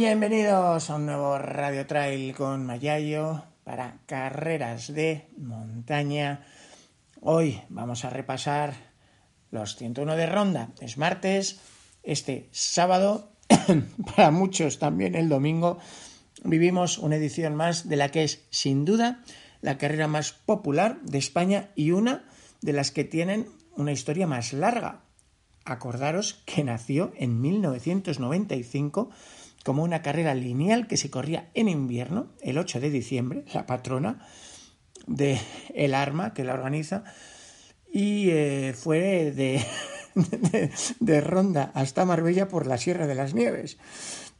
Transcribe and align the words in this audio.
Bienvenidos 0.00 0.88
a 0.88 0.94
un 0.94 1.04
nuevo 1.04 1.36
Radio 1.36 1.86
Trail 1.86 2.34
con 2.34 2.64
Mayayo 2.64 3.42
para 3.64 3.98
carreras 4.06 4.94
de 4.94 5.28
montaña. 5.36 6.46
Hoy 7.20 7.60
vamos 7.68 8.06
a 8.06 8.08
repasar 8.08 8.72
los 9.50 9.76
101 9.76 10.16
de 10.16 10.24
ronda. 10.24 10.70
Es 10.80 10.96
martes, 10.96 11.60
este 12.02 12.48
sábado, 12.50 13.32
para 14.16 14.30
muchos 14.30 14.78
también 14.78 15.14
el 15.14 15.28
domingo, 15.28 15.76
vivimos 16.44 16.96
una 16.96 17.16
edición 17.16 17.54
más 17.54 17.86
de 17.86 17.96
la 17.96 18.08
que 18.08 18.24
es 18.24 18.46
sin 18.48 18.86
duda 18.86 19.22
la 19.60 19.76
carrera 19.76 20.08
más 20.08 20.32
popular 20.32 20.98
de 21.02 21.18
España 21.18 21.72
y 21.74 21.90
una 21.90 22.24
de 22.62 22.72
las 22.72 22.90
que 22.90 23.04
tienen 23.04 23.50
una 23.76 23.92
historia 23.92 24.26
más 24.26 24.54
larga. 24.54 25.02
Acordaros 25.66 26.42
que 26.46 26.64
nació 26.64 27.12
en 27.16 27.38
1995 27.42 29.10
como 29.64 29.82
una 29.82 30.02
carrera 30.02 30.34
lineal 30.34 30.86
que 30.86 30.96
se 30.96 31.10
corría 31.10 31.50
en 31.54 31.68
invierno, 31.68 32.28
el 32.40 32.58
8 32.58 32.80
de 32.80 32.90
diciembre, 32.90 33.44
la 33.52 33.66
patrona 33.66 34.26
de 35.06 35.38
El 35.74 35.94
Arma 35.94 36.32
que 36.34 36.44
la 36.44 36.54
organiza, 36.54 37.04
y 37.92 38.30
eh, 38.30 38.74
fue 38.76 39.32
de, 39.36 39.62
de, 41.00 41.20
Ronda 41.20 41.70
hasta 41.74 42.04
Marbella 42.04 42.48
por 42.48 42.66
la 42.66 42.78
Sierra 42.78 43.06
de 43.06 43.14
las 43.14 43.34
Nieves. 43.34 43.78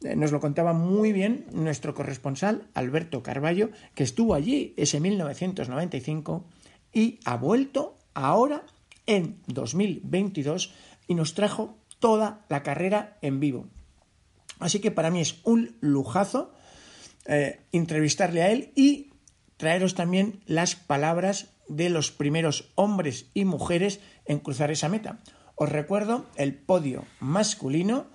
Eh, 0.03 0.15
nos 0.15 0.31
lo 0.31 0.39
contaba 0.39 0.73
muy 0.73 1.13
bien 1.13 1.45
nuestro 1.51 1.93
corresponsal, 1.93 2.67
Alberto 2.73 3.21
Carballo, 3.21 3.69
que 3.93 4.03
estuvo 4.03 4.33
allí 4.33 4.73
ese 4.77 4.99
1995 4.99 6.45
y 6.93 7.19
ha 7.25 7.37
vuelto 7.37 7.97
ahora 8.13 8.63
en 9.05 9.37
2022 9.47 10.73
y 11.07 11.15
nos 11.15 11.33
trajo 11.33 11.77
toda 11.99 12.45
la 12.49 12.63
carrera 12.63 13.17
en 13.21 13.39
vivo. 13.39 13.67
Así 14.61 14.79
que 14.79 14.91
para 14.91 15.09
mí 15.09 15.19
es 15.19 15.41
un 15.43 15.75
lujazo 15.81 16.53
eh, 17.25 17.59
entrevistarle 17.71 18.43
a 18.43 18.51
él 18.51 18.71
y 18.75 19.11
traeros 19.57 19.95
también 19.95 20.41
las 20.45 20.75
palabras 20.75 21.49
de 21.67 21.89
los 21.89 22.11
primeros 22.11 22.71
hombres 22.75 23.25
y 23.33 23.45
mujeres 23.45 23.99
en 24.25 24.39
cruzar 24.39 24.71
esa 24.71 24.87
meta. 24.89 25.19
Os 25.55 25.69
recuerdo 25.69 26.25
el 26.35 26.55
podio 26.55 27.05
masculino. 27.19 28.05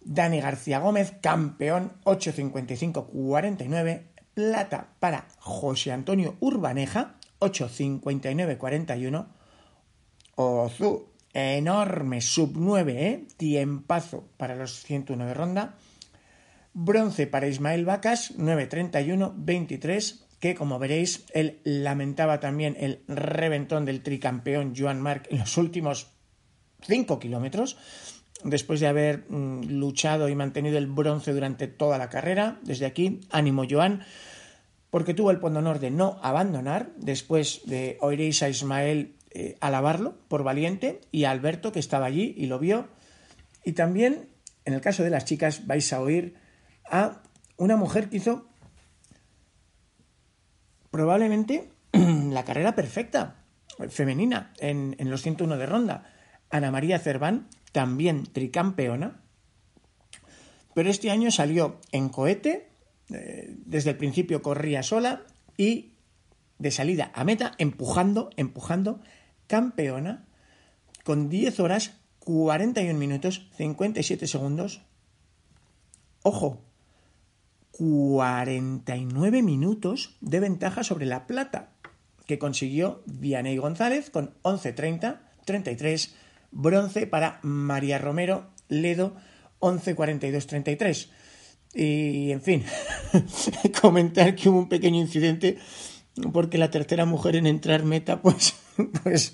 Dani 0.00 0.40
García 0.40 0.78
Gómez, 0.78 1.12
campeón 1.20 1.92
8.55-49. 2.04 4.02
Plata 4.34 4.88
para 5.00 5.26
José 5.38 5.92
Antonio 5.92 6.36
Urbaneja, 6.40 7.16
8.59-41. 7.40 9.26
Ozu, 10.36 11.08
enorme, 11.38 12.20
sub 12.20 12.52
9, 12.56 13.06
¿eh? 13.06 13.26
tiempazo 13.36 14.28
para 14.36 14.56
los 14.56 14.82
101 14.82 15.26
de 15.26 15.34
ronda. 15.34 15.74
Bronce 16.74 17.26
para 17.26 17.48
Ismael 17.48 17.84
Vacas, 17.84 18.36
9.31-23, 18.38 20.20
que 20.38 20.54
como 20.54 20.78
veréis, 20.78 21.24
él 21.34 21.60
lamentaba 21.64 22.40
también 22.40 22.76
el 22.78 23.02
reventón 23.08 23.84
del 23.84 24.02
tricampeón 24.02 24.74
Joan 24.76 25.00
Marc 25.00 25.26
en 25.30 25.38
los 25.38 25.56
últimos 25.56 26.12
5 26.82 27.18
kilómetros, 27.18 27.76
después 28.44 28.80
de 28.80 28.86
haber 28.86 29.24
mm, 29.28 29.64
luchado 29.70 30.28
y 30.28 30.34
mantenido 30.36 30.78
el 30.78 30.86
bronce 30.86 31.32
durante 31.32 31.66
toda 31.66 31.98
la 31.98 32.08
carrera. 32.08 32.60
Desde 32.62 32.86
aquí, 32.86 33.20
ánimo 33.30 33.64
Joan, 33.68 34.02
porque 34.90 35.14
tuvo 35.14 35.30
el 35.30 35.38
honor 35.42 35.80
de 35.80 35.90
no 35.90 36.18
abandonar, 36.22 36.92
después 36.96 37.62
de 37.64 37.98
oiréis 38.00 38.42
a 38.42 38.48
Ismael 38.48 39.14
eh, 39.30 39.56
alabarlo 39.60 40.18
por 40.28 40.42
valiente 40.42 41.00
y 41.10 41.24
a 41.24 41.30
Alberto 41.30 41.72
que 41.72 41.80
estaba 41.80 42.06
allí 42.06 42.34
y 42.36 42.46
lo 42.46 42.58
vio. 42.58 42.88
Y 43.64 43.72
también, 43.72 44.28
en 44.64 44.74
el 44.74 44.80
caso 44.80 45.02
de 45.02 45.10
las 45.10 45.24
chicas, 45.24 45.66
vais 45.66 45.92
a 45.92 46.00
oír 46.00 46.34
a 46.90 47.22
una 47.56 47.76
mujer 47.76 48.08
que 48.08 48.18
hizo 48.18 48.48
probablemente 50.90 51.70
la 51.92 52.44
carrera 52.44 52.74
perfecta 52.74 53.44
femenina 53.90 54.52
en, 54.58 54.96
en 54.98 55.10
los 55.10 55.22
101 55.22 55.56
de 55.56 55.66
ronda. 55.66 56.14
Ana 56.50 56.70
María 56.70 56.98
Cerván, 56.98 57.48
también 57.72 58.24
tricampeona, 58.24 59.20
pero 60.78 60.90
este 60.90 61.10
año 61.10 61.32
salió 61.32 61.80
en 61.90 62.08
cohete, 62.08 62.68
eh, 63.10 63.52
desde 63.66 63.90
el 63.90 63.96
principio 63.96 64.42
corría 64.42 64.84
sola 64.84 65.24
y 65.56 65.94
de 66.58 66.70
salida 66.70 67.10
a 67.14 67.24
meta, 67.24 67.50
empujando, 67.58 68.30
empujando, 68.36 69.00
campeona 69.48 70.28
con 71.02 71.28
10 71.28 71.58
horas 71.58 71.96
41 72.20 72.96
minutos 72.96 73.48
57 73.56 74.28
segundos. 74.28 74.82
Ojo, 76.22 76.62
49 77.72 79.42
minutos 79.42 80.16
de 80.20 80.40
ventaja 80.40 80.84
sobre 80.84 81.06
la 81.06 81.26
plata 81.26 81.70
que 82.26 82.38
consiguió 82.38 83.02
Vianey 83.06 83.56
González 83.56 84.10
con 84.10 84.34
11.30, 84.42 85.20
33, 85.44 86.14
bronce 86.50 87.06
para 87.06 87.40
María 87.42 87.98
Romero 87.98 88.50
Ledo 88.68 89.16
11.42.33. 89.60 91.08
Y 91.74 92.32
en 92.32 92.42
fin, 92.42 92.64
comentar 93.80 94.34
que 94.34 94.48
hubo 94.48 94.58
un 94.58 94.68
pequeño 94.68 95.00
incidente 95.00 95.58
porque 96.32 96.58
la 96.58 96.70
tercera 96.70 97.04
mujer 97.04 97.36
en 97.36 97.46
entrar 97.46 97.84
meta, 97.84 98.20
pues, 98.20 98.54
pues 99.02 99.32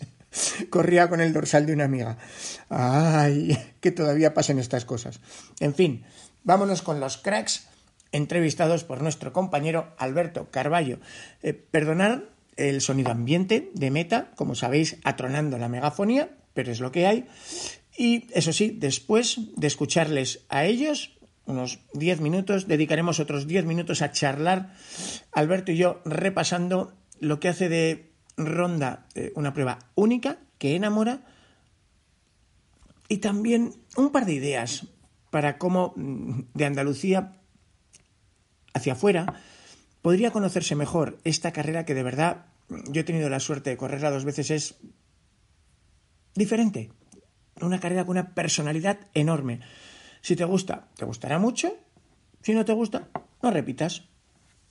corría 0.71 1.09
con 1.09 1.21
el 1.21 1.33
dorsal 1.33 1.67
de 1.67 1.73
una 1.73 1.85
amiga. 1.85 2.19
Ay, 2.69 3.57
que 3.81 3.91
todavía 3.91 4.35
pasen 4.35 4.59
estas 4.59 4.85
cosas. 4.85 5.21
En 5.61 5.75
fin, 5.75 6.05
vámonos 6.43 6.83
con 6.83 7.01
los 7.01 7.19
cracks 7.19 7.69
entrevistados 8.13 8.85
por 8.85 9.03
nuestro 9.03 9.33
compañero 9.33 9.95
Alberto 9.99 10.51
Carballo. 10.51 10.99
Eh, 11.43 11.53
perdonar 11.53 12.31
el 12.57 12.81
sonido 12.81 13.11
ambiente 13.11 13.71
de 13.75 13.91
meta, 13.91 14.31
como 14.37 14.55
sabéis, 14.55 14.99
atronando 15.03 15.59
la 15.59 15.69
megafonía, 15.69 16.31
pero 16.53 16.71
es 16.71 16.81
lo 16.81 16.93
que 16.93 17.07
hay. 17.07 17.27
Y 17.97 18.27
eso 18.33 18.53
sí, 18.53 18.77
después 18.79 19.41
de 19.57 19.67
escucharles 19.67 20.45
a 20.49 20.65
ellos, 20.65 21.17
unos 21.47 21.81
10 21.95 22.21
minutos, 22.21 22.69
dedicaremos 22.69 23.21
otros 23.21 23.47
10 23.47 23.65
minutos 23.67 24.03
a 24.03 24.13
charlar, 24.13 24.75
Alberto 25.33 25.73
y 25.73 25.77
yo, 25.77 26.01
repasando 26.05 26.95
lo 27.21 27.41
que 27.41 27.49
hace 27.49 27.69
de 27.69 28.14
Ronda 28.37 29.07
eh, 29.15 29.33
una 29.37 29.53
prueba 29.53 29.79
única, 29.95 30.39
que 30.59 30.77
enamora, 30.77 31.21
y 33.09 33.19
también 33.19 33.75
un 33.97 34.11
par 34.11 34.27
de 34.27 34.35
ideas 34.35 34.87
para 35.31 35.59
cómo 35.59 35.93
mm, 35.97 36.41
de 36.55 36.65
Andalucía 36.65 37.37
hacia 38.73 38.95
afuera 38.95 39.41
podría 40.03 40.31
conocerse 40.31 40.75
mejor 40.75 41.19
esta 41.25 41.53
carrera 41.53 41.85
que 41.85 41.95
de 41.95 42.03
verdad 42.03 42.47
yo 42.89 43.01
he 43.01 43.05
tenido 43.05 43.29
la 43.29 43.41
suerte 43.41 43.71
de 43.71 43.77
correrla 43.77 44.11
dos 44.11 44.25
veces, 44.25 44.51
es 44.51 44.75
diferente, 46.35 46.91
una 47.61 47.81
carrera 47.81 48.05
con 48.05 48.13
una 48.13 48.35
personalidad 48.35 48.99
enorme. 49.15 49.61
Si 50.21 50.37
te 50.37 50.45
gusta, 50.45 50.89
te 50.97 51.05
gustará 51.05 51.39
mucho. 51.39 51.77
Si 52.43 52.53
no 52.53 52.65
te 52.65 52.73
gusta, 52.73 53.09
no 53.43 53.51
repitas. 53.51 54.05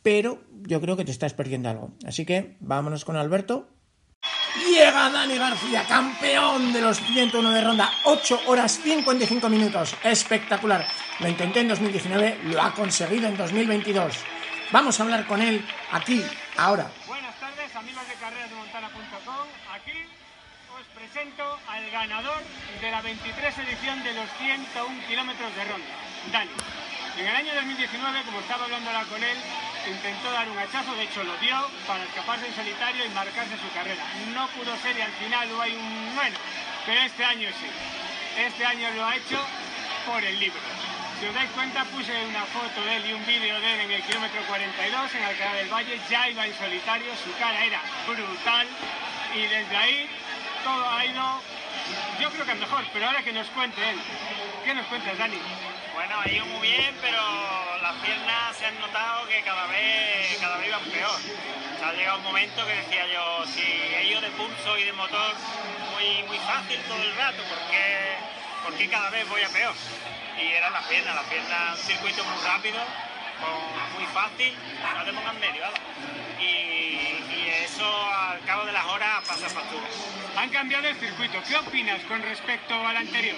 Pero 0.03 0.43
yo 0.67 0.79
creo 0.81 0.97
que 0.97 1.05
te 1.05 1.11
estás 1.11 1.33
perdiendo 1.33 1.69
algo. 1.69 1.91
Así 2.05 2.25
que 2.25 2.57
vámonos 2.59 3.05
con 3.05 3.15
Alberto. 3.15 3.69
Llega 4.69 5.09
Dani 5.09 5.37
García, 5.37 5.85
campeón 5.87 6.73
de 6.73 6.81
los 6.81 6.99
101 6.99 7.51
de 7.51 7.61
ronda. 7.61 7.89
8 8.03 8.41
horas 8.47 8.79
55 8.83 9.49
minutos. 9.49 9.95
Espectacular. 10.03 10.85
Lo 11.19 11.27
intenté 11.27 11.61
en 11.61 11.69
2019, 11.69 12.39
lo 12.45 12.61
ha 12.61 12.73
conseguido 12.73 13.27
en 13.27 13.37
2022. 13.37 14.15
Vamos 14.71 14.99
a 14.99 15.03
hablar 15.03 15.25
con 15.25 15.41
él 15.41 15.65
aquí, 15.91 16.23
ahora. 16.57 16.89
Buenas 17.07 17.35
tardes, 17.39 17.75
amigos 17.75 18.07
de 18.07 18.13
carrerasdemontana.com. 18.15 19.47
Aquí 19.73 19.91
presento 20.95 21.43
al 21.67 21.89
ganador 21.91 22.41
de 22.81 22.91
la 22.91 23.01
23 23.01 23.57
edición 23.59 24.03
de 24.03 24.13
los 24.13 24.29
101 24.37 25.07
kilómetros 25.07 25.55
de 25.55 25.63
ronda, 25.65 25.87
Dani. 26.31 26.51
En 27.17 27.27
el 27.27 27.35
año 27.35 27.53
2019, 27.53 28.23
como 28.25 28.39
estaba 28.39 28.65
hablando 28.65 28.89
ahora 28.89 29.05
con 29.05 29.23
él, 29.23 29.37
intentó 29.89 30.31
dar 30.31 30.49
un 30.49 30.57
hachazo, 30.57 30.95
de 30.95 31.03
hecho 31.03 31.23
lo 31.23 31.35
dio, 31.37 31.55
para 31.87 32.03
escaparse 32.03 32.47
en 32.47 32.55
solitario 32.55 33.05
y 33.05 33.09
marcarse 33.09 33.57
su 33.57 33.69
carrera. 33.73 34.03
No 34.33 34.47
pudo 34.49 34.75
ser 34.77 34.97
y 34.97 35.01
al 35.01 35.11
final 35.13 35.51
hubo 35.51 35.61
hay 35.61 35.75
un 35.75 36.15
bueno, 36.15 36.37
pero 36.85 37.01
este 37.01 37.23
año 37.23 37.49
sí. 37.59 37.67
Este 38.37 38.65
año 38.65 38.89
lo 38.95 39.05
ha 39.05 39.15
hecho 39.15 39.39
por 40.05 40.23
el 40.23 40.39
libro. 40.39 40.59
Si 41.19 41.27
os 41.27 41.35
dais 41.35 41.49
cuenta, 41.51 41.85
puse 41.85 42.11
una 42.25 42.43
foto 42.45 42.83
de 42.83 42.97
él 42.97 43.05
y 43.05 43.13
un 43.13 43.25
vídeo 43.25 43.59
de 43.59 43.73
él 43.73 43.79
en 43.81 43.91
el 43.91 44.01
kilómetro 44.03 44.41
42, 44.47 45.15
en 45.15 45.23
Alcalá 45.23 45.53
del 45.53 45.69
Valle, 45.69 45.99
ya 46.09 46.29
iba 46.29 46.45
en 46.45 46.53
solitario, 46.57 47.13
su 47.23 47.31
cara 47.39 47.63
era 47.63 47.79
brutal 48.07 48.67
y 49.35 49.41
desde 49.41 49.77
ahí 49.77 50.09
todo 50.63 50.89
ha 50.89 51.05
ido, 51.05 51.41
yo 52.19 52.29
creo 52.31 52.45
que 52.45 52.55
mejor, 52.55 52.83
pero 52.91 53.07
ahora 53.07 53.21
que 53.21 53.31
nos 53.31 53.47
cuente 53.49 53.79
él. 53.89 53.97
¿Qué 54.65 54.73
nos 54.73 54.85
cuentas, 54.87 55.17
Dani? 55.17 55.37
Bueno, 55.93 56.15
ha 56.19 56.29
ido 56.29 56.45
muy 56.45 56.67
bien, 56.67 56.95
pero 57.01 57.19
las 57.83 57.95
piernas 57.95 58.55
se 58.55 58.65
han 58.65 58.79
notado 58.79 59.27
que 59.27 59.41
cada 59.41 59.67
vez, 59.67 60.37
cada 60.39 60.55
vez 60.55 60.69
iban 60.69 60.83
peor. 60.85 61.19
ha 61.83 61.91
llegado 61.91 62.17
un 62.19 62.23
momento 62.23 62.65
que 62.65 62.75
decía 62.75 63.05
yo, 63.11 63.45
si 63.45 63.61
ido 64.09 64.21
de 64.21 64.29
pulso 64.29 64.77
y 64.79 64.83
de 64.85 64.93
motor 64.93 65.35
muy, 65.91 66.23
muy 66.29 66.37
fácil 66.37 66.79
todo 66.87 67.03
el 67.03 67.13
rato, 67.17 67.43
porque 67.43 68.15
¿por 68.63 68.73
qué 68.75 68.87
cada 68.87 69.09
vez 69.09 69.27
voy 69.27 69.41
a 69.41 69.49
peor? 69.49 69.75
Y 70.39 70.53
era 70.53 70.69
la 70.69 70.79
pierna, 70.87 71.13
la 71.13 71.23
pierna, 71.23 71.73
un 71.73 71.77
circuito 71.77 72.23
muy 72.23 72.41
rápido, 72.45 72.79
muy 73.95 74.05
fácil, 74.13 74.55
no 74.97 75.03
te 75.03 75.11
pongas 75.11 75.35
medio, 75.35 75.63
Y, 76.39 76.45
y, 77.35 77.53
eso 77.65 77.85
al 77.85 78.39
cabo 78.45 78.65
de 78.65 78.71
las 78.71 78.85
horas 78.85 79.27
pasa 79.27 79.49
factura. 79.49 79.87
Han 80.37 80.49
cambiado 80.51 80.87
el 80.87 80.95
circuito, 80.95 81.37
¿qué 81.49 81.57
opinas 81.57 82.01
con 82.03 82.21
respecto 82.21 82.75
al 82.87 82.95
anterior? 82.95 83.35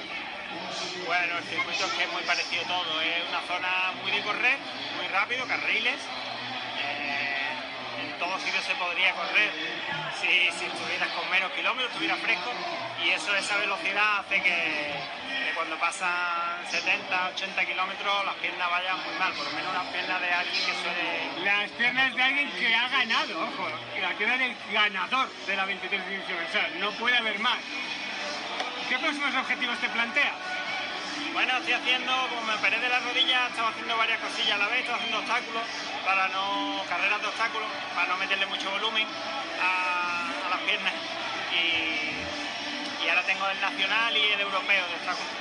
Bueno, 1.06 1.38
el 1.38 1.44
circuito 1.45 1.86
es 1.86 1.92
que 1.94 2.04
es 2.04 2.12
muy 2.12 2.24
parecido 2.24 2.63
todo, 2.63 3.01
es 3.01 3.30
una 3.30 3.42
zona 3.42 3.94
muy 4.01 4.12
de 4.12 4.22
correr, 4.24 4.57
muy 4.98 5.07
rápido, 5.07 5.48
carriles. 5.48 6.00
Eh, 6.81 8.04
en 8.04 8.19
todos 8.19 8.42
sitios 8.42 8.63
se 8.63 8.75
podría 8.75 9.13
correr 9.13 9.51
si, 10.19 10.27
si 10.27 10.66
estuvieras 10.66 11.10
con 11.10 11.30
menos 11.30 11.51
kilómetros, 11.51 11.92
estuviera 11.92 12.16
fresco 12.18 12.51
y 13.04 13.10
eso, 13.10 13.36
esa 13.36 13.57
velocidad 13.57 14.19
hace 14.19 14.42
que, 14.42 14.94
cuando 15.54 15.77
pasan 15.77 16.60
70, 16.69 17.28
80 17.36 17.66
kilómetros 17.66 18.25
las 18.25 18.36
piernas 18.36 18.69
vayan 18.69 19.04
muy 19.06 19.16
mal, 19.16 19.33
por 19.33 19.45
lo 19.45 19.51
menos 19.51 19.74
las 19.74 19.86
piernas 19.88 20.21
de 20.21 20.31
alguien 20.31 20.66
que 20.66 20.74
suele... 20.81 21.45
Las 21.45 21.69
piernas 21.71 22.16
de 22.16 22.24
alguien 22.24 22.51
que 22.51 22.75
ha 22.75 22.89
ganado, 22.89 23.44
ojo, 23.44 23.69
la 24.01 24.10
pierna 24.18 24.38
del 24.38 24.56
ganador 24.71 25.30
de 25.48 25.56
la 25.56 25.66
23 25.66 26.10
división, 26.10 26.39
o 26.44 26.51
sea, 26.51 26.69
no 26.80 26.92
puede 26.92 27.18
haber 27.18 27.39
más. 27.39 27.60
¿Qué 28.89 28.98
próximos 29.00 29.33
objetivos 29.36 29.78
te 29.80 29.89
planteas? 29.89 30.55
Bueno, 31.36 31.52
estoy 31.58 31.74
haciendo, 31.74 32.14
como 32.30 32.44
me 32.48 32.54
operé 32.54 32.80
de 32.80 32.88
la 32.88 32.98
rodilla, 33.02 33.48
estaba 33.48 33.68
haciendo 33.68 33.98
varias 33.98 34.22
cosillas 34.22 34.56
a 34.56 34.58
la 34.58 34.68
vez, 34.68 34.80
estaba 34.80 35.00
haciendo 35.00 35.20
obstáculos, 35.20 35.64
para 36.06 36.30
no, 36.30 36.82
carreras 36.88 37.20
de 37.20 37.28
obstáculos, 37.28 37.68
para 37.94 38.08
no 38.08 38.16
meterle 38.16 38.46
mucho 38.46 38.72
volumen 38.72 39.06
a, 39.60 40.32
las 40.50 40.60
piernas. 40.62 40.94
Y, 41.52 43.10
ahora 43.10 43.22
tengo 43.24 43.50
el 43.50 43.60
nacional 43.60 44.16
y 44.16 44.32
el 44.32 44.40
europeo 44.40 44.88
de 44.88 44.96
obstáculos. 44.96 45.32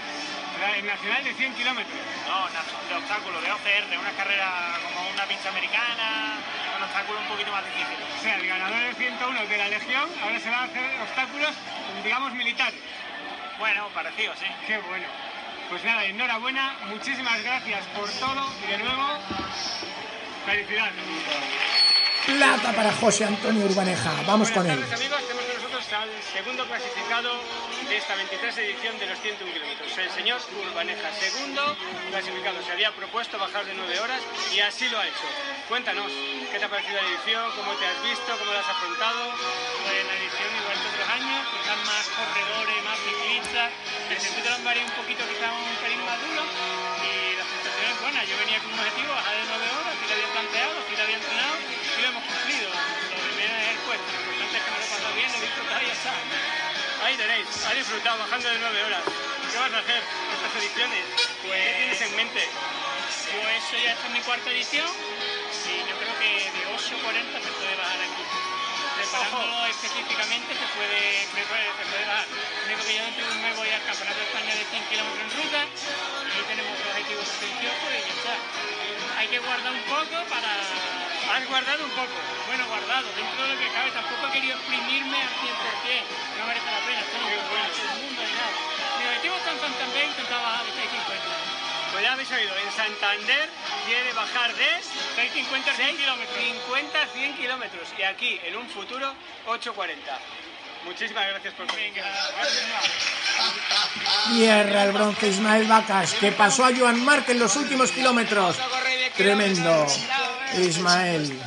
¿El 0.75 0.85
nacional 0.85 1.23
de 1.23 1.33
100 1.33 1.55
kilómetros? 1.55 1.99
No, 2.27 2.51
de 2.51 2.95
obstáculos, 2.99 3.41
de 3.41 3.53
OCR, 3.53 3.99
una 3.99 4.13
carrera 4.19 4.51
como 4.83 5.11
una 5.15 5.25
pista 5.27 5.49
americana, 5.51 6.43
un 6.77 6.83
obstáculo 6.83 7.21
un 7.21 7.29
poquito 7.29 7.53
más 7.53 7.65
difícil. 7.67 8.03
O 8.03 8.21
sea, 8.21 8.35
el 8.35 8.47
ganador 8.49 8.83
del 8.83 8.97
101 8.97 9.47
de 9.47 9.59
la 9.59 9.69
Legión 9.69 10.11
ahora 10.21 10.41
se 10.41 10.51
va 10.51 10.59
a 10.59 10.65
hacer 10.65 11.01
obstáculos, 11.07 11.55
digamos, 12.03 12.33
militares. 12.35 12.81
Bueno, 13.61 13.87
parecido, 13.95 14.35
sí. 14.35 14.47
Qué 14.67 14.79
bueno. 14.79 15.34
Pues 15.71 15.85
nada, 15.85 16.05
enhorabuena, 16.05 16.77
muchísimas 16.89 17.43
gracias 17.43 17.85
por 17.97 18.09
todo 18.11 18.47
y 18.65 18.71
de 18.71 18.79
nuevo, 18.79 19.19
felicidades. 20.47 20.95
Plata 22.27 22.73
para 22.73 22.93
José 22.93 23.25
Antonio 23.25 23.67
Urbaneja. 23.67 24.13
Vamos 24.27 24.51
con 24.51 24.65
él. 24.65 24.81
amigos, 24.81 25.21
tenemos 25.29 25.45
con 25.45 25.55
nosotros 25.57 25.93
al 25.93 26.09
segundo 26.33 26.65
clasificado 26.65 27.31
de 27.89 27.97
esta 27.97 28.15
23 28.15 28.59
edición 28.59 28.99
de 28.99 29.07
los 29.07 29.21
101 29.21 29.53
kilómetros, 29.53 29.99
el 29.99 30.11
señor 30.11 30.41
Urbaneja. 30.71 31.13
Segundo 31.13 31.77
clasificado, 32.11 32.63
se 32.65 32.73
había 32.73 32.93
propuesto 32.93 33.39
bajar 33.39 33.67
de 33.67 33.75
9 33.75 34.01
horas 34.01 34.23
y 34.55 34.61
así 34.61 34.89
lo 34.89 34.99
ha 34.99 35.07
hecho. 35.07 35.29
Cuéntanos, 35.69 36.11
¿qué 36.51 36.59
te 36.59 36.65
ha 36.65 36.69
parecido 36.69 36.97
la 36.97 37.09
edición? 37.09 37.45
¿Cómo 37.57 37.73
te 37.77 37.85
has 37.85 38.03
visto? 38.03 38.31
¿Cómo 38.39 38.53
la 38.53 38.61
has 38.61 38.69
afrontado? 38.69 39.21
Pues 39.85 40.07
la 40.09 40.15
edición 40.17 40.49
igual 40.65 40.77
que 40.81 40.89
otros 40.97 41.09
años, 41.13 41.41
quizás 41.53 41.79
más 41.85 42.05
corredores, 42.09 42.77
más 42.89 42.99
ciclistas. 43.05 43.69
El 44.11 44.21
circuito 44.21 44.49
lo 44.51 44.57
han 44.57 44.65
variado 44.65 44.89
un 44.89 44.97
poquito, 45.01 45.25
quizás 45.25 45.49
un 45.49 45.77
pelín 45.81 46.05
más 46.05 46.21
duro 46.21 46.45
y 46.45 47.37
la 47.41 47.45
sensación 47.49 47.89
es 47.89 48.01
buena. 48.05 48.25
Yo 48.25 48.37
venía 48.37 48.59
con 48.61 48.73
un 48.73 48.79
objetivo, 48.79 49.11
bajar 49.17 49.35
de 49.37 49.45
9 49.49 49.65
horas, 49.65 49.93
así 49.97 50.05
lo 50.05 50.15
había 50.15 50.31
planteado, 50.33 50.73
así 50.77 50.93
lo 50.95 51.03
había 51.03 51.17
entrenado 51.17 51.55
y 51.57 52.01
lo 52.03 52.09
hemos 52.09 52.25
cumplido. 52.25 52.69
Lo 52.69 53.17
primero 53.25 53.55
es 53.57 53.69
el 53.75 53.81
puesto, 53.89 54.09
lo 54.13 54.21
importante 54.21 54.57
es 54.57 54.65
que 54.65 54.71
me 54.71 54.79
lo 54.79 54.85
he 54.85 54.93
pasado 54.93 55.15
bien, 55.17 55.29
lo 55.33 55.39
he 55.39 55.45
disfrutado 55.45 55.81
y 55.81 55.87
ya 55.89 55.97
está. 55.97 56.13
Ahí 57.05 57.15
tenéis, 57.17 57.49
ha 57.65 57.75
disfrutado 57.75 58.17
bajando 58.19 58.47
de 58.49 58.59
9 58.61 58.85
horas. 58.85 59.03
¿Qué 59.05 59.59
vas 59.59 59.73
a 59.73 59.79
hacer 59.81 60.03
estas 60.05 60.53
ediciones? 60.61 61.05
Pues, 61.43 61.61
¿Qué 61.65 61.73
tienes 61.75 62.01
en 62.05 62.13
mente? 62.17 62.43
Yo 62.45 63.41
eso 63.41 63.75
ya 63.81 63.93
esta 63.97 64.07
es 64.07 64.13
mi 64.13 64.21
cuarta 64.21 64.51
edición 64.51 64.89
y 65.65 65.75
yo 65.89 65.95
creo 65.97 66.15
que 66.21 66.31
de 66.53 66.63
8.40 66.77 67.41
se 67.41 67.51
puede 67.57 67.75
bajar 67.77 68.01
aquí. 68.05 68.25
Específicamente 69.15 70.55
se 70.59 70.67
puede, 70.75 71.23
se 71.31 71.43
puede, 71.47 71.69
bajar. 71.71 72.27
Lo 72.27 72.67
único 72.67 72.83
que 72.83 72.95
yo 72.99 73.03
dentro 73.05 73.27
de 73.27 73.33
un 73.33 73.43
mes 73.43 73.57
voy 73.57 73.71
al 73.71 73.85
Campeonato 73.85 74.19
de 74.19 74.27
España 74.27 74.53
de 74.55 74.65
100 74.65 74.91
kilómetros 74.91 75.23
en 75.23 75.31
ruta 75.39 75.61
y 75.71 76.41
tenemos 76.51 76.75
un 76.75 76.87
objetivo 76.91 77.23
pretencioso 77.23 77.85
y 77.95 78.01
ya 78.03 78.15
está. 78.15 78.35
Hay 79.19 79.29
que 79.29 79.39
guardar 79.39 79.71
un 79.71 79.87
poco 79.87 80.17
para... 80.27 80.51
¿Has 81.31 81.47
guardado 81.47 81.85
un 81.85 81.95
poco? 81.95 82.17
Bueno, 82.47 82.67
guardado, 82.67 83.07
dentro 83.15 83.41
de 83.45 83.55
lo 83.55 83.61
que 83.61 83.69
cabe. 83.71 83.91
Tampoco 83.95 84.27
he 84.27 84.33
querido 84.35 84.59
exprimirme 84.59 85.19
al 85.23 85.33
100%. 85.39 85.55
No 86.35 86.43
merece 86.51 86.69
la 86.75 86.83
pena, 86.83 87.01
esto 87.01 87.17
no 87.23 87.29
es 87.31 87.45
bueno. 87.55 87.71
el 87.71 87.99
mundo 88.03 88.19
ni 88.19 88.35
nada. 88.35 88.55
Mi 88.99 89.05
objetivo 89.05 89.35
es 89.39 89.45
tan 89.47 89.73
también 89.79 90.07
intentar 90.11 90.43
bajar 90.43 90.65
de 90.67 90.73
650. 90.75 91.55
Pues 91.95 92.03
ya 92.03 92.13
habéis 92.13 92.31
oído, 92.33 92.53
en 92.59 92.71
Santander 92.75 93.47
quiere 93.87 94.13
bajar 94.13 94.51
de 94.59 94.71
650 95.15 95.71
a 95.71 95.75
100 95.75 95.97
kilómetros. 95.97 96.37
50 96.39 97.03
a 97.03 97.07
100 97.07 97.37
kilómetros 97.37 97.89
y 97.99 98.03
aquí 98.03 98.41
en 98.45 98.57
un 98.57 98.69
futuro 98.69 99.15
840. 99.47 100.19
Muchísimas 100.85 101.27
gracias 101.29 101.55
por 101.55 101.67
venir. 101.75 101.95
Tierra 104.35 104.85
el 104.85 104.93
bronce 104.93 105.29
Ismael 105.29 105.67
Vacas, 105.67 106.13
que 106.15 106.33
pasó 106.33 106.67
a 106.67 106.77
Joan 106.77 107.03
Marc 107.05 107.29
en 107.31 107.39
los 107.39 107.57
últimos 107.57 107.91
kilómetros. 107.91 108.57
Tremendo. 109.17 109.87
Ismael. 110.59 111.41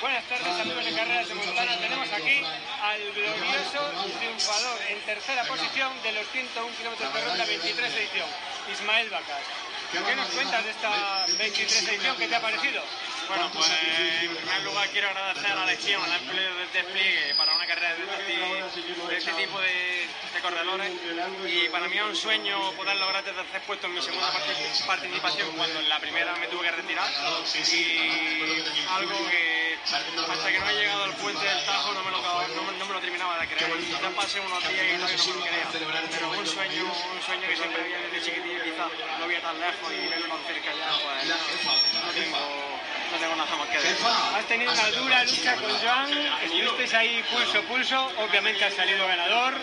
Buenas 0.00 0.24
tardes 0.24 0.60
amigos 0.60 0.84
de 0.84 0.92
Carreras 0.94 1.28
de 1.28 1.34
Montana. 1.34 1.76
Tenemos 1.78 2.08
aquí 2.12 2.42
al 2.82 3.12
glorioso 3.12 4.08
triunfador 4.18 4.78
en 4.90 5.00
tercera 5.00 5.42
posición 5.44 5.90
de 6.02 6.12
los 6.12 6.26
101 6.28 6.76
kilómetros 6.76 7.14
de 7.14 7.24
ronda 7.24 7.44
23 7.44 7.94
edición, 7.94 8.28
Ismael 8.72 9.10
Vacas. 9.10 9.42
¿Qué 9.90 10.16
nos 10.16 10.28
cuentas 10.28 10.64
de 10.64 10.70
esta 10.70 11.24
23 11.38 11.88
edición? 11.88 12.16
¿Qué 12.18 12.28
te 12.28 12.36
ha 12.36 12.42
parecido? 12.42 12.82
Bueno, 13.28 13.50
pues 13.54 13.70
en 14.22 14.36
primer 14.36 14.62
lugar 14.62 14.88
quiero 14.90 15.08
agradecer 15.08 15.46
a 15.46 15.54
la 15.54 15.66
Legión 15.66 16.02
el 16.04 16.72
despliegue 16.72 17.34
para 17.36 17.54
una 17.54 17.66
carrera 17.66 17.94
de 17.94 18.04
este, 18.04 19.16
este 19.16 19.32
tipo 19.32 19.58
de, 19.60 20.08
corredores 20.42 20.92
y 21.48 21.68
para 21.68 21.88
mí 21.88 21.96
es 21.96 22.04
un 22.04 22.16
sueño 22.16 22.70
poder 22.72 22.96
lograr 22.96 23.26
el 23.26 23.34
tercer 23.34 23.60
puesto 23.62 23.86
en 23.86 23.94
mi 23.94 24.02
segunda 24.02 24.30
participación 24.86 25.50
cuando 25.56 25.80
en 25.80 25.88
la 25.88 25.98
primera 25.98 26.36
me 26.36 26.46
tuve 26.46 26.64
que 26.64 26.72
retirar 26.72 27.10
y 27.74 28.86
algo 28.88 29.28
que 29.28 29.78
hasta 29.84 30.52
que 30.52 30.58
no 30.60 30.68
he 30.68 30.74
llegado 30.74 31.04
al 31.04 31.14
puente 31.14 31.44
del 31.44 31.66
no, 32.98 33.00
lo 33.00 33.00
terminaba 33.00 33.38
de 33.38 33.46
creer. 33.46 33.70
Ya 34.02 34.10
pasé 34.10 34.40
unos 34.40 34.68
días 34.68 34.86
y 34.86 34.98
todavía 34.98 35.16
no 35.16 35.28
me 35.28 35.34
lo 35.34 35.44
creía, 35.44 36.08
pero 36.10 36.30
un 36.30 36.46
sueño, 36.46 36.84
un 37.14 37.22
sueño 37.22 37.48
que 37.48 37.56
siempre 37.56 37.82
había 37.82 37.98
desde 37.98 38.22
chiquitillo 38.22 38.64
quizás 38.64 38.90
no 39.18 39.24
había 39.24 39.40
tan 39.40 39.60
lejos 39.60 39.92
y 39.92 40.08
verlo 40.08 40.28
tan 40.28 40.44
cerca 40.44 40.70
ya, 40.74 40.90
pues 41.02 42.04
no 42.04 42.12
tengo 42.12 42.67
no 43.10 43.18
tengo 43.18 43.36
nada 43.36 43.56
más 43.56 43.68
que 43.68 43.78
decir. 43.78 43.96
Has 44.34 44.44
tenido 44.46 44.72
una 44.72 44.90
dura 44.90 45.24
lucha 45.24 45.56
con 45.56 45.70
Joan, 45.78 46.10
estuvisteis 46.42 46.94
ahí 46.94 47.24
pulso 47.30 47.62
pulso, 47.62 48.12
obviamente 48.18 48.64
has 48.64 48.74
salido 48.74 49.06
ganador. 49.06 49.54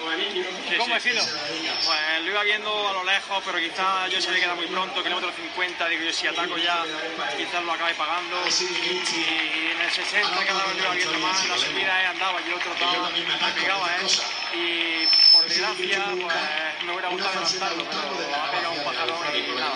¿Cómo 0.77 0.95
ha 0.95 0.99
sido? 0.99 1.21
Pues 1.23 2.21
lo 2.23 2.31
iba 2.31 2.43
viendo 2.43 2.89
a 2.89 2.93
lo 2.93 3.03
lejos, 3.03 3.43
pero 3.45 3.59
quizás 3.59 4.11
yo 4.11 4.21
se 4.21 4.31
me 4.31 4.39
queda 4.39 4.55
muy 4.55 4.67
pronto, 4.67 5.03
kilómetro 5.03 5.31
50, 5.31 5.87
digo 5.89 6.03
yo 6.03 6.13
si 6.13 6.27
ataco 6.27 6.57
ya, 6.57 6.83
quizás 7.37 7.63
lo 7.63 7.73
acabe 7.73 7.93
pagando. 7.95 8.37
Y 8.47 9.71
en 9.71 9.81
el 9.81 9.91
60 9.91 10.45
cada 10.45 10.65
vez 10.65 10.75
lo 10.75 10.83
iba 10.83 10.91
viendo 10.93 11.19
más, 11.19 11.47
la 11.47 11.57
subida 11.57 12.01
he 12.01 12.05
andaba 12.07 12.39
y 12.41 12.49
el 12.49 12.53
otro 12.53 12.73
estaba, 12.73 13.09
me 13.09 13.51
pegaba 13.61 13.95
él. 13.97 14.07
Y 14.55 15.07
por 15.31 15.43
desgracia, 15.47 16.05
pues 16.05 16.85
me 16.85 16.91
hubiera 16.93 17.09
gustado 17.09 17.39
adelantarlo, 17.39 17.83
pero 18.17 18.35
ha 18.35 18.51
pegado 18.51 18.71
un 18.73 18.83
pajarón 18.83 19.17
y 19.35 19.59
nada. 19.59 19.73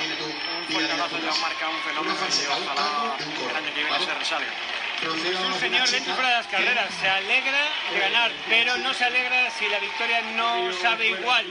Un 0.57 0.73
fuerte 0.73 0.91
abrazo 0.93 1.17
ya 1.19 1.41
marca 1.41 1.69
un 1.69 1.81
fenómeno 1.81 2.15
y 2.15 2.45
ojalá 2.47 3.15
el 3.19 3.55
año 3.55 3.73
que 3.73 3.83
viene 3.83 4.05
se 4.05 4.13
resalga. 4.13 4.53
Es 5.01 5.39
un 5.39 5.59
señor 5.61 5.89
lento 5.89 6.13
para 6.13 6.29
las 6.31 6.47
carreras, 6.47 6.93
se 6.99 7.07
alegra 7.07 7.67
de 7.91 7.99
ganar, 7.99 8.31
pero 8.49 8.77
no 8.79 8.93
se 8.93 9.05
alegra 9.05 9.49
si 9.51 9.65
la 9.69 9.79
victoria 9.79 10.21
no 10.35 10.73
sabe 10.73 11.07
igual 11.07 11.45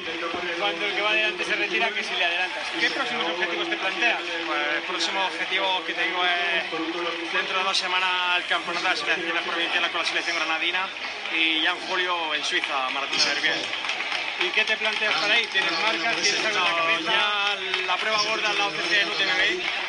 cuando 0.58 0.84
el 0.84 0.94
que 0.94 1.00
va 1.00 1.10
adelante 1.10 1.44
se 1.44 1.56
retira 1.56 1.88
que 1.88 2.04
si 2.04 2.14
le 2.14 2.26
adelantas. 2.26 2.62
¿Qué 2.78 2.90
próximos 2.90 3.24
objetivos 3.24 3.70
te 3.70 3.76
planteas? 3.78 4.20
Pues 4.20 4.76
el 4.76 4.82
próximo 4.82 5.24
objetivo 5.24 5.82
que 5.86 5.94
tengo 5.94 6.24
es 6.24 7.32
dentro 7.32 7.58
de 7.58 7.64
dos 7.64 7.78
semanas 7.78 8.36
el 8.36 8.44
campeonato 8.46 8.84
de 8.84 8.90
las 8.90 8.98
selecciones 8.98 9.42
provinciales 9.42 9.90
con 9.90 10.00
la 10.02 10.06
selección 10.06 10.36
granadina 10.36 10.86
y 11.34 11.62
ya 11.62 11.70
en 11.70 11.80
julio 11.88 12.34
en 12.34 12.44
Suiza, 12.44 12.90
Maratón 12.90 13.16
de 13.16 13.24
Verbier. 13.24 13.97
¿Y 14.40 14.50
qué 14.50 14.64
te 14.64 14.76
planteas 14.76 15.14
para 15.14 15.34
ahí? 15.34 15.46
¿Tienes 15.50 15.72
marcas? 15.82 16.16
¿Tienes 16.22 16.46
algo 16.46 16.58
en 16.58 16.64
la 16.64 16.76
cabeza? 16.78 17.10
Ya 17.10 17.86
la 17.86 17.96
prueba 17.96 18.18
gorda 18.22 18.52
la 18.54 18.66
OCC 18.68 18.92
en 19.02 19.08
UTMB 19.08 19.42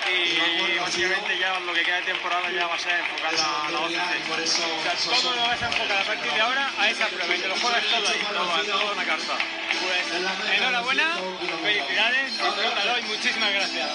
y 0.10 0.80
básicamente 0.80 1.38
ya 1.38 1.60
lo 1.60 1.74
que 1.74 1.84
queda 1.84 1.98
de 1.98 2.10
temporada 2.10 2.50
ya 2.50 2.66
va 2.66 2.76
a 2.76 2.80
ser 2.80 2.98
enfocar 2.98 3.34
la, 3.34 3.70
la 3.70 3.80
OCC. 3.86 4.10
O 4.34 4.82
sea, 4.82 5.22
todo 5.22 5.36
lo 5.36 5.42
vas 5.44 5.62
a 5.62 5.68
enfocar 5.68 6.02
a 6.02 6.06
partir 6.06 6.32
de 6.34 6.42
ahora 6.42 6.72
a 6.80 6.90
esa 6.90 7.08
prueba 7.08 7.36
y 7.36 7.40
te 7.40 7.48
lo 7.48 7.56
juegas 7.58 7.84
todo 7.94 8.08
ahí. 8.10 8.22
Todo, 8.26 8.78
todo 8.80 8.94
una 8.94 9.06
carta. 9.06 9.34
Pues 9.38 10.58
enhorabuena, 10.58 11.18
felicidades, 11.62 12.32
disfrútalo 12.32 13.00
y 13.00 13.04
muchísimas 13.04 13.54
gracias. 13.54 13.90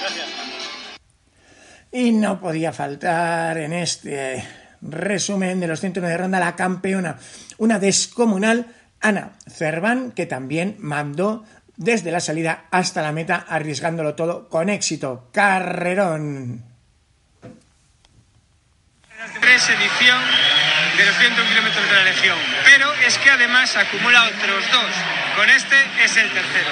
Gracias. 0.00 0.28
Y 1.92 2.10
no 2.10 2.40
podía 2.40 2.72
faltar 2.72 3.58
en 3.58 3.72
este 3.72 4.44
resumen 4.82 5.60
de 5.60 5.68
los 5.68 5.78
109 5.80 6.12
de 6.12 6.18
ronda 6.18 6.40
la 6.40 6.56
campeona, 6.56 7.18
una 7.58 7.78
descomunal 7.78 8.66
Ana 9.00 9.32
Cerván, 9.48 10.12
que 10.12 10.26
también 10.26 10.76
mandó 10.78 11.44
desde 11.76 12.10
la 12.10 12.20
salida 12.20 12.64
hasta 12.70 13.02
la 13.02 13.12
meta, 13.12 13.44
arriesgándolo 13.48 14.14
todo 14.14 14.48
con 14.48 14.68
éxito. 14.68 15.28
Carrerón. 15.32 16.64
Tres 19.40 19.68
edición 19.68 20.22
de 20.96 21.06
los 21.06 21.16
101 21.16 21.50
kilómetros 21.50 21.84
de 21.88 21.92
la 21.92 22.04
Legión, 22.04 22.38
pero 22.64 22.92
es 23.06 23.18
que 23.18 23.30
además 23.30 23.76
acumula 23.76 24.24
otros 24.24 24.64
dos. 24.72 24.90
Con 25.36 25.50
este 25.50 25.76
es 26.02 26.16
el 26.16 26.30
tercero. 26.30 26.70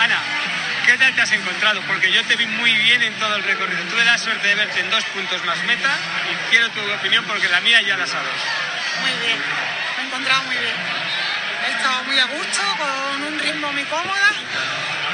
Ana, 0.00 0.18
¿qué 0.86 0.98
tal 0.98 1.14
te 1.14 1.22
has 1.22 1.32
encontrado? 1.32 1.80
Porque 1.86 2.12
yo 2.12 2.24
te 2.24 2.36
vi 2.36 2.46
muy 2.46 2.74
bien 2.74 3.02
en 3.02 3.14
todo 3.14 3.36
el 3.36 3.44
recorrido. 3.44 3.82
Tuve 3.84 4.04
la 4.04 4.18
suerte 4.18 4.48
de 4.48 4.54
verte 4.56 4.80
en 4.80 4.90
dos 4.90 5.04
puntos 5.06 5.44
más 5.44 5.62
meta 5.64 5.90
y 6.32 6.50
quiero 6.50 6.68
tu 6.70 6.80
opinión 6.92 7.24
porque 7.26 7.48
la 7.48 7.60
mía 7.60 7.80
ya 7.82 7.96
la 7.96 8.06
sabes. 8.06 8.75
Muy 9.06 9.26
bien, 9.26 9.38
me 9.96 10.02
he 10.02 10.06
encontrado 10.06 10.42
muy 10.44 10.56
bien. 10.56 10.74
He 11.64 11.70
estado 11.70 12.02
muy 12.04 12.18
a 12.18 12.24
gusto, 12.26 12.60
con 12.76 13.22
un 13.22 13.38
ritmo 13.38 13.72
muy 13.72 13.84
cómoda 13.84 14.30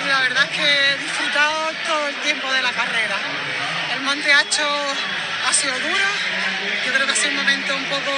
y 0.03 0.09
la 0.09 0.21
verdad 0.21 0.45
es 0.45 0.51
que 0.51 0.65
he 0.65 0.97
disfrutado 0.99 1.71
todo 1.87 2.09
el 2.09 2.15
tiempo 2.17 2.51
de 2.53 2.63
la 2.63 2.73
carrera. 2.73 3.17
El 3.95 4.01
Monte 4.01 4.33
Hacho 4.33 4.67
ha 5.47 5.53
sido 5.53 5.79
duro, 5.79 6.07
yo 6.87 6.93
creo 6.93 7.07
que 7.07 7.13
ha 7.13 7.17
sido 7.17 7.31
un 7.31 7.37
momento 7.37 7.77
un 7.77 7.85
poco 7.85 8.13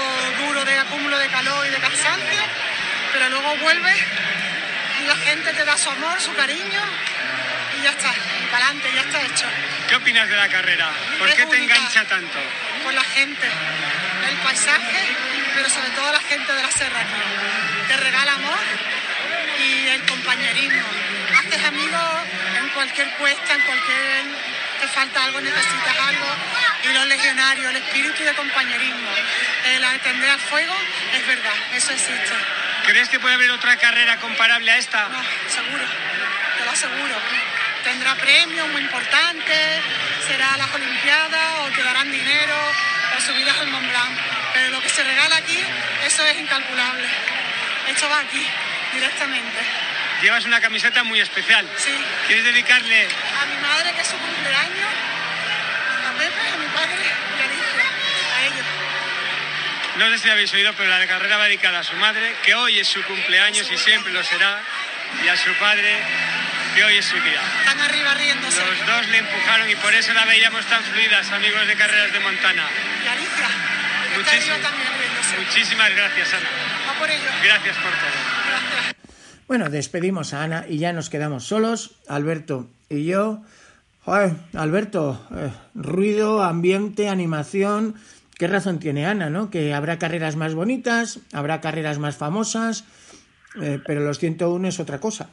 duro 0.47 0.65
de 0.65 0.79
acúmulo 0.79 1.19
de 1.19 1.29
calor 1.29 1.67
y 1.67 1.71
de 1.71 1.79
cansancio, 1.79 2.43
pero 3.13 3.29
luego 3.31 3.57
vuelves 3.57 3.99
y 5.03 5.07
la 5.07 5.17
gente 5.17 5.53
te 5.55 5.65
da 5.65 5.77
su 5.77 5.91
amor, 5.91 6.21
su 6.21 6.33
cariño 6.35 6.83
y 7.79 7.83
ya 7.83 7.91
está, 7.91 8.15
y 8.43 8.47
para 8.47 8.67
adelante, 8.67 8.91
ya 8.95 9.01
está 9.01 9.23
hecho. 9.23 9.47
¿Qué 9.89 9.97
opinas 9.97 10.29
de 10.29 10.37
la 10.37 10.49
carrera? 10.49 10.89
¿Por 11.19 11.29
Es 11.29 11.35
qué 11.35 11.47
te 11.47 11.57
engancha 11.57 12.05
tanto? 12.05 12.39
Por 12.85 12.95
la 12.95 13.03
gente, 13.03 13.47
el 14.29 14.37
paisaje, 14.39 15.17
pero 15.55 15.69
sobre 15.69 15.91
todo 15.91 16.13
la 16.13 16.21
gente 16.21 16.53
de 16.53 16.63
la 16.63 16.71
serranía. 16.71 17.23
Te 17.89 17.97
regala 17.97 18.33
amor 18.33 18.59
y 19.59 19.89
el 19.89 20.03
compañerismo. 20.03 20.83
Haces 21.39 21.65
amigos 21.65 22.03
en 22.59 22.69
cualquier 22.71 23.11
cuesta, 23.17 23.55
en 23.55 23.61
cualquier... 23.63 24.55
Te 24.81 24.89
falta 24.89 25.25
algo, 25.25 25.41
necesitas 25.41 25.99
algo. 25.99 26.27
Y 26.83 26.93
los 26.93 27.07
legionarios, 27.07 27.71
el 27.71 27.77
espíritu 27.77 28.25
de 28.25 28.35
compañerismo, 28.35 29.09
el 29.73 29.85
atender 29.85 30.31
al 30.31 30.41
fuego, 30.41 30.75
es 31.15 31.27
verdad, 31.27 31.55
eso 31.75 31.93
existe. 31.93 32.35
¿Crees 32.85 33.09
que 33.09 33.19
puede 33.19 33.35
haber 33.35 33.51
otra 33.53 33.77
carrera 33.77 34.19
comparable 34.19 34.71
a 34.71 34.77
esta? 34.77 35.09
No, 35.09 35.23
seguro, 35.49 35.85
te 36.59 36.65
lo 36.65 36.71
aseguro. 36.71 37.17
Tendrá 37.85 38.15
premios 38.17 38.69
muy 38.69 38.83
importantes, 38.83 39.81
será 40.27 40.57
las 40.59 40.75
Olimpiadas 40.75 41.61
o 41.61 41.69
te 41.71 41.83
darán 41.83 42.11
dinero 42.11 42.57
o 43.17 43.21
subidas 43.21 43.59
al 43.59 43.69
Mont 43.69 43.89
Blanc. 43.89 44.44
Pero 44.55 44.71
lo 44.71 44.81
que 44.81 44.89
se 44.89 45.03
regala 45.03 45.37
aquí, 45.37 45.59
eso 46.07 46.25
es 46.25 46.39
incalculable. 46.39 47.07
Esto 47.89 48.09
va 48.09 48.21
aquí, 48.21 48.47
directamente. 48.95 49.59
Llevas 50.23 50.45
una 50.47 50.61
camiseta 50.61 51.03
muy 51.05 51.21
especial. 51.21 51.69
Sí, 51.77 51.93
¿Quieres 52.27 52.45
dedicarle 52.45 53.05
a 53.05 53.47
mi 53.47 53.57
madre 53.61 53.93
que 53.93 54.01
es 54.01 54.09
su 54.09 54.17
cumpleaños, 54.17 54.91
a 56.09 56.13
Pepe, 56.17 56.49
a 56.53 56.57
mi 56.57 56.67
padre 56.67 56.97
y 56.97 57.43
a 57.43 57.45
Alicia, 57.45 57.85
a 58.37 58.43
ellos. 58.45 58.67
No 59.97 60.11
sé 60.11 60.19
si 60.19 60.31
habéis 60.31 60.53
oído, 60.55 60.73
pero 60.75 60.89
la 60.89 61.07
carrera 61.07 61.37
va 61.37 61.45
dedicada 61.45 61.81
a 61.81 61.85
su 61.85 61.95
madre, 61.97 62.35
que 62.45 62.55
hoy 62.55 62.79
es 62.79 62.89
su 62.89 63.03
cumpleaños 63.05 63.71
y 63.71 63.77
siempre 63.77 64.13
lo 64.13 64.23
será, 64.25 64.61
y 65.25 65.29
a 65.29 65.37
su 65.37 65.53
padre, 65.55 65.99
que 66.75 66.85
hoy 66.85 66.97
es 66.97 67.05
su 67.05 67.21
día. 67.21 67.41
Están 67.61 67.81
arriba 67.81 68.15
riéndose. 68.15 68.65
Los 68.65 68.87
dos 68.87 69.09
le 69.09 69.19
empujaron 69.19 69.69
y 69.69 69.77
por 69.77 69.95
eso 69.95 70.13
la 70.13 70.25
veíamos 70.25 70.65
tan 70.67 70.83
fluidas, 70.85 71.31
amigos 71.33 71.67
de 71.67 71.77
Carreras 71.77 72.13
de 72.13 72.21
Montana. 72.21 72.65
Y 73.05 73.09
Alicia, 73.09 73.49
que 74.09 74.09
está 74.09 74.14
Muchísimo. 74.25 74.57
Muchísimas 75.39 75.91
gracias, 75.95 76.35
Ana. 76.35 76.99
Por 76.99 77.11
ellos. 77.11 77.33
Gracias 77.45 77.77
por 77.77 77.91
todo. 77.91 78.11
Gracias. 78.49 78.97
Bueno, 79.47 79.69
despedimos 79.69 80.33
a 80.33 80.43
Ana 80.43 80.65
y 80.69 80.79
ya 80.79 80.93
nos 80.93 81.11
quedamos 81.11 81.45
solos, 81.45 81.97
Alberto 82.09 82.69
y 82.89 83.05
yo. 83.05 83.43
Joder, 84.05 84.33
Alberto, 84.55 85.21
eh, 85.35 85.51
ruido, 85.75 86.43
ambiente, 86.43 87.09
animación. 87.09 87.95
¿Qué 88.39 88.49
razón 88.49 88.79
tiene 88.79 89.07
Ana, 89.07 89.31
no? 89.31 89.51
Que 89.51 89.75
habrá 89.75 89.99
carreras 89.99 90.37
más 90.37 90.55
bonitas, 90.55 91.21
habrá 91.33 91.61
carreras 91.61 91.99
más 91.99 92.17
famosas, 92.17 92.85
eh, 93.61 93.81
pero 93.87 94.01
los 94.01 94.19
101 94.19 94.69
es 94.69 94.81
otra 94.81 94.99
cosa. 94.99 95.29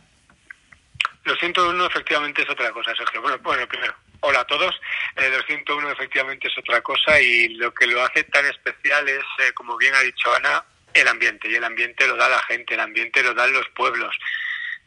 Los 1.24 1.40
101 1.40 1.86
efectivamente 1.86 2.42
es 2.44 2.50
otra 2.50 2.72
cosa, 2.72 2.94
Sergio. 2.96 3.22
Bueno, 3.22 3.38
bueno 3.44 3.68
primero, 3.68 3.94
hola 4.22 4.42
a 4.42 4.46
todos. 4.46 4.74
Eh, 5.16 5.30
los 5.30 5.46
101 5.46 5.92
efectivamente 5.92 6.48
es 6.48 6.58
otra 6.58 6.82
cosa 6.82 7.20
y 7.20 7.50
lo 7.50 7.74
que 7.74 7.88
lo 7.88 8.02
hace 8.04 8.24
tan 8.24 8.46
especial 8.46 9.08
es, 9.10 9.24
eh, 9.40 9.52
como 9.54 9.78
bien 9.78 9.94
ha 9.94 10.02
dicho 10.02 10.34
Ana, 10.34 10.64
el 10.94 11.08
ambiente. 11.08 11.50
Y 11.50 11.56
el 11.56 11.64
ambiente 11.64 12.08
lo 12.08 12.16
da 12.16 12.30
la 12.30 12.42
gente, 12.44 12.74
el 12.74 12.80
ambiente 12.80 13.24
lo 13.24 13.34
dan 13.34 13.52
los 13.54 13.68
pueblos. 13.70 14.16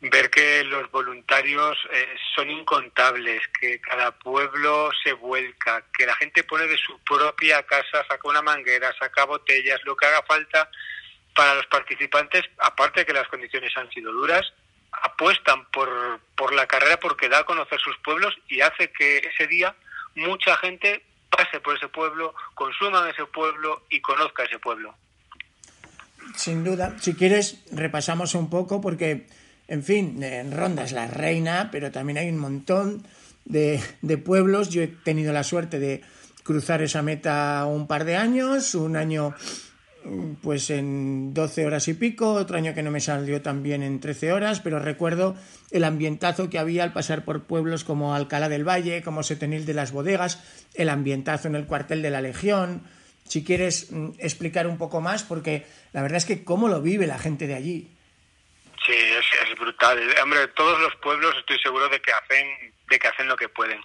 Ver 0.00 0.28
que 0.30 0.64
los 0.64 0.90
voluntarios 0.90 1.78
eh, 1.90 2.14
son 2.34 2.50
incontables, 2.50 3.40
que 3.60 3.80
cada 3.80 4.12
pueblo 4.12 4.90
se 5.02 5.12
vuelca, 5.12 5.84
que 5.96 6.06
la 6.06 6.14
gente 6.16 6.44
pone 6.44 6.66
de 6.66 6.76
su 6.76 6.98
propia 7.04 7.62
casa, 7.62 8.04
saca 8.08 8.28
una 8.28 8.42
manguera, 8.42 8.94
saca 8.98 9.24
botellas, 9.24 9.80
lo 9.84 9.96
que 9.96 10.06
haga 10.06 10.22
falta 10.22 10.68
para 11.34 11.54
los 11.54 11.66
participantes, 11.66 12.42
aparte 12.58 13.00
de 13.00 13.06
que 13.06 13.12
las 13.12 13.28
condiciones 13.28 13.76
han 13.76 13.90
sido 13.90 14.12
duras, 14.12 14.52
apuestan 15.04 15.66
por, 15.70 15.88
por 16.34 16.54
la 16.54 16.66
carrera 16.66 16.98
porque 16.98 17.28
da 17.28 17.40
a 17.40 17.44
conocer 17.44 17.78
sus 17.80 17.96
pueblos 17.98 18.34
y 18.48 18.62
hace 18.62 18.90
que 18.90 19.18
ese 19.18 19.46
día 19.46 19.74
mucha 20.14 20.56
gente 20.56 21.02
pase 21.30 21.60
por 21.60 21.76
ese 21.76 21.88
pueblo, 21.88 22.34
consuma 22.54 23.04
en 23.04 23.10
ese 23.10 23.26
pueblo 23.26 23.84
y 23.90 24.00
conozca 24.00 24.44
ese 24.44 24.58
pueblo. 24.58 24.94
Sin 26.36 26.64
duda. 26.64 26.96
Si 27.00 27.14
quieres, 27.14 27.62
repasamos 27.70 28.34
un 28.34 28.48
poco 28.48 28.80
porque, 28.80 29.26
en 29.68 29.82
fin, 29.82 30.22
en 30.22 30.56
Ronda 30.56 30.84
es 30.84 30.92
la 30.92 31.06
reina, 31.06 31.68
pero 31.70 31.92
también 31.92 32.18
hay 32.18 32.28
un 32.30 32.38
montón 32.38 33.06
de, 33.44 33.82
de 34.00 34.16
pueblos. 34.16 34.70
Yo 34.70 34.82
he 34.82 34.86
tenido 34.86 35.32
la 35.32 35.44
suerte 35.44 35.78
de 35.78 36.02
cruzar 36.44 36.82
esa 36.82 37.02
meta 37.02 37.64
un 37.66 37.86
par 37.86 38.04
de 38.04 38.16
años, 38.16 38.74
un 38.74 38.96
año 38.96 39.34
pues 40.42 40.70
en 40.70 41.32
12 41.32 41.66
horas 41.66 41.88
y 41.88 41.94
pico, 41.94 42.34
otro 42.34 42.56
año 42.56 42.74
que 42.74 42.82
no 42.82 42.90
me 42.90 43.00
salió 43.00 43.40
también 43.42 43.82
en 43.82 44.00
13 44.00 44.32
horas, 44.32 44.60
pero 44.60 44.78
recuerdo 44.78 45.36
el 45.70 45.84
ambientazo 45.84 46.50
que 46.50 46.58
había 46.58 46.84
al 46.84 46.92
pasar 46.92 47.24
por 47.24 47.44
pueblos 47.44 47.84
como 47.84 48.14
Alcalá 48.14 48.48
del 48.48 48.68
Valle, 48.68 49.02
como 49.02 49.22
Setenil 49.22 49.66
de 49.66 49.74
las 49.74 49.92
Bodegas, 49.92 50.42
el 50.74 50.88
ambientazo 50.88 51.48
en 51.48 51.54
el 51.54 51.66
cuartel 51.66 52.02
de 52.02 52.10
la 52.10 52.20
Legión. 52.20 52.82
Si 53.26 53.44
quieres 53.44 53.90
mm, 53.90 54.10
explicar 54.18 54.66
un 54.66 54.78
poco 54.78 55.00
más, 55.00 55.22
porque 55.22 55.66
la 55.92 56.02
verdad 56.02 56.18
es 56.18 56.26
que 56.26 56.44
cómo 56.44 56.68
lo 56.68 56.82
vive 56.82 57.06
la 57.06 57.18
gente 57.18 57.46
de 57.46 57.54
allí. 57.54 57.90
Sí, 58.86 58.92
es, 58.92 59.58
brutal. 59.58 59.98
Hombre, 60.22 60.46
todos 60.48 60.78
los 60.80 60.94
pueblos 60.96 61.34
estoy 61.38 61.58
seguro 61.60 61.88
de 61.88 62.00
que 62.00 62.12
hacen 62.12 62.74
de 62.90 62.98
que 62.98 63.08
hacen 63.08 63.28
lo 63.28 63.36
que 63.36 63.48
pueden. 63.48 63.80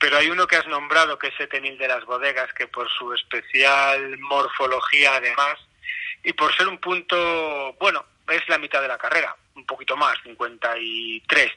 Pero 0.00 0.16
hay 0.16 0.30
uno 0.30 0.46
que 0.46 0.56
has 0.56 0.66
nombrado, 0.66 1.18
que 1.18 1.28
es 1.28 1.34
Setenil 1.36 1.76
de 1.76 1.86
las 1.86 2.04
Bodegas, 2.06 2.52
que 2.54 2.66
por 2.66 2.88
su 2.90 3.12
especial 3.12 4.18
morfología 4.18 5.16
además, 5.16 5.58
y 6.24 6.32
por 6.32 6.54
ser 6.56 6.68
un 6.68 6.78
punto, 6.78 7.74
bueno, 7.74 8.04
es 8.28 8.48
la 8.48 8.58
mitad 8.58 8.80
de 8.80 8.88
la 8.88 8.96
carrera, 8.96 9.36
un 9.54 9.66
poquito 9.66 9.96
más, 9.96 10.16
53, 10.22 11.52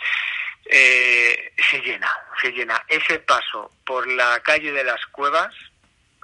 eh, 0.65 1.53
se 1.69 1.79
llena, 1.79 2.12
se 2.41 2.51
llena. 2.51 2.83
Ese 2.88 3.19
paso 3.19 3.71
por 3.85 4.07
la 4.07 4.39
calle 4.41 4.73
de 4.73 4.83
las 4.83 5.05
cuevas, 5.07 5.55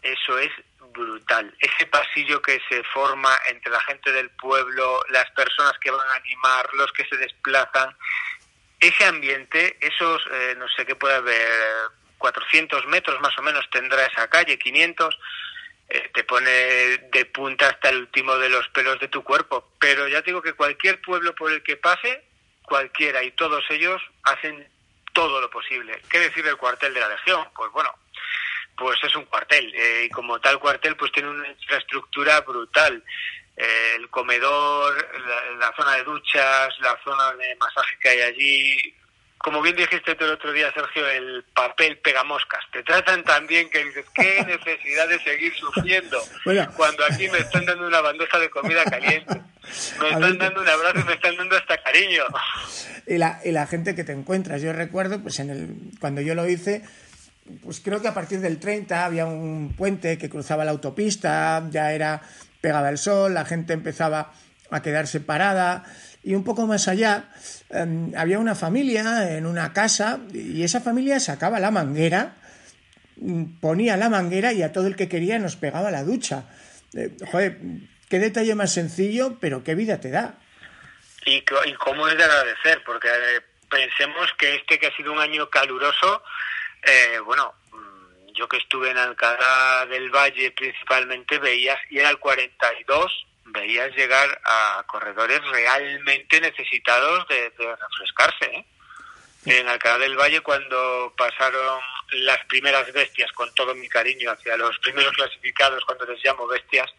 eso 0.01 0.37
es 0.37 0.51
brutal. 0.91 1.53
Ese 1.59 1.85
pasillo 1.85 2.41
que 2.41 2.59
se 2.67 2.83
forma 2.83 3.33
entre 3.49 3.71
la 3.71 3.81
gente 3.81 4.11
del 4.11 4.29
pueblo, 4.31 5.01
las 5.09 5.29
personas 5.31 5.77
que 5.79 5.91
van 5.91 6.07
a 6.07 6.15
animar, 6.15 6.67
los 6.73 6.91
que 6.91 7.05
se 7.05 7.15
desplazan, 7.15 7.95
ese 8.79 9.05
ambiente, 9.05 9.77
esos, 9.81 10.21
eh, 10.31 10.55
no 10.57 10.67
sé 10.69 10.85
qué 10.85 10.95
puede 10.95 11.15
haber, 11.15 11.91
400 12.19 12.85
metros 12.85 13.19
más 13.21 13.35
o 13.39 13.41
menos 13.41 13.67
tendrá 13.71 14.05
esa 14.05 14.27
calle, 14.29 14.59
500, 14.59 15.17
eh, 15.89 16.11
te 16.13 16.23
pone 16.23 16.49
de 16.49 17.25
punta 17.33 17.67
hasta 17.67 17.89
el 17.89 18.01
último 18.01 18.37
de 18.37 18.49
los 18.49 18.67
pelos 18.69 18.99
de 18.99 19.07
tu 19.07 19.23
cuerpo. 19.23 19.71
Pero 19.79 20.07
ya 20.07 20.21
te 20.21 20.27
digo 20.27 20.43
que 20.43 20.53
cualquier 20.53 21.01
pueblo 21.01 21.33
por 21.33 21.51
el 21.51 21.63
que 21.63 21.77
pase, 21.77 22.23
cualquiera 22.61 23.23
y 23.23 23.31
todos 23.31 23.63
ellos 23.71 23.99
hacen 24.23 24.67
todo 25.13 25.41
lo 25.41 25.49
posible. 25.49 25.99
¿Qué 26.09 26.19
decir 26.19 26.43
del 26.43 26.57
cuartel 26.57 26.93
de 26.93 26.99
la 26.99 27.09
Legión? 27.09 27.47
Pues 27.55 27.71
bueno, 27.71 27.91
pues 28.77 28.99
es 29.03 29.15
un 29.15 29.25
cuartel 29.25 29.73
eh, 29.73 30.03
y 30.05 30.09
como 30.09 30.39
tal 30.39 30.59
cuartel 30.59 30.95
pues 30.95 31.11
tiene 31.11 31.29
una 31.29 31.47
infraestructura 31.47 32.41
brutal. 32.41 33.03
Eh, 33.57 33.95
el 33.95 34.09
comedor, 34.09 34.95
la, 35.27 35.51
la, 35.57 35.75
zona 35.75 35.95
de 35.95 36.03
duchas, 36.03 36.79
la 36.79 36.97
zona 37.03 37.33
de 37.33 37.55
masaje 37.55 37.97
que 37.99 38.09
hay 38.09 38.21
allí. 38.21 38.95
Como 39.39 39.61
bien 39.61 39.75
dijiste 39.75 40.15
tú 40.15 40.25
el 40.25 40.31
otro 40.31 40.51
día, 40.51 40.71
Sergio, 40.73 41.07
el 41.07 41.43
papel 41.53 41.97
pegamoscas. 41.99 42.59
Te 42.73 42.83
tratan 42.83 43.23
tan 43.23 43.47
bien 43.47 43.69
que 43.69 43.83
dices, 43.85 44.05
qué 44.13 44.43
necesidad 44.47 45.07
de 45.07 45.19
seguir 45.19 45.53
sufriendo 45.55 46.19
Bueno. 46.45 46.69
cuando 46.75 47.05
aquí 47.05 47.29
me 47.29 47.39
están 47.39 47.65
dando 47.65 47.87
una 47.87 48.01
bandeja 48.01 48.37
de 48.37 48.49
comida 48.49 48.83
caliente. 48.85 49.41
Me 50.01 50.09
están 50.09 50.37
dando 50.37 50.61
un 50.61 50.67
abrazo 50.67 50.99
y 50.99 51.03
me 51.03 51.13
están 51.13 51.37
dando 51.37 51.55
hasta 51.55 51.81
cariño. 51.81 52.23
Y 53.07 53.17
la, 53.17 53.39
y 53.43 53.51
la 53.51 53.65
gente 53.65 53.95
que 53.95 54.03
te 54.03 54.11
encuentras. 54.11 54.61
Yo 54.61 54.73
recuerdo, 54.73 55.21
pues 55.21 55.39
en 55.39 55.49
el, 55.49 55.75
cuando 55.99 56.21
yo 56.21 56.35
lo 56.35 56.47
hice, 56.47 56.83
pues 57.63 57.79
creo 57.79 58.01
que 58.01 58.07
a 58.09 58.13
partir 58.13 58.41
del 58.41 58.59
30 58.59 59.05
había 59.05 59.25
un 59.25 59.73
puente 59.75 60.17
que 60.17 60.29
cruzaba 60.29 60.65
la 60.65 60.71
autopista, 60.71 61.63
ya 61.69 61.93
era 61.93 62.21
pegaba 62.61 62.89
el 62.89 62.97
sol, 62.97 63.33
la 63.33 63.45
gente 63.45 63.71
empezaba 63.73 64.33
a 64.69 64.81
quedarse 64.81 65.21
parada 65.21 65.85
y 66.23 66.35
un 66.35 66.43
poco 66.43 66.67
más 66.67 66.87
allá 66.87 67.29
em, 67.69 68.11
había 68.15 68.39
una 68.39 68.55
familia 68.55 69.37
en 69.37 69.45
una 69.45 69.73
casa 69.73 70.19
y 70.33 70.63
esa 70.63 70.81
familia 70.81 71.19
sacaba 71.19 71.59
la 71.59 71.71
manguera, 71.71 72.35
mm, 73.17 73.59
ponía 73.59 73.97
la 73.97 74.09
manguera 74.09 74.53
y 74.53 74.63
a 74.63 74.71
todo 74.71 74.87
el 74.87 74.95
que 74.95 75.09
quería 75.09 75.39
nos 75.39 75.55
pegaba 75.55 75.91
la 75.91 76.03
ducha. 76.03 76.45
Eh, 76.93 77.15
joder, 77.31 77.59
qué 78.09 78.19
detalle 78.19 78.55
más 78.55 78.73
sencillo, 78.73 79.37
pero 79.39 79.63
qué 79.63 79.75
vida 79.75 79.99
te 79.99 80.09
da. 80.09 80.35
Y, 81.25 81.37
y 81.37 81.73
cómo 81.73 82.07
es 82.07 82.17
de 82.17 82.23
agradecer, 82.23 82.81
porque 82.85 83.07
eh, 83.07 83.41
pensemos 83.69 84.29
que 84.37 84.55
este 84.55 84.79
que 84.79 84.87
ha 84.87 84.95
sido 84.95 85.13
un 85.13 85.19
año 85.19 85.49
caluroso, 85.49 86.23
eh, 86.83 87.19
bueno, 87.23 87.53
mm, 87.71 88.33
yo 88.33 88.47
que 88.47 88.57
estuve 88.57 88.89
en 88.89 88.97
Alcalá 88.97 89.85
del 89.87 90.09
Valle 90.09 90.51
principalmente 90.51 91.37
veías, 91.37 91.79
y 91.89 91.99
era 91.99 92.09
el 92.09 92.17
42, 92.17 93.25
veías 93.51 93.95
llegar 93.95 94.41
a 94.43 94.83
corredores 94.87 95.41
realmente 95.49 96.41
necesitados 96.41 97.27
de, 97.27 97.51
refrescarse. 97.57 98.45
¿eh? 98.45 98.65
En 99.45 99.67
Alcalá 99.67 99.97
del 99.99 100.17
Valle, 100.17 100.41
cuando 100.41 101.13
pasaron 101.17 101.79
las 102.11 102.43
primeras 102.45 102.91
bestias, 102.91 103.31
con 103.31 103.53
todo 103.53 103.73
mi 103.75 103.87
cariño 103.87 104.31
hacia 104.31 104.57
los 104.57 104.77
primeros 104.79 105.13
clasificados, 105.13 105.83
cuando 105.85 106.05
les 106.05 106.23
llamo 106.23 106.47
bestias, 106.47 106.89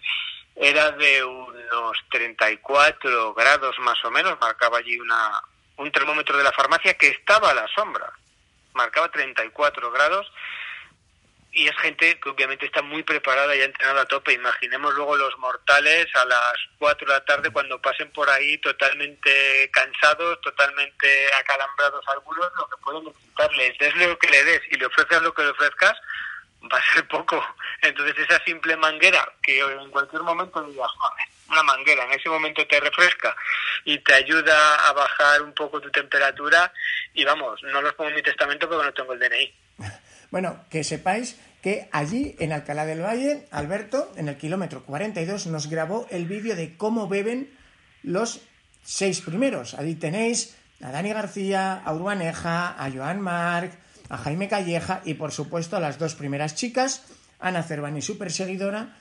era 0.56 0.90
de 0.92 1.24
unos 1.24 1.98
34 2.10 3.34
grados 3.34 3.78
más 3.80 4.02
o 4.04 4.10
menos, 4.10 4.38
marcaba 4.40 4.78
allí 4.78 4.98
una, 4.98 5.40
un 5.76 5.90
termómetro 5.92 6.36
de 6.36 6.44
la 6.44 6.52
farmacia 6.52 6.94
que 6.94 7.08
estaba 7.08 7.50
a 7.50 7.54
la 7.54 7.68
sombra, 7.68 8.12
marcaba 8.74 9.10
34 9.10 9.90
grados 9.90 10.30
y 11.52 11.66
es 11.66 11.76
gente 11.78 12.18
que 12.20 12.28
obviamente 12.28 12.66
está 12.66 12.80
muy 12.80 13.02
preparada 13.02 13.54
y 13.56 13.60
ha 13.60 13.64
entrenado 13.64 14.00
a 14.00 14.06
tope. 14.06 14.32
Imaginemos 14.32 14.94
luego 14.94 15.16
los 15.16 15.36
mortales 15.38 16.06
a 16.14 16.24
las 16.24 16.54
4 16.78 17.06
de 17.06 17.12
la 17.12 17.24
tarde 17.24 17.50
cuando 17.50 17.80
pasen 17.80 18.10
por 18.12 18.30
ahí 18.30 18.58
totalmente 18.58 19.68
cansados, 19.72 20.40
totalmente 20.42 21.34
acalambrados 21.34 22.06
algunos, 22.08 22.50
lo 22.56 22.68
que 22.68 22.76
pueden 22.84 23.04
necesitarles. 23.04 23.78
Des 23.78 23.96
lo 23.96 24.18
que 24.18 24.28
le 24.28 24.44
des 24.44 24.62
y 24.70 24.76
le 24.76 24.86
ofrezcas 24.86 25.22
lo 25.22 25.34
que 25.34 25.42
le 25.42 25.50
ofrezcas, 25.50 25.96
va 26.72 26.78
a 26.78 26.94
ser 26.94 27.06
poco. 27.08 27.44
Entonces 27.82 28.16
esa 28.18 28.42
simple 28.44 28.76
manguera 28.76 29.28
que 29.42 29.58
en 29.60 29.90
cualquier 29.90 30.22
momento 30.22 30.62
digas, 30.62 30.90
una 31.48 31.62
manguera, 31.64 32.04
en 32.04 32.12
ese 32.12 32.28
momento 32.28 32.64
te 32.66 32.78
refresca 32.78 33.34
y 33.84 33.98
te 33.98 34.14
ayuda 34.14 34.88
a 34.88 34.92
bajar 34.92 35.42
un 35.42 35.52
poco 35.52 35.80
tu 35.80 35.90
temperatura 35.90 36.72
y 37.12 37.24
vamos, 37.24 37.60
no 37.64 37.82
los 37.82 37.92
pongo 37.94 38.10
en 38.10 38.16
mi 38.16 38.22
testamento 38.22 38.68
porque 38.68 38.84
no 38.84 38.94
tengo 38.94 39.12
el 39.14 39.18
DNI. 39.18 39.54
Bueno, 40.30 40.62
que 40.70 40.84
sepáis 40.84 41.34
que 41.60 41.88
allí 41.90 42.36
en 42.38 42.52
Alcalá 42.52 42.86
del 42.86 43.02
Valle, 43.02 43.46
Alberto, 43.50 44.12
en 44.16 44.28
el 44.28 44.36
kilómetro 44.36 44.84
42, 44.84 45.48
nos 45.48 45.68
grabó 45.68 46.06
el 46.10 46.26
vídeo 46.26 46.54
de 46.54 46.76
cómo 46.76 47.08
beben 47.08 47.50
los 48.02 48.40
seis 48.84 49.20
primeros. 49.20 49.74
Allí 49.74 49.96
tenéis 49.96 50.54
a 50.80 50.90
Dani 50.90 51.12
García, 51.12 51.82
a 51.84 51.92
Urbaneja, 51.92 52.82
a 52.82 52.90
Joan 52.90 53.20
Marc, 53.20 53.72
a 54.08 54.16
Jaime 54.16 54.48
Calleja 54.48 55.02
y 55.04 55.14
por 55.14 55.32
supuesto 55.32 55.76
a 55.76 55.80
las 55.80 55.98
dos 55.98 56.14
primeras 56.14 56.54
chicas, 56.54 57.02
Ana 57.38 57.62
Cervani, 57.62 58.00
su 58.00 58.16
perseguidora. 58.16 58.96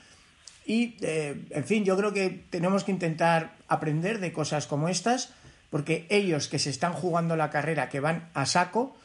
Y, 0.66 0.96
eh, 1.00 1.46
en 1.50 1.64
fin, 1.64 1.84
yo 1.84 1.96
creo 1.96 2.12
que 2.12 2.44
tenemos 2.50 2.84
que 2.84 2.92
intentar 2.92 3.56
aprender 3.66 4.20
de 4.20 4.32
cosas 4.32 4.66
como 4.66 4.88
estas, 4.88 5.30
porque 5.70 6.06
ellos 6.10 6.48
que 6.48 6.58
se 6.58 6.70
están 6.70 6.92
jugando 6.92 7.36
la 7.36 7.50
carrera, 7.50 7.88
que 7.88 8.00
van 8.00 8.28
a 8.34 8.44
saco, 8.44 8.96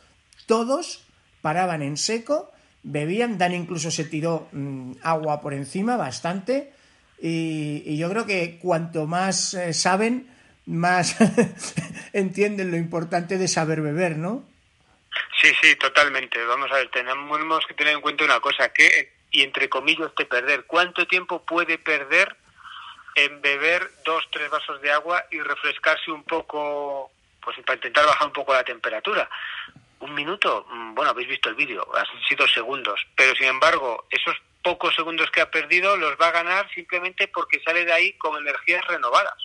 todos 0.45 1.04
paraban 1.45 1.83
en 1.83 1.95
seco, 1.95 2.51
bebían, 2.81 3.37
Dan 3.37 3.53
incluso 3.53 3.91
se 3.91 4.03
tiró 4.03 4.49
mm, 4.51 4.93
agua 5.03 5.41
por 5.41 5.53
encima 5.53 5.95
bastante 5.95 6.73
y, 7.21 7.95
yo 7.99 8.09
creo 8.09 8.25
que 8.25 8.57
cuanto 8.59 9.05
más 9.05 9.53
eh, 9.53 9.71
saben, 9.71 10.27
más 10.65 11.15
entienden 12.13 12.71
lo 12.71 12.77
importante 12.77 13.37
de 13.37 13.47
saber 13.47 13.81
beber, 13.81 14.17
¿no? 14.17 14.43
Sí, 15.39 15.51
sí, 15.61 15.75
totalmente. 15.75 16.43
Vamos 16.45 16.71
a 16.71 16.77
ver, 16.77 16.89
tenemos 16.89 17.63
que 17.67 17.75
tener 17.75 17.93
en 17.93 18.01
cuenta 18.01 18.25
una 18.25 18.39
cosa, 18.39 18.73
que, 18.73 19.13
y 19.29 19.43
entre 19.43 19.69
comillas, 19.69 20.15
de 20.17 20.25
perder, 20.25 20.65
¿cuánto 20.65 21.05
tiempo 21.05 21.45
puede 21.45 21.77
perder 21.77 22.35
en 23.13 23.39
beber 23.39 23.87
dos, 24.03 24.27
tres 24.31 24.49
vasos 24.49 24.81
de 24.81 24.91
agua 24.91 25.23
y 25.29 25.39
refrescarse 25.41 26.09
un 26.09 26.23
poco, 26.23 27.11
pues 27.39 27.55
para 27.63 27.75
intentar 27.75 28.03
bajar 28.07 28.25
un 28.29 28.33
poco 28.33 28.51
la 28.51 28.63
temperatura? 28.63 29.29
Un 29.99 30.13
minuto, 30.13 30.65
mm, 30.69 30.95
bueno, 30.95 31.11
habéis 31.11 31.27
visto 31.27 31.49
el 31.49 31.55
vídeo, 31.55 31.87
han 31.95 32.05
sido 32.27 32.47
segundos, 32.47 32.99
pero 33.15 33.35
sin 33.35 33.47
embargo, 33.47 34.05
esos 34.09 34.35
pocos 34.63 34.95
segundos 34.95 35.29
que 35.31 35.41
ha 35.41 35.51
perdido 35.51 35.95
los 35.95 36.15
va 36.19 36.27
a 36.27 36.31
ganar 36.31 36.69
simplemente 36.73 37.27
porque 37.27 37.61
sale 37.63 37.85
de 37.85 37.93
ahí 37.93 38.13
con 38.13 38.35
energías 38.37 38.85
renovadas. 38.87 39.35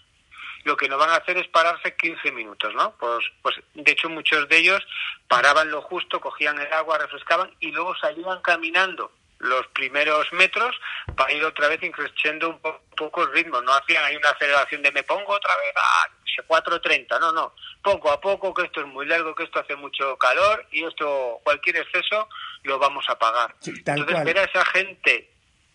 Lo 0.65 0.77
que 0.77 0.89
no 0.89 0.99
van 0.99 1.11
a 1.11 1.17
hacer 1.17 1.39
es 1.39 1.49
pararse 1.49 1.97
15 1.97 2.33
minutos, 2.33 2.75
¿no? 2.75 2.95
Pues, 2.99 3.25
pues 3.43 3.57
de 3.75 3.93
hecho 3.93 4.09
muchos 4.09 4.49
de 4.49 4.59
ellos 4.59 4.83
paraban 5.29 5.71
lo 5.71 5.83
justo, 5.83 6.21
cogían 6.21 6.59
el 6.59 6.73
agua, 6.73 6.99
refrescaban 6.99 7.51
y 7.61 7.71
luego 7.71 7.95
salían 7.97 8.41
caminando 8.43 9.13
los 9.41 9.67
primeros 9.69 10.33
metros 10.33 10.77
para 11.17 11.33
ir 11.33 11.45
otra 11.45 11.69
vez 11.69 11.83
increciendo 11.83 12.51
un 12.51 12.61
poco 12.97 13.23
el 13.25 13.33
ritmo. 13.33 13.61
No 13.63 13.73
hacían 13.73 14.05
ahí 14.05 14.17
una 14.17 14.31
aceleración 14.31 14.83
de 14.83 14.93
me 14.93 15.03
pongo 15.03 15.33
otra 15.33 15.55
vez 15.57 15.75
a 15.77 16.09
4.30, 16.47 17.21
no, 17.21 17.33
no. 17.33 17.55
Poco 17.83 18.11
a 18.11 18.21
poco, 18.21 18.55
que 18.55 18.63
esto 18.63 18.81
es 18.81 18.87
muy 18.87 19.07
largo, 19.07 19.35
que 19.35 19.45
esto 19.45 19.61
hace 19.61 19.77
mucho 19.77 20.17
calor 20.17 20.67
y 20.71 20.85
esto, 20.85 21.41
cualquier 21.43 21.77
exceso, 21.77 22.29
lo 22.63 22.79
vamos 22.79 23.05
a 23.09 23.19
pagar. 23.19 23.55
Entonces, 23.65 24.25
ver 24.25 24.39
a 24.39 24.45
esa 24.45 24.65
gente 24.67 25.31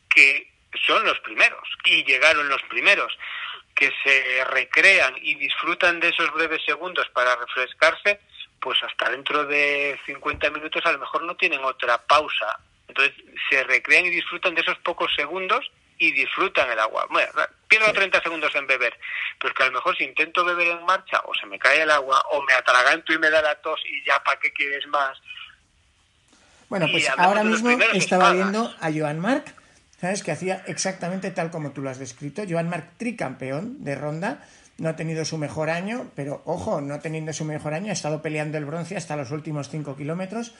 que 0.10 0.52
son 0.86 1.04
los 1.06 1.20
primeros 1.20 1.68
y 1.86 2.04
llegaron 2.04 2.48
los 2.50 2.62
primeros 2.64 3.12
que 3.76 3.92
se 4.04 4.46
recrean 4.46 5.16
y 5.22 5.36
disfrutan 5.36 6.00
de 6.00 6.10
esos 6.10 6.32
breves 6.34 6.64
segundos 6.66 7.08
para 7.10 7.36
refrescarse, 7.36 8.22
pues 8.60 8.82
hasta 8.84 9.10
dentro 9.10 9.46
de 9.46 10.00
50 10.06 10.50
minutos 10.52 10.86
a 10.86 10.94
lo 10.94 11.00
mejor 11.00 11.24
no 11.24 11.36
tienen 11.36 11.64
otra 11.64 11.98
pausa 11.98 12.58
entonces 12.88 13.16
se 13.50 13.64
recrean 13.64 14.06
y 14.06 14.10
disfrutan 14.10 14.56
de 14.56 14.62
esos 14.62 14.78
pocos 14.80 15.14
segundos 15.16 15.72
y 15.98 16.12
disfrutan 16.12 16.70
el 16.70 16.80
agua. 16.80 17.08
Bueno, 17.10 17.32
pierdo 17.68 17.92
30 17.94 18.22
segundos 18.22 18.54
en 18.56 18.68
beber, 18.68 18.94
pero 19.40 19.52
es 19.52 19.58
que 19.58 19.64
a 19.64 19.68
lo 19.68 19.74
mejor 19.74 19.96
si 19.98 20.04
intento 20.04 20.44
beber 20.44 20.68
en 20.68 20.86
marcha 20.86 21.22
o 21.26 21.34
se 21.34 21.46
me 21.46 21.58
cae 21.58 21.82
el 21.82 21.92
agua 21.92 22.22
o 22.32 22.42
me 22.44 22.54
atraganto 22.54 23.14
y 23.14 23.20
me 23.20 23.30
da 23.30 23.42
la 23.42 23.56
tos 23.56 23.80
y 23.86 24.06
ya 24.06 24.22
para 24.24 24.40
qué 24.40 24.52
quieres 24.52 24.86
más. 24.88 25.18
Bueno, 26.70 26.88
pues 26.92 27.10
ahora 27.18 27.44
mismo 27.44 27.70
estaba 27.94 28.34
viendo 28.34 28.74
a 28.80 28.92
Joan 28.92 29.20
Marc, 29.20 29.54
¿sabes? 30.02 30.24
Que 30.24 30.32
hacía 30.32 30.64
exactamente 30.68 31.32
tal 31.32 31.52
como 31.52 31.72
tú 31.72 31.82
lo 31.82 31.90
has 31.90 32.00
descrito. 32.00 32.44
Joan 32.48 32.70
Marc, 32.70 32.98
tricampeón 32.98 33.84
de 33.84 33.96
ronda, 33.96 34.46
no 34.78 34.90
ha 34.90 34.96
tenido 34.96 35.24
su 35.26 35.38
mejor 35.38 35.70
año, 35.70 36.12
pero 36.16 36.42
ojo, 36.46 36.82
no 36.82 37.00
teniendo 37.00 37.32
su 37.34 37.46
mejor 37.46 37.74
año, 37.74 37.92
ha 37.92 37.94
estado 37.94 38.22
peleando 38.22 38.58
el 38.58 38.66
bronce 38.66 38.98
hasta 38.98 39.16
los 39.16 39.32
últimos 39.32 39.70
5 39.70 39.96
kilómetros 39.96 40.54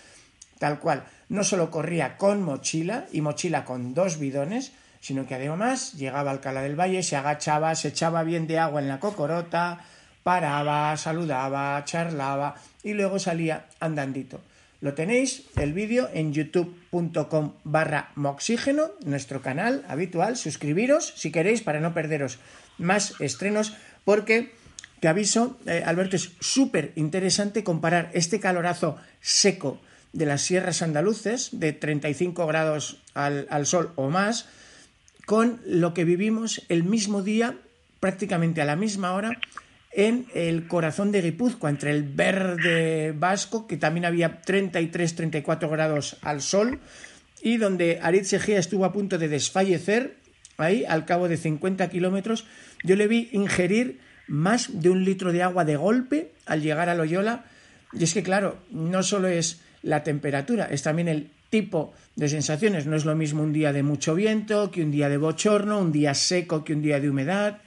tal 0.60 0.80
cual. 0.80 1.06
No 1.30 1.44
solo 1.44 1.72
corría 1.72 2.18
con 2.18 2.44
mochila 2.44 3.06
y 3.12 3.22
mochila 3.22 3.66
con 3.66 3.94
dos 3.94 4.20
bidones, 4.20 4.72
sino 5.00 5.28
que 5.28 5.36
además 5.36 5.94
llegaba 5.94 6.32
al 6.32 6.40
Cala 6.40 6.62
del 6.62 6.80
Valle, 6.80 7.04
se 7.04 7.16
agachaba, 7.16 7.76
se 7.76 7.90
echaba 7.90 8.24
bien 8.24 8.48
de 8.48 8.60
agua 8.60 8.82
en 8.82 8.88
la 8.88 9.00
cocorota, 9.00 9.86
paraba, 10.24 10.96
saludaba, 10.98 11.84
charlaba 11.86 12.56
y 12.84 12.94
luego 12.94 13.20
salía 13.20 13.66
andandito. 13.80 14.42
Lo 14.82 14.94
tenéis 14.94 15.46
el 15.56 15.74
vídeo 15.74 16.10
en 16.14 16.34
youtube.com 16.34 17.54
barra 17.64 18.12
moxígeno, 18.16 18.92
nuestro 19.06 19.42
canal 19.42 19.86
habitual. 19.88 20.38
Suscribiros 20.38 21.14
si 21.16 21.32
queréis 21.32 21.62
para 21.62 21.80
no 21.80 21.94
perderos 21.94 22.40
más 22.78 23.14
estrenos, 23.20 23.74
porque 24.04 24.54
te 25.00 25.08
aviso, 25.08 25.58
eh, 25.66 25.84
Alberto, 25.86 26.16
es 26.16 26.32
súper 26.40 26.92
interesante 26.96 27.64
comparar 27.64 28.10
este 28.14 28.40
calorazo 28.40 28.98
seco 29.22 29.80
de 30.16 30.26
las 30.26 30.42
sierras 30.42 30.82
andaluces, 30.82 31.50
de 31.52 31.74
35 31.74 32.48
grados 32.48 33.02
al, 33.14 33.66
sol 33.66 33.92
o 33.96 34.10
más, 34.10 34.48
con 35.26 35.60
lo 35.66 35.94
que 35.94 36.06
vivimos 36.06 36.62
el 36.70 36.86
mismo 36.86 37.22
día, 37.22 37.58
prácticamente 38.00 38.62
a 38.62 38.66
la 38.66 38.78
misma 38.78 39.14
hora, 39.14 39.38
en 39.92 40.26
el 40.34 40.68
corazón 40.68 41.12
de 41.12 41.22
Guipúzcoa, 41.22 41.70
entre 41.70 41.92
el 41.92 42.04
verde 42.04 43.12
vasco, 43.12 43.68
que 43.68 43.76
también 43.76 44.06
había 44.06 44.42
33-34 44.42 45.70
grados 45.70 46.18
al 46.22 46.42
sol, 46.42 46.80
y 47.42 47.58
donde 47.58 48.00
Aritz 48.02 48.32
Egea 48.32 48.60
estuvo 48.60 48.86
a 48.86 48.94
punto 48.94 49.18
de 49.18 49.28
desfallecer, 49.28 50.16
ahí 50.58 50.86
al 50.86 51.04
cabo 51.04 51.28
de 51.28 51.36
50 51.36 51.90
kilómetros, 51.90 52.46
yo 52.84 52.96
le 52.96 53.10
vi 53.10 53.28
ingerir 53.34 54.00
más 54.28 54.82
de 54.82 54.90
un 54.90 55.04
litro 55.04 55.34
de 55.34 55.44
agua 55.44 55.66
de 55.66 55.76
golpe 55.76 56.32
al 56.46 56.62
llegar 56.62 56.88
a 56.88 56.96
Loyola, 56.96 57.44
y 57.92 58.06
es 58.06 58.14
que 58.14 58.24
claro, 58.24 58.58
no 58.72 59.04
solo 59.04 59.28
es 59.28 59.65
la 59.86 60.04
temperatura, 60.04 60.66
es 60.66 60.82
también 60.82 61.08
el 61.08 61.32
tipo 61.50 61.94
de 62.16 62.28
sensaciones. 62.28 62.88
No 62.88 62.96
es 62.96 63.06
lo 63.06 63.16
mismo 63.16 63.44
un 63.44 63.54
día 63.54 63.72
de 63.72 63.84
mucho 63.84 64.16
viento 64.16 64.72
que 64.72 64.82
un 64.82 64.92
día 64.92 65.10
de 65.10 65.18
bochorno, 65.18 65.78
un 65.78 65.92
día 65.92 66.14
seco 66.14 66.64
que 66.64 66.74
un 66.74 66.82
día 66.82 67.00
de 67.00 67.10
humedad. 67.10 67.62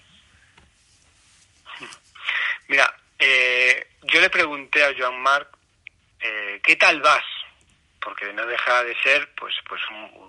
Mira, 2.67 2.93
eh, 3.19 3.87
yo 4.13 4.21
le 4.21 4.31
pregunté 4.31 4.83
a 4.85 4.93
Joan 4.99 5.21
Marc, 5.23 5.49
eh, 6.21 6.61
¿qué 6.63 6.77
tal 6.77 7.01
vas? 7.01 7.25
Porque 8.01 8.33
no 8.33 8.45
deja 8.47 8.83
de 8.83 8.97
ser 9.03 9.33
pues, 9.35 9.55
pues 9.69 9.81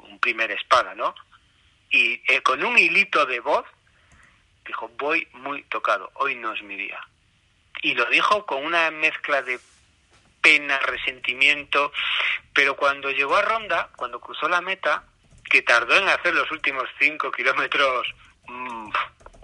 un, 0.09 0.19
primer 0.19 0.51
espada, 0.51 0.93
¿no? 0.95 1.15
Y 1.89 2.21
eh, 2.31 2.41
con 2.41 2.63
un 2.63 2.77
hilito 2.77 3.25
de 3.25 3.39
voz 3.39 3.65
dijo, 4.65 4.91
voy 4.97 5.27
muy 5.31 5.63
tocado, 5.63 6.11
hoy 6.15 6.35
no 6.35 6.53
es 6.53 6.61
mi 6.61 6.75
día. 6.75 6.99
y 7.81 7.95
lo 7.95 8.05
dijo 8.05 8.45
con 8.45 8.65
una 8.65 8.91
mezcla 8.91 9.41
de 9.41 9.59
pena, 10.41 10.79
resentimiento, 10.79 11.91
pero 12.53 12.75
cuando 12.75 13.11
llegó 13.11 13.35
a 13.35 13.41
Ronda, 13.41 13.89
cuando 13.95 14.19
cruzó 14.19 14.47
la 14.47 14.61
meta, 14.61 15.03
que 15.49 15.61
tardó 15.61 15.95
en 15.95 16.07
hacer 16.07 16.33
los 16.33 16.49
últimos 16.51 16.85
cinco 16.99 17.31
kilómetros 17.31 18.07
mm, 18.47 18.89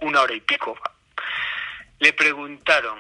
una 0.02 0.22
hora 0.22 0.34
y 0.34 0.42
pico, 0.42 0.78
le 2.00 2.14
preguntaron, 2.14 3.00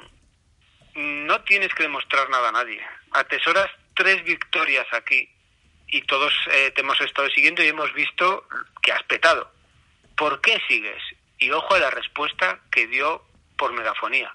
no 0.95 1.41
tienes 1.41 1.73
que 1.73 1.83
demostrar 1.83 2.29
nada 2.29 2.49
a 2.49 2.53
nadie, 2.53 2.81
atesoras 3.11 3.69
tres 3.95 4.23
victorias 4.23 4.87
aquí 4.91 5.29
y 5.87 6.01
todos 6.03 6.33
eh, 6.51 6.71
te 6.71 6.81
hemos 6.81 6.99
estado 7.01 7.29
siguiendo 7.29 7.63
y 7.63 7.67
hemos 7.67 7.93
visto 7.93 8.47
que 8.81 8.91
has 8.91 9.03
petado. 9.03 9.51
¿Por 10.15 10.41
qué 10.41 10.61
sigues? 10.67 11.01
Y 11.39 11.51
ojo 11.51 11.73
a 11.73 11.79
la 11.79 11.91
respuesta 11.91 12.59
que 12.71 12.87
dio 12.87 13.23
por 13.57 13.73
megafonía. 13.73 14.31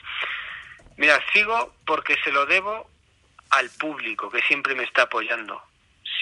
Mira, 0.96 1.18
sigo 1.32 1.74
porque 1.86 2.16
se 2.22 2.30
lo 2.30 2.46
debo 2.46 2.89
al 3.50 3.70
público 3.70 4.30
que 4.30 4.42
siempre 4.42 4.74
me 4.74 4.84
está 4.84 5.02
apoyando. 5.02 5.62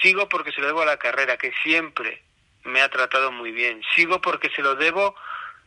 Sigo 0.01 0.29
porque 0.29 0.51
se 0.51 0.61
lo 0.61 0.67
debo 0.67 0.81
a 0.81 0.85
la 0.85 0.97
carrera 0.97 1.37
que 1.37 1.51
siempre 1.63 2.23
me 2.63 2.81
ha 2.81 2.89
tratado 2.89 3.31
muy 3.31 3.51
bien. 3.51 3.81
Sigo 3.95 4.21
porque 4.21 4.49
se 4.49 4.61
lo 4.61 4.75
debo 4.75 5.15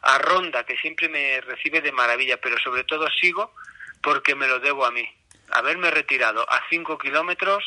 a 0.03 0.18
Ronda 0.18 0.64
que 0.64 0.77
siempre 0.79 1.09
me 1.09 1.40
recibe 1.40 1.81
de 1.81 1.92
maravilla, 1.92 2.38
pero 2.38 2.59
sobre 2.59 2.85
todo 2.85 3.09
sigo 3.20 3.55
porque 4.03 4.35
me 4.35 4.48
lo 4.48 4.59
debo 4.59 4.85
a 4.85 4.90
mí. 4.90 5.09
Haberme 5.53 5.90
retirado 5.90 6.51
a 6.51 6.62
cinco 6.68 6.98
kilómetros 6.98 7.62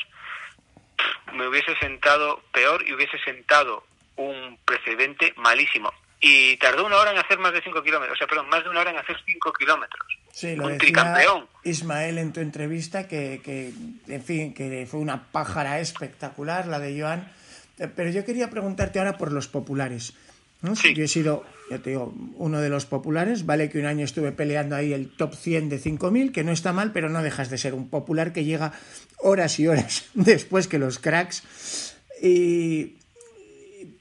me 1.34 1.48
hubiese 1.48 1.76
sentado 1.78 2.42
peor 2.52 2.88
y 2.88 2.94
hubiese 2.94 3.18
sentado 3.20 3.86
un 4.16 4.58
precedente 4.66 5.34
malísimo. 5.38 5.94
Y 6.20 6.58
tardó 6.58 6.86
una 6.86 6.98
hora 6.98 7.12
en 7.12 7.18
hacer 7.18 7.38
más 7.40 7.54
de 7.54 7.62
cinco 7.62 7.84
kilómetros, 7.84 8.16
o 8.16 8.18
sea, 8.18 8.28
perdón, 8.28 8.50
más 8.50 8.64
de 8.64 8.70
una 8.70 8.80
hora 8.80 8.92
en 8.92 8.98
hacer 8.98 9.18
cinco 9.26 9.52
kilómetros. 9.54 10.18
Sí, 10.36 10.58
lo 10.58 10.68
decía 10.68 11.24
Ismael 11.64 12.18
en 12.18 12.34
tu 12.34 12.42
entrevista, 12.42 13.08
que, 13.08 13.40
que, 13.42 13.72
en 14.14 14.22
fin, 14.22 14.54
que 14.54 14.86
fue 14.86 15.00
una 15.00 15.32
pájara 15.32 15.80
espectacular 15.80 16.68
la 16.68 16.78
de 16.80 17.00
Joan. 17.00 17.32
Eh, 17.80 17.88
pero 17.88 18.10
yo 18.10 18.26
quería 18.26 18.50
preguntarte 18.50 19.00
ahora 19.00 19.18
por 19.18 19.32
los 19.32 19.48
populares. 19.48 20.14
Yo 20.62 21.04
he 21.04 21.08
sido, 21.08 21.46
ya 21.72 21.78
te 21.78 21.92
digo, 21.92 22.14
uno 22.36 22.60
de 22.60 22.68
los 22.68 22.86
populares. 22.86 23.46
Vale 23.46 23.70
que 23.70 23.80
un 23.80 23.86
año 23.86 24.04
estuve 24.04 24.34
peleando 24.34 24.76
ahí 24.76 24.92
el 24.92 25.10
top 25.10 25.36
100 25.36 25.70
de 25.70 25.80
5.000, 25.80 26.34
que 26.34 26.44
no 26.44 26.52
está 26.52 26.74
mal, 26.74 26.92
pero 26.92 27.08
no 27.08 27.24
dejas 27.24 27.50
de 27.50 27.58
ser 27.58 27.74
un 27.74 27.88
popular 27.88 28.34
que 28.34 28.44
llega 28.44 28.74
horas 29.20 29.58
y 29.62 29.70
horas 29.70 30.04
después 30.16 30.68
que 30.68 30.80
los 30.80 31.00
cracks. 31.00 31.96
Y 32.22 32.98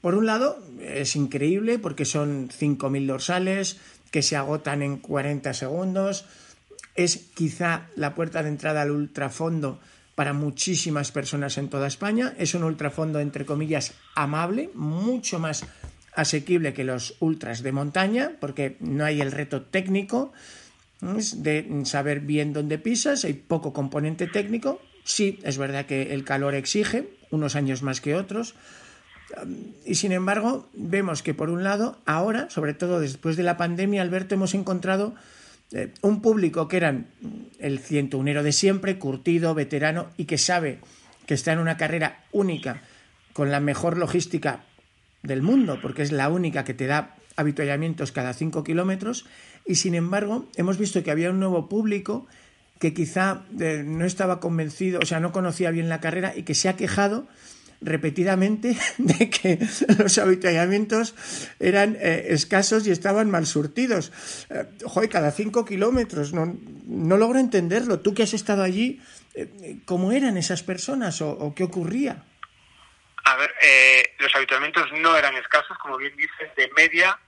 por 0.01 0.15
un 0.15 0.25
lado, 0.25 0.61
es 0.81 1.15
increíble 1.15 1.79
porque 1.79 2.03
son 2.03 2.49
5.000 2.49 3.05
dorsales 3.05 3.77
que 4.15 4.21
se 4.21 4.37
agotan 4.37 4.81
en 4.81 4.95
40 4.99 5.53
segundos. 5.53 6.23
Es 6.95 7.17
quizá 7.35 7.89
la 7.97 8.15
puerta 8.15 8.41
de 8.41 8.47
entrada 8.47 8.83
al 8.83 8.91
ultrafondo 8.91 9.81
para 10.15 10.31
muchísimas 10.31 11.11
personas 11.11 11.57
en 11.57 11.67
toda 11.67 11.87
España. 11.87 12.33
Es 12.37 12.55
un 12.55 12.63
ultrafondo, 12.63 13.19
entre 13.19 13.45
comillas, 13.45 13.93
amable, 14.15 14.69
mucho 14.73 15.37
más 15.37 15.65
asequible 16.13 16.73
que 16.73 16.85
los 16.85 17.17
ultras 17.19 17.61
de 17.61 17.73
montaña, 17.73 18.31
porque 18.39 18.77
no 18.79 19.03
hay 19.03 19.19
el 19.19 19.33
reto 19.33 19.63
técnico 19.63 20.31
de 21.01 21.81
saber 21.83 22.21
bien 22.21 22.53
dónde 22.53 22.77
pisas, 22.77 23.25
hay 23.25 23.33
poco 23.33 23.73
componente 23.73 24.27
técnico. 24.27 24.79
Sí, 25.03 25.39
es 25.43 25.57
verdad 25.57 25.87
que 25.87 26.13
el 26.13 26.23
calor 26.23 26.55
exige, 26.55 27.09
unos 27.31 27.57
años 27.57 27.83
más 27.83 27.99
que 27.99 28.15
otros. 28.15 28.55
Y 29.85 29.95
sin 29.95 30.11
embargo, 30.11 30.69
vemos 30.73 31.23
que 31.23 31.33
por 31.33 31.49
un 31.49 31.63
lado, 31.63 31.97
ahora, 32.05 32.49
sobre 32.49 32.73
todo 32.73 32.99
después 32.99 33.37
de 33.37 33.43
la 33.43 33.57
pandemia, 33.57 34.01
Alberto, 34.01 34.35
hemos 34.35 34.53
encontrado 34.53 35.15
eh, 35.71 35.91
un 36.01 36.21
público 36.21 36.67
que 36.67 36.77
eran 36.77 37.07
el 37.59 37.79
cientunero 37.79 38.43
de 38.43 38.51
siempre, 38.51 38.99
curtido, 38.99 39.55
veterano 39.55 40.07
y 40.17 40.25
que 40.25 40.37
sabe 40.37 40.79
que 41.25 41.33
está 41.33 41.53
en 41.53 41.59
una 41.59 41.77
carrera 41.77 42.23
única 42.31 42.81
con 43.33 43.51
la 43.51 43.59
mejor 43.59 43.97
logística 43.97 44.63
del 45.23 45.41
mundo, 45.41 45.79
porque 45.81 46.03
es 46.03 46.11
la 46.11 46.29
única 46.29 46.63
que 46.63 46.73
te 46.73 46.85
da 46.85 47.15
habituallamientos 47.35 48.11
cada 48.11 48.33
cinco 48.33 48.63
kilómetros, 48.63 49.25
y 49.65 49.75
sin 49.75 49.95
embargo 49.95 50.47
hemos 50.55 50.77
visto 50.77 51.03
que 51.03 51.11
había 51.11 51.31
un 51.31 51.39
nuevo 51.39 51.67
público 51.67 52.27
que 52.79 52.93
quizá 52.93 53.43
eh, 53.59 53.83
no 53.85 54.05
estaba 54.05 54.39
convencido, 54.39 54.99
o 55.01 55.05
sea, 55.05 55.19
no 55.19 55.31
conocía 55.31 55.71
bien 55.71 55.89
la 55.89 55.99
carrera 55.99 56.33
y 56.35 56.43
que 56.43 56.55
se 56.55 56.69
ha 56.69 56.75
quejado 56.75 57.27
repetidamente 57.85 58.75
de 58.97 59.29
que 59.29 59.59
los 59.97 60.17
habituallamientos 60.17 61.15
eran 61.59 61.97
eh, 61.99 62.27
escasos 62.29 62.85
y 62.87 62.91
estaban 62.91 63.31
mal 63.31 63.45
surtidos. 63.45 64.11
Eh, 64.49 64.65
joder, 64.85 65.09
cada 65.09 65.31
cinco 65.31 65.65
kilómetros, 65.65 66.33
no, 66.33 66.57
no 66.85 67.17
logro 67.17 67.39
entenderlo. 67.39 67.99
Tú 67.99 68.13
que 68.13 68.23
has 68.23 68.33
estado 68.33 68.63
allí, 68.63 69.01
¿cómo 69.85 70.11
eran 70.11 70.37
esas 70.37 70.63
personas 70.63 71.21
o 71.21 71.53
qué 71.55 71.63
ocurría? 71.63 72.23
A 73.25 73.35
ver, 73.37 73.51
eh, 73.59 74.13
los 74.19 74.33
habituamientos 74.35 74.85
no 75.01 75.17
eran 75.17 75.35
escasos, 75.35 75.75
como 75.79 75.97
bien 75.97 76.15
dices, 76.15 76.55
de 76.55 76.69
media 76.77 77.19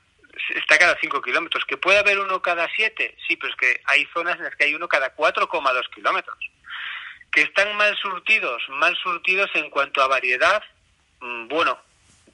está 0.56 0.78
cada 0.78 0.96
5 1.02 1.22
kilómetros. 1.24 1.66
¿Que 1.66 1.78
puede 1.78 1.98
haber 1.98 2.20
uno 2.20 2.40
cada 2.40 2.70
7? 2.76 3.18
Sí, 3.28 3.36
pero 3.36 3.52
es 3.52 3.58
que 3.58 3.82
hay 3.86 4.06
zonas 4.14 4.38
en 4.38 4.44
las 4.44 4.56
que 4.56 4.66
hay 4.66 4.76
uno 4.76 4.88
cada 4.88 5.16
4,2 5.16 5.90
kilómetros. 5.96 6.38
¿Que 7.32 7.42
están 7.42 7.76
mal 7.78 7.96
surtidos? 7.98 8.64
Mal 8.70 8.96
surtidos 8.98 9.50
en 9.56 9.70
cuanto 9.70 10.02
a 10.02 10.08
variedad. 10.08 10.64
Mm, 11.20 11.48
bueno, 11.48 11.78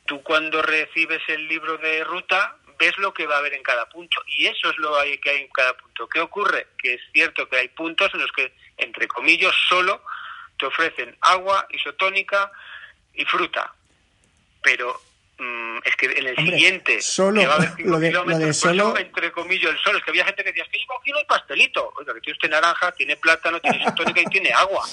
tú 0.06 0.22
cuando 0.24 0.62
recibes 0.62 1.22
el 1.28 1.48
libro 1.48 1.78
de 1.78 2.04
ruta 2.04 2.58
ves 2.80 2.98
lo 2.98 3.14
que 3.14 3.28
va 3.28 3.36
a 3.36 3.40
haber 3.40 3.54
en 3.54 3.64
cada 3.64 3.88
punto 3.88 4.22
y 4.26 4.48
eso 4.48 4.70
es 4.70 4.78
lo 4.78 4.96
que 5.22 5.30
hay 5.30 5.42
en 5.42 5.50
cada 5.50 5.76
punto. 5.78 6.08
¿Qué 6.08 6.20
ocurre? 6.20 6.68
Que 6.78 6.96
es 6.96 7.02
cierto 7.12 7.48
que 7.48 7.58
hay 7.58 7.68
puntos 7.70 8.12
en 8.14 8.22
los 8.22 8.32
que, 8.32 8.54
entre 8.78 9.08
comillas, 9.08 9.54
solo 9.70 10.04
te 10.58 10.66
ofrecen 10.66 11.16
agua 11.22 11.68
isotónica, 11.70 12.52
y 13.14 13.26
fruta. 13.26 13.74
Pero 14.62 15.00
mm, 15.44 15.82
es 15.84 15.96
que 15.96 16.06
en 16.06 16.28
el 16.28 16.36
siguiente 16.36 17.02
solo, 17.02 17.42
que 17.42 17.48
va 17.48 17.54
a 17.54 17.58
haber 17.58 17.86
lo 17.86 18.00
de, 18.00 18.12
lo 18.12 18.24
de 18.26 18.46
pues 18.46 18.58
solo... 18.58 18.98
entre 18.98 19.32
comillas, 19.32 19.72
el 19.72 19.80
solo, 19.80 19.98
es 19.98 20.04
que 20.04 20.12
había 20.12 20.26
gente 20.26 20.44
que 20.44 20.50
decía, 20.50 20.64
es 20.64 20.70
que 20.70 20.80
llevo 20.80 21.02
kilo 21.04 21.20
de 21.20 21.26
pastelito. 21.26 21.94
Oiga, 21.98 22.14
que 22.14 22.22
tiene 22.22 22.36
usted 22.36 22.50
naranja, 22.50 22.92
tiene 22.94 23.16
plátano, 23.18 23.60
tiene 23.60 23.78
isotónica 23.82 24.22
y 24.22 24.26
tiene 24.26 24.52
agua. 24.54 24.86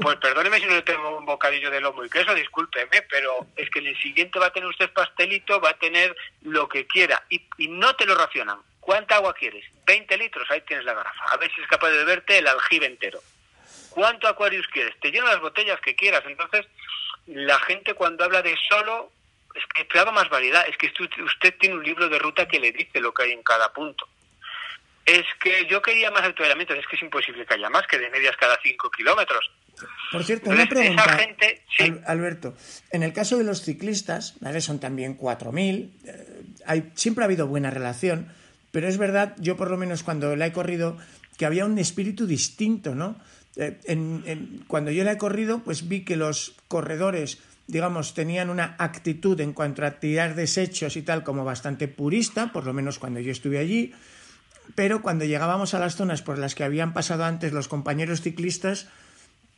Pues 0.00 0.16
perdóneme 0.16 0.58
si 0.60 0.66
no 0.66 0.74
le 0.74 0.82
tengo 0.82 1.18
un 1.18 1.24
bocadillo 1.24 1.70
de 1.70 1.80
lomo 1.80 2.04
y 2.04 2.10
queso, 2.10 2.34
discúlpeme, 2.34 3.02
pero 3.02 3.46
es 3.56 3.70
que 3.70 3.78
en 3.78 3.86
el 3.86 4.00
siguiente 4.00 4.38
va 4.38 4.46
a 4.46 4.52
tener 4.52 4.68
usted 4.68 4.90
pastelito, 4.90 5.60
va 5.60 5.70
a 5.70 5.78
tener 5.78 6.14
lo 6.42 6.68
que 6.68 6.86
quiera 6.86 7.22
y, 7.28 7.42
y 7.58 7.68
no 7.68 7.94
te 7.96 8.06
lo 8.06 8.14
racionan. 8.14 8.58
¿Cuánta 8.80 9.16
agua 9.16 9.32
quieres? 9.32 9.64
20 9.86 10.18
litros, 10.18 10.50
ahí 10.50 10.60
tienes 10.62 10.84
la 10.84 10.92
garrafa. 10.92 11.24
A 11.30 11.36
ver 11.38 11.50
si 11.54 11.60
es 11.60 11.66
capaz 11.68 11.88
de 11.88 11.96
beberte 11.98 12.38
el 12.38 12.46
aljibe 12.46 12.86
entero. 12.86 13.20
¿Cuánto 13.88 14.28
Aquarius 14.28 14.66
quieres? 14.68 14.98
Te 15.00 15.10
lleno 15.10 15.26
las 15.26 15.40
botellas 15.40 15.80
que 15.80 15.94
quieras. 15.94 16.22
Entonces, 16.26 16.66
la 17.26 17.58
gente 17.60 17.94
cuando 17.94 18.24
habla 18.24 18.42
de 18.42 18.56
solo, 18.68 19.10
es 19.54 19.62
que 19.72 19.82
esperaba 19.82 20.12
más 20.12 20.28
variedad. 20.28 20.64
Es 20.68 20.76
que 20.76 20.92
usted 21.22 21.54
tiene 21.58 21.76
un 21.76 21.84
libro 21.84 22.08
de 22.08 22.18
ruta 22.18 22.46
que 22.48 22.60
le 22.60 22.72
dice 22.72 23.00
lo 23.00 23.12
que 23.14 23.24
hay 23.24 23.32
en 23.32 23.42
cada 23.42 23.72
punto. 23.72 24.08
Es 25.06 25.24
que 25.42 25.66
yo 25.66 25.82
quería 25.82 26.10
más 26.10 26.24
entrenamientos, 26.24 26.78
es 26.78 26.86
que 26.86 26.96
es 26.96 27.02
imposible 27.02 27.44
que 27.44 27.54
haya 27.54 27.68
más, 27.68 27.86
que 27.86 27.98
de 27.98 28.10
medias 28.10 28.36
cada 28.36 28.58
5 28.62 28.90
kilómetros. 28.90 29.50
Por 30.10 30.24
cierto, 30.24 30.50
una 30.50 30.66
pregunta, 30.66 31.18
Alberto. 32.06 32.54
En 32.90 33.02
el 33.02 33.12
caso 33.12 33.36
de 33.36 33.44
los 33.44 33.62
ciclistas, 33.62 34.36
¿vale? 34.40 34.60
son 34.60 34.80
también 34.80 35.18
4.000, 35.18 35.90
eh, 36.04 36.42
hay, 36.66 36.92
siempre 36.94 37.24
ha 37.24 37.26
habido 37.26 37.46
buena 37.46 37.70
relación, 37.70 38.32
pero 38.70 38.88
es 38.88 38.96
verdad, 38.96 39.34
yo 39.38 39.56
por 39.56 39.70
lo 39.70 39.76
menos 39.76 40.02
cuando 40.02 40.36
la 40.36 40.46
he 40.46 40.52
corrido, 40.52 40.96
que 41.36 41.46
había 41.46 41.64
un 41.64 41.78
espíritu 41.78 42.26
distinto, 42.26 42.94
¿no? 42.94 43.20
Eh, 43.56 43.78
en, 43.84 44.64
cuando 44.66 44.90
yo 44.90 45.04
la 45.04 45.12
he 45.12 45.18
corrido, 45.18 45.60
pues 45.64 45.88
vi 45.88 46.04
que 46.04 46.16
los 46.16 46.54
corredores, 46.68 47.38
digamos, 47.66 48.14
tenían 48.14 48.50
una 48.50 48.76
actitud 48.78 49.40
en 49.40 49.52
cuanto 49.52 49.84
a 49.84 49.92
tirar 49.92 50.34
desechos 50.34 50.96
y 50.96 51.02
tal 51.02 51.24
como 51.24 51.44
bastante 51.44 51.88
purista, 51.88 52.52
por 52.52 52.66
lo 52.66 52.72
menos 52.72 52.98
cuando 52.98 53.20
yo 53.20 53.32
estuve 53.32 53.58
allí, 53.58 53.92
pero 54.74 55.02
cuando 55.02 55.24
llegábamos 55.24 55.74
a 55.74 55.78
las 55.78 55.96
zonas 55.96 56.22
por 56.22 56.38
las 56.38 56.54
que 56.54 56.64
habían 56.64 56.92
pasado 56.92 57.24
antes 57.24 57.52
los 57.52 57.68
compañeros 57.68 58.20
ciclistas, 58.20 58.88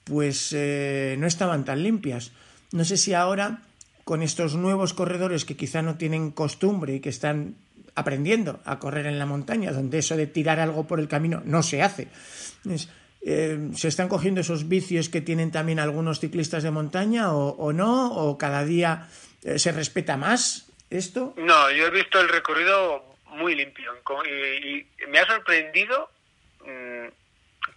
pues 0.04 0.52
eh, 0.52 1.16
no 1.18 1.26
estaban 1.26 1.64
tan 1.64 1.82
limpias. 1.82 2.32
No 2.72 2.84
sé 2.84 2.96
si 2.96 3.14
ahora, 3.14 3.62
con 4.04 4.22
estos 4.22 4.54
nuevos 4.54 4.94
corredores 4.94 5.44
que 5.44 5.56
quizá 5.56 5.82
no 5.82 5.96
tienen 5.96 6.30
costumbre 6.30 6.94
y 6.94 7.00
que 7.00 7.08
están 7.08 7.56
aprendiendo 7.94 8.60
a 8.64 8.78
correr 8.78 9.06
en 9.06 9.18
la 9.18 9.26
montaña, 9.26 9.72
donde 9.72 9.98
eso 9.98 10.16
de 10.16 10.26
tirar 10.26 10.60
algo 10.60 10.86
por 10.86 11.00
el 11.00 11.08
camino 11.08 11.42
no 11.44 11.62
se 11.62 11.82
hace. 11.82 12.08
Eh, 13.28 13.70
¿Se 13.74 13.88
están 13.88 14.08
cogiendo 14.08 14.40
esos 14.40 14.68
vicios 14.68 15.08
que 15.08 15.20
tienen 15.20 15.50
también 15.50 15.80
algunos 15.80 16.20
ciclistas 16.20 16.62
de 16.62 16.70
montaña 16.70 17.32
o, 17.32 17.72
no? 17.72 18.14
¿O 18.14 18.38
cada 18.38 18.64
día 18.64 19.08
eh, 19.42 19.58
se 19.58 19.72
respeta 19.72 20.16
más 20.16 20.70
esto? 20.90 21.34
No, 21.36 21.68
yo 21.72 21.88
he 21.88 21.90
visto 21.90 22.20
el 22.20 22.28
recorrido 22.28 23.04
muy 23.30 23.56
limpio 23.56 23.94
y, 24.24 24.86
me 25.08 25.18
ha 25.18 25.26
sorprendido 25.26 26.08
mm, 26.60 27.08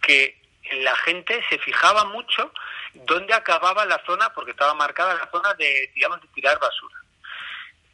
que 0.04 0.38
la 0.84 0.96
gente 0.98 1.42
se 1.50 1.58
fijaba 1.58 2.06
mucho 2.06 2.52
dónde 2.94 3.34
acababa 3.34 3.86
la 3.86 4.00
zona, 4.06 4.32
porque 4.32 4.52
estaba 4.52 4.76
marcada 4.76 5.16
la 5.16 5.32
zona 5.32 5.56
de, 5.56 5.90
digamos, 5.96 6.22
de 6.22 6.28
tirar 6.28 6.60
basura. 6.60 6.96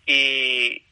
Y, 0.05 0.83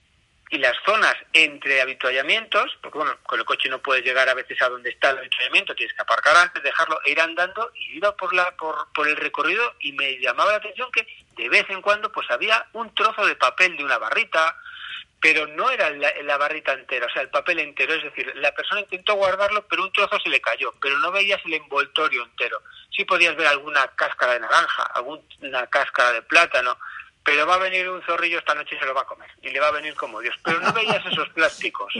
y 0.53 0.59
las 0.59 0.77
zonas 0.85 1.15
entre 1.33 1.81
habituallamientos, 1.81 2.77
porque 2.79 2.99
bueno, 2.99 3.17
con 3.23 3.39
el 3.39 3.45
coche 3.45 3.69
no 3.69 3.81
puedes 3.81 4.05
llegar 4.05 4.29
a 4.29 4.35
veces 4.35 4.61
a 4.61 4.69
donde 4.69 4.91
está 4.91 5.09
el 5.09 5.17
habituallamiento, 5.17 5.73
tienes 5.73 5.95
que 5.95 6.01
aparcar 6.03 6.35
antes, 6.35 6.61
dejarlo 6.61 6.99
e 7.03 7.11
ir 7.11 7.19
andando, 7.19 7.71
y 7.73 7.97
iba 7.97 8.15
por 8.15 8.35
la 8.35 8.55
por, 8.55 8.87
por 8.93 9.07
el 9.07 9.15
recorrido 9.15 9.73
y 9.79 9.93
me 9.93 10.19
llamaba 10.19 10.51
la 10.51 10.57
atención 10.57 10.91
que 10.91 11.07
de 11.35 11.49
vez 11.49 11.67
en 11.69 11.81
cuando 11.81 12.11
pues 12.11 12.29
había 12.29 12.67
un 12.73 12.93
trozo 12.93 13.25
de 13.25 13.35
papel 13.35 13.75
de 13.77 13.83
una 13.83 13.97
barrita, 13.97 14.55
pero 15.19 15.47
no 15.47 15.71
era 15.71 15.89
la, 15.89 16.37
barrita 16.37 16.73
entera, 16.73 17.07
o 17.07 17.09
sea, 17.09 17.23
el 17.23 17.29
papel 17.29 17.57
entero, 17.57 17.95
es 17.95 18.03
decir, 18.03 18.31
la 18.35 18.53
persona 18.53 18.81
intentó 18.81 19.15
guardarlo, 19.15 19.65
pero 19.67 19.81
un 19.81 19.91
trozo 19.91 20.19
se 20.19 20.29
le 20.29 20.39
cayó, 20.39 20.71
pero 20.79 20.99
no 20.99 21.11
veías 21.11 21.41
el 21.45 21.53
envoltorio 21.55 22.23
entero. 22.23 22.61
Sí 22.95 23.05
podías 23.05 23.35
ver 23.35 23.47
alguna 23.47 23.87
cáscara 23.95 24.33
de 24.33 24.41
naranja, 24.41 24.83
alguna 24.93 25.65
cáscara 25.67 26.11
de 26.11 26.21
plátano, 26.21 26.77
pero 27.23 27.47
va 27.47 27.55
a 27.55 27.59
venir 27.59 27.89
un 27.89 28.01
zorrillo 28.01 28.39
esta 28.39 28.55
noche 28.55 28.75
y 28.75 28.79
se 28.79 28.85
lo 28.85 28.93
va 28.93 29.01
a 29.01 29.05
comer, 29.05 29.29
y 29.41 29.49
le 29.49 29.59
va 29.59 29.67
a 29.67 29.71
venir 29.71 29.95
como 29.95 30.19
Dios. 30.19 30.35
Pero 30.43 30.59
no 30.59 30.73
veías 30.73 31.05
esos 31.05 31.29
plásticos, 31.29 31.93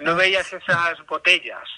no 0.00 0.14
veías 0.16 0.52
esas 0.52 1.04
botellas. 1.06 1.68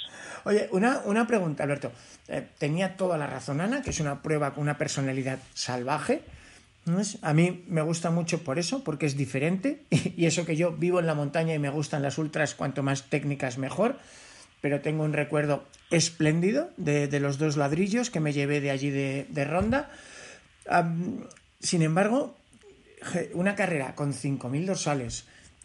Oye, 0.45 0.69
una, 0.71 1.01
una 1.05 1.27
pregunta, 1.27 1.65
Alberto. 1.65 1.93
Eh, 2.29 2.47
tenía 2.59 2.97
toda 2.97 3.17
la 3.17 3.27
razón 3.27 3.61
Ana, 3.61 3.83
que 3.83 3.91
es 3.91 4.01
una 4.01 4.23
prueba 4.23 4.53
con 4.53 4.63
una 4.63 4.77
personalidad 4.77 5.39
salvaje, 5.55 6.23
a 7.23 7.35
mí 7.35 7.65
me 7.69 7.83
gusta 7.83 8.11
mucho 8.11 8.43
por 8.43 8.59
eso, 8.59 8.83
porque 8.85 9.07
es 9.07 9.17
diferente 9.17 9.83
y 9.91 10.27
eso 10.27 10.45
que 10.45 10.57
yo 10.57 10.73
vivo 10.73 11.01
en 11.01 11.07
la 11.07 11.15
montaña 11.15 11.55
y 11.55 11.59
me 11.59 11.71
gustan 11.71 12.03
las 12.03 12.19
ultras, 12.19 12.55
cuanto 12.55 12.83
más 12.83 13.05
técnicas 13.05 13.59
mejor, 13.59 13.97
pero 14.61 14.81
tengo 14.81 15.05
un 15.05 15.13
recuerdo 15.13 15.65
espléndido 15.91 16.71
de, 16.77 17.09
los 17.21 17.39
dos 17.39 17.57
ladrillos 17.57 18.11
que 18.11 18.21
me 18.21 18.33
llevé 18.33 18.61
de 18.61 18.71
allí 18.71 18.91
de, 18.91 19.45
Ronda. 19.45 19.91
sin 21.61 21.83
embargo, 21.83 22.37
una 23.35 23.55
carrera 23.55 23.95
con 23.95 24.13
5.000 24.13 24.67
dorsales 24.67 25.25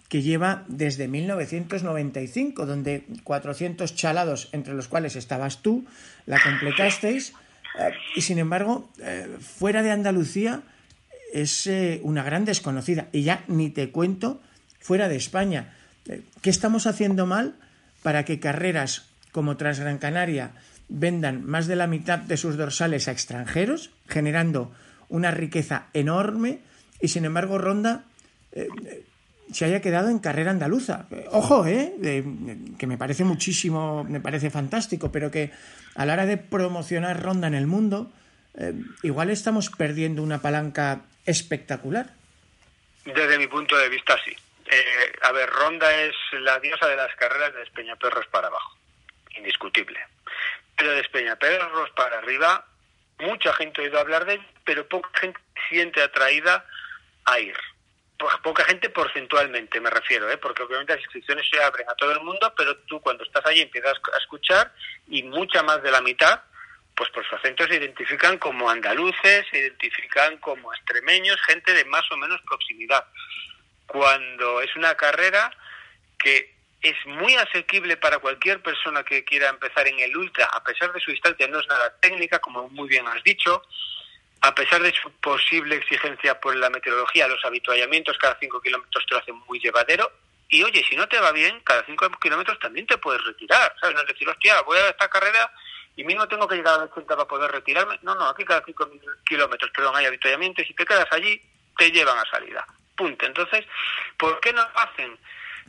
que 0.09 0.21
lleva 0.21 0.63
desde 0.67 1.07
1995, 1.07 2.65
donde 2.65 3.03
400 3.23 3.95
chalados, 3.95 4.49
entre 4.51 4.75
los 4.75 4.87
cuales 4.87 5.15
estabas 5.15 5.63
tú, 5.63 5.85
la 6.27 6.39
completasteis, 6.39 7.33
eh, 7.79 7.91
y 8.15 8.21
sin 8.21 8.37
embargo, 8.37 8.89
eh, 9.01 9.37
fuera 9.39 9.81
de 9.81 9.91
Andalucía, 9.91 10.61
es 11.33 11.65
eh, 11.65 11.99
una 12.03 12.23
gran 12.23 12.45
desconocida. 12.45 13.07
Y 13.11 13.23
ya 13.23 13.43
ni 13.47 13.69
te 13.71 13.89
cuento 13.89 14.39
fuera 14.79 15.07
de 15.07 15.15
España. 15.15 15.73
¿Qué 16.41 16.49
estamos 16.49 16.85
haciendo 16.85 17.25
mal 17.25 17.55
para 18.03 18.23
que 18.25 18.39
carreras 18.39 19.07
como 19.31 19.57
Transgran 19.57 19.97
Canaria 19.97 20.51
vendan 20.89 21.43
más 21.43 21.65
de 21.65 21.75
la 21.75 21.87
mitad 21.87 22.19
de 22.19 22.37
sus 22.37 22.55
dorsales 22.55 23.07
a 23.07 23.11
extranjeros, 23.11 23.89
generando 24.07 24.71
una 25.09 25.31
riqueza 25.31 25.87
enorme 25.93 26.59
y 27.03 27.09
sin 27.09 27.25
embargo 27.25 27.57
Ronda 27.57 28.05
eh, 28.53 28.69
se 29.51 29.65
haya 29.65 29.81
quedado 29.81 30.09
en 30.09 30.19
carrera 30.19 30.51
andaluza. 30.51 31.05
Ojo, 31.31 31.67
¿eh? 31.67 31.93
que 32.79 32.87
me 32.87 32.97
parece 32.97 33.25
muchísimo, 33.25 34.05
me 34.05 34.21
parece 34.21 34.49
fantástico, 34.49 35.11
pero 35.11 35.29
que 35.29 35.51
a 35.95 36.05
la 36.05 36.13
hora 36.13 36.25
de 36.25 36.37
promocionar 36.37 37.21
Ronda 37.21 37.47
en 37.47 37.55
el 37.55 37.67
mundo, 37.67 38.09
igual 39.03 39.29
estamos 39.29 39.69
perdiendo 39.69 40.23
una 40.23 40.41
palanca 40.41 41.01
espectacular. 41.25 42.11
Desde 43.03 43.37
mi 43.37 43.47
punto 43.47 43.77
de 43.77 43.89
vista, 43.89 44.17
sí. 44.23 44.31
Eh, 44.65 45.11
a 45.23 45.33
ver, 45.33 45.49
Ronda 45.49 45.93
es 46.03 46.15
la 46.39 46.57
diosa 46.61 46.87
de 46.87 46.95
las 46.95 47.13
carreras 47.17 47.53
de 47.53 47.59
Despeñaperros 47.59 48.27
para 48.27 48.47
abajo, 48.47 48.77
indiscutible. 49.37 49.99
Pero 50.77 50.91
de 50.91 50.97
Despeñaperros 50.97 51.89
para 51.91 52.19
arriba, 52.19 52.65
mucha 53.19 53.51
gente 53.53 53.81
ha 53.81 53.83
oído 53.83 53.99
hablar 53.99 54.23
de 54.23 54.35
él, 54.35 54.41
pero 54.63 54.87
poca 54.87 55.09
gente 55.19 55.39
siente 55.69 56.01
atraída 56.01 56.65
a 57.25 57.39
ir. 57.39 57.57
Poca 58.41 58.63
gente 58.63 58.89
porcentualmente, 58.89 59.81
me 59.81 59.89
refiero, 59.89 60.29
¿eh? 60.29 60.38
porque 60.38 60.63
obviamente 60.63 60.93
las 60.93 61.01
inscripciones 61.01 61.45
se 61.49 61.62
abren 61.62 61.89
a 61.89 61.95
todo 61.95 62.12
el 62.13 62.21
mundo, 62.21 62.53
pero 62.55 62.77
tú 62.86 63.01
cuando 63.01 63.23
estás 63.23 63.45
allí 63.45 63.62
empiezas 63.62 63.95
a 64.13 64.17
escuchar 64.17 64.71
y 65.07 65.23
mucha 65.23 65.62
más 65.62 65.83
de 65.83 65.91
la 65.91 65.99
mitad 66.01 66.41
pues 66.95 67.09
por 67.09 67.27
su 67.27 67.36
acento 67.36 67.65
se 67.67 67.75
identifican 67.75 68.38
como 68.38 68.69
andaluces, 68.69 69.45
se 69.49 69.57
identifican 69.57 70.38
como 70.38 70.73
extremeños, 70.73 71.41
gente 71.47 71.73
de 71.73 71.86
más 71.86 72.03
o 72.12 72.17
menos 72.17 72.39
proximidad. 72.41 73.05
Cuando 73.88 74.62
es 74.62 74.75
una 74.75 74.95
carrera 74.95 75.51
que 76.19 76.53
es 76.81 76.95
muy 77.05 77.33
asequible 77.36 77.97
para 77.97 78.19
cualquier 78.19 78.62
persona 78.62 79.03
que 79.03 79.23
quiera 79.23 79.49
empezar 79.49 79.88
en 79.88 79.99
el 79.99 80.15
ultra, 80.15 80.45
a 80.45 80.63
pesar 80.63 80.91
de 80.93 80.99
su 80.99 81.12
distancia, 81.12 81.47
no 81.47 81.59
es 81.59 81.67
nada 81.67 81.95
técnica, 81.99 82.39
como 82.39 82.69
muy 82.69 82.88
bien 82.89 83.07
has 83.07 83.23
dicho, 83.23 83.63
a 84.43 84.53
pesar 84.53 84.84
de 84.84 84.91
su 84.91 85.10
posible 85.21 85.77
exigencia 85.77 86.38
por 86.38 86.53
la 86.58 86.69
meteorología, 86.69 87.29
los 87.29 87.43
habituallamientos 87.45 88.17
cada 88.17 88.38
cinco 88.41 88.60
kilómetros 88.60 89.06
te 89.06 89.15
lo 89.15 89.21
hacen 89.21 89.36
muy 89.47 89.58
llevadero, 89.58 90.12
y 90.49 90.62
oye, 90.63 90.84
si 90.88 90.97
no 90.97 91.08
te 91.08 91.17
va 91.17 91.32
bien, 91.32 91.62
cada 91.62 91.86
cinco 91.86 92.10
kilómetros 92.21 92.60
también 92.60 92.86
te 92.86 92.97
puedes 92.97 93.23
retirar, 93.23 93.73
¿sabes? 93.79 93.95
No 93.95 94.01
es 94.01 94.08
decir, 94.08 94.27
hostia, 94.27 94.62
voy 94.63 94.77
a 94.77 94.89
esta 94.89 95.08
carrera 95.08 95.49
y 95.95 96.03
mismo 96.03 96.27
tengo 96.27 96.45
que 96.45 96.58
llegar 96.58 96.73
a 96.73 96.77
la 96.79 96.84
80 96.84 97.15
para 97.15 97.27
poder 97.27 97.51
retirarme. 97.51 97.97
No, 98.01 98.15
no, 98.15 98.27
aquí 98.27 98.43
cada 98.43 98.62
5 98.65 98.91
kilómetros, 99.25 99.71
perdón, 99.71 99.95
hay 99.95 100.08
habituallamiento 100.08 100.62
y 100.62 100.65
si 100.65 100.73
te 100.73 100.86
quedas 100.86 101.08
allí, 101.12 101.41
te 101.77 101.89
llevan 101.89 102.17
a 102.17 102.29
salida. 102.29 102.67
Punto. 102.97 103.25
Entonces, 103.25 103.65
¿por 104.17 104.41
qué 104.41 104.51
no 104.51 104.62
lo 104.62 104.79
hacen? 104.79 105.17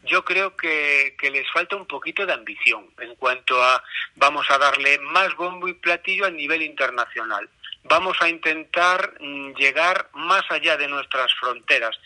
Yo 0.03 0.25
creo 0.25 0.57
que 0.57 1.17
les 1.23 1.49
falta 1.53 1.77
un 1.77 1.87
poquito 1.87 2.27
de 2.27 2.33
ambición 2.33 2.91
en 2.99 3.15
cuanto 3.15 3.63
a 3.63 3.83
vamos 4.17 4.51
a 4.51 4.59
darle 4.59 4.99
más 4.99 5.33
bombo 5.37 5.69
y 5.69 5.75
platillo 5.75 6.27
a 6.27 6.31
nivel 6.31 6.61
internacional. 6.61 7.49
Vamos 7.85 8.17
a 8.21 8.29
intentar 8.29 9.15
mm, 9.21 9.55
llegar 9.55 10.09
más 10.15 10.43
allá 10.51 10.77
de 10.77 10.89
nuestras 10.89 11.33
fronteras. 11.35 11.99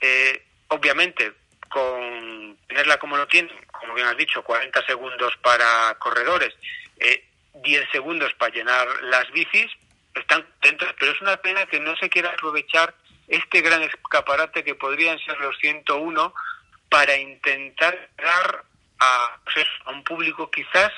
Eh, 0.00 0.42
obviamente, 0.68 1.32
con 1.68 2.56
tenerla 2.66 2.98
como 2.98 3.16
lo 3.16 3.26
tienen, 3.28 3.54
como 3.70 3.94
bien 3.94 4.06
has 4.06 4.16
dicho, 4.16 4.42
40 4.42 4.84
segundos 4.86 5.32
para 5.42 5.94
corredores, 5.98 6.54
eh, 6.98 7.24
10 7.54 7.90
segundos 7.90 8.32
para 8.34 8.54
llenar 8.54 8.86
las 9.04 9.30
bicis, 9.30 9.70
están 10.14 10.42
contentos, 10.42 10.88
pero 10.98 11.12
es 11.12 11.20
una 11.20 11.36
pena 11.36 11.66
que 11.66 11.80
no 11.80 11.96
se 11.96 12.08
quiera 12.08 12.30
aprovechar 12.30 12.94
este 13.28 13.60
gran 13.60 13.82
escaparate 13.82 14.64
que 14.64 14.74
podrían 14.74 15.18
ser 15.20 15.38
los 15.38 15.56
101 15.58 16.34
para 16.88 17.16
intentar 17.16 18.08
dar 18.16 18.64
pues 19.44 19.66
a 19.86 19.90
un 19.90 20.04
público 20.04 20.50
quizás 20.50 20.92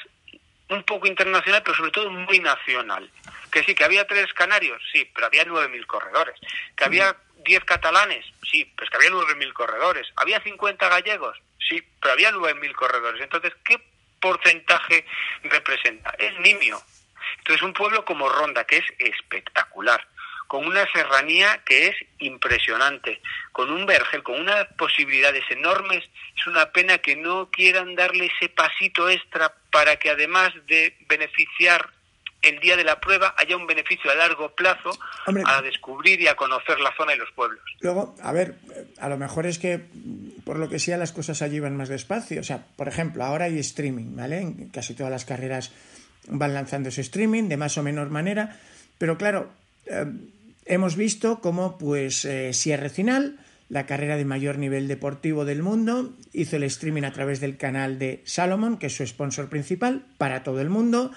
un 0.73 0.85
poco 0.85 1.07
internacional, 1.07 1.63
pero 1.63 1.77
sobre 1.77 1.91
todo 1.91 2.11
muy 2.11 2.39
nacional. 2.39 3.11
Que 3.51 3.63
sí, 3.65 3.75
que 3.75 3.85
había 3.85 4.07
tres 4.07 4.33
canarios, 4.33 4.83
sí, 4.93 5.09
pero 5.15 5.27
había 5.27 5.45
9.000 5.45 5.87
corredores. 5.87 6.35
Que 6.77 6.85
había 6.85 7.17
10 7.45 7.65
catalanes, 7.65 8.25
sí, 8.51 8.65
pues 8.77 8.89
que 8.91 8.97
había 8.97 9.11
9.000 9.11 9.53
corredores. 9.53 10.09
Había 10.17 10.41
50 10.41 10.89
gallegos, 10.89 11.39
sí, 11.69 11.83
pero 12.01 12.15
había 12.15 12.31
9.000 12.33 12.73
corredores. 12.75 13.21
Entonces, 13.21 13.53
¿qué 13.65 13.81
porcentaje 14.21 15.05
representa? 15.43 16.15
Es 16.19 16.39
nimio. 16.41 16.81
Entonces 17.39 17.63
un 17.63 17.73
pueblo 17.73 18.05
como 18.05 18.29
Ronda, 18.29 18.65
que 18.65 18.79
es 18.79 18.85
espectacular, 18.99 20.07
con 20.53 20.67
una 20.67 20.85
serranía 20.93 21.63
que 21.65 21.89
es 21.89 21.95
impresionante, 22.19 23.23
con 23.53 23.71
un 23.71 23.87
vergel, 23.87 24.23
con 24.23 24.39
unas 24.39 24.67
posibilidades 24.77 25.45
enormes, 25.49 26.05
es 26.37 26.47
una 26.47 26.71
pena 26.73 26.99
que 26.99 27.17
no 27.17 27.49
quieran 27.51 27.95
darle 27.95 28.27
ese 28.27 28.51
pasito 28.51 29.09
extra 29.09 29.55
para 29.71 29.97
que 29.97 30.11
además 30.11 30.53
de 30.67 30.95
beneficiar 31.09 31.89
el 32.43 32.61
día 32.61 32.77
de 32.77 32.85
la 32.85 33.01
prueba 33.01 33.35
haya 33.39 33.57
un 33.57 33.67
beneficio 33.67 34.11
a 34.11 34.15
largo 34.15 34.55
plazo 34.55 34.91
a 35.47 35.63
descubrir 35.63 36.21
y 36.21 36.27
a 36.27 36.35
conocer 36.35 36.79
la 36.81 36.95
zona 36.99 37.15
y 37.15 37.19
los 37.19 37.33
pueblos. 37.33 37.65
Luego, 37.81 38.15
a 38.23 38.33
ver, 38.33 38.57
a 38.99 39.09
lo 39.09 39.17
mejor 39.17 39.47
es 39.47 39.59
que 39.59 39.81
por 40.45 40.59
lo 40.59 40.69
que 40.69 40.79
sea 40.79 40.99
las 40.99 41.13
cosas 41.13 41.41
allí 41.41 41.61
van 41.61 41.79
más 41.79 41.89
despacio. 41.89 42.43
O 42.43 42.45
sea, 42.45 42.63
por 42.77 42.89
ejemplo, 42.89 43.25
ahora 43.25 43.47
hay 43.47 43.59
streaming, 43.59 44.17
¿vale? 44.17 44.43
En 44.43 44.69
casi 44.69 44.93
todas 44.93 45.11
las 45.11 45.25
carreras 45.25 45.73
van 46.29 46.53
lanzando 46.53 46.91
ese 46.91 47.01
streaming 47.01 47.49
de 47.49 47.57
más 47.57 47.79
o 47.79 47.83
menor 47.83 48.11
manera, 48.11 48.61
pero 48.99 49.17
claro, 49.17 49.51
eh, 49.87 50.05
hemos 50.67 50.97
visto 50.97 51.41
cómo 51.41 51.79
pues 51.79 52.25
eh, 52.25 52.53
Sierra 52.53 52.89
Final, 52.89 53.39
la 53.69 53.87
carrera 53.87 54.17
de 54.17 54.25
mayor 54.25 54.59
nivel 54.59 54.89
deportivo 54.89 55.45
del 55.45 55.63
mundo, 55.63 56.15
hizo 56.33 56.57
el 56.57 56.65
streaming 56.65 57.05
a 57.05 57.13
través 57.13 57.41
del 57.41 57.57
canal 57.57 57.99
de 57.99 58.23
Salomon, 58.25 58.79
que 58.79 58.87
es 58.87 58.97
su 58.97 59.07
sponsor 59.07 59.49
principal, 59.49 60.05
para 60.19 60.43
todo 60.43 60.61
el 60.61 60.69
mundo 60.69 61.11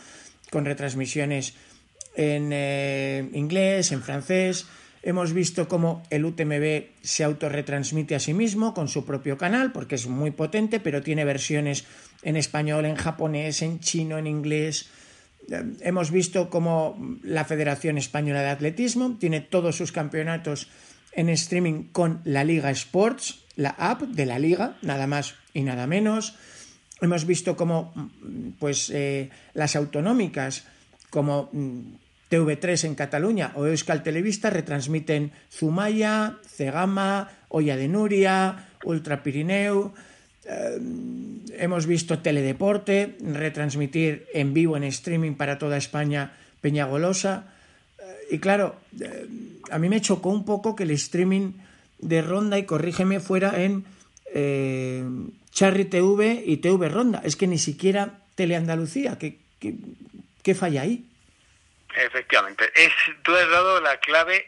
con 0.52 0.66
retransmisiones 0.66 1.54
en 2.16 2.52
eh, 2.54 3.30
inglés, 3.34 3.92
en 3.92 4.02
francés. 4.02 4.68
Hemos 5.04 5.34
visto 5.34 5.68
cómo 5.68 6.02
el 6.10 6.26
UTMB 6.26 6.86
se 7.04 7.24
autorretransmite 7.24 8.16
a 8.16 8.20
sí 8.20 8.34
mismo 8.34 8.74
con 8.74 8.88
su 8.88 9.06
propio 9.06 9.38
canal, 9.38 9.72
porque 9.72 9.96
es 9.96 10.08
muy 10.08 10.32
potente, 10.32 10.80
pero 10.80 11.04
tiene 11.04 11.26
versiones 11.26 11.86
en 12.24 12.38
español, 12.38 12.86
en 12.86 12.96
japonés, 12.96 13.62
en 13.62 13.80
chino, 13.80 14.18
en 14.18 14.28
inglés. 14.28 14.90
Eh, 15.50 15.64
hemos 15.82 16.12
visto 16.12 16.50
cómo 16.50 16.98
la 17.24 17.46
Federación 17.46 17.98
Española 17.98 18.42
de 18.42 18.50
Atletismo 18.50 19.18
tiene 19.20 19.42
todos 19.42 19.76
sus 19.76 19.92
campeonatos 19.92 20.68
en 21.12 21.30
streaming 21.30 21.86
con 21.92 22.22
la 22.24 22.44
Liga 22.44 22.72
Sports, 22.72 23.46
la 23.56 23.70
app 23.70 24.02
de 24.02 24.26
la 24.26 24.40
liga, 24.40 24.76
nada 24.82 25.08
más 25.08 25.36
y 25.54 25.62
nada 25.62 25.88
menos. 25.88 26.36
Hemos 27.02 27.26
visto 27.26 27.56
cómo 27.56 27.94
pues, 28.60 28.90
eh, 28.90 29.30
las 29.54 29.76
autonómicas, 29.76 30.66
como 31.10 31.50
mm, 31.52 31.80
TV3 32.30 32.86
en 32.86 32.96
Cataluña 32.96 33.52
o 33.56 33.66
Euskal 33.66 34.04
Televista 34.04 34.50
retransmiten 34.50 35.32
Zumaya, 35.52 36.38
Cegama, 36.46 37.30
Olla 37.50 37.78
de 37.78 37.88
Nuria, 37.88 38.68
Ultra 38.84 39.24
Pirineu. 39.24 39.94
Eh, 40.46 40.80
hemos 41.58 41.88
visto 41.88 42.20
Teledeporte 42.20 43.18
retransmitir 43.20 44.28
en 44.34 44.54
vivo 44.54 44.78
en 44.78 44.84
streaming 44.84 45.34
para 45.34 45.58
toda 45.58 45.78
España 45.78 46.34
Peñagolosa. 46.62 47.54
Eh, 48.00 48.28
y 48.32 48.40
claro, 48.40 48.76
eh, 49.02 49.28
a 49.72 49.80
mí 49.80 49.90
me 49.90 50.02
chocó 50.02 50.30
un 50.30 50.46
poco 50.46 50.76
que 50.76 50.84
el 50.84 50.92
streaming 50.92 51.54
de 52.00 52.22
Ronda, 52.22 52.58
y 52.58 52.66
corrígeme, 52.66 53.20
fuera 53.20 53.54
en 53.62 53.86
Charry 55.52 55.86
TV 55.86 56.44
y 56.46 56.58
TV 56.58 56.90
Ronda. 56.90 57.22
Es 57.24 57.36
que 57.36 57.48
ni 57.48 57.58
siquiera 57.58 58.20
Teleandalucía. 58.36 59.18
¿Qué, 59.18 59.40
qué, 59.60 59.76
qué 60.44 60.54
falla 60.54 60.82
ahí? 60.82 61.06
Efectivamente, 61.96 62.70
es, 62.76 62.92
tú 63.24 63.34
has 63.34 63.50
dado 63.50 63.80
la 63.80 63.98
clave 64.00 64.46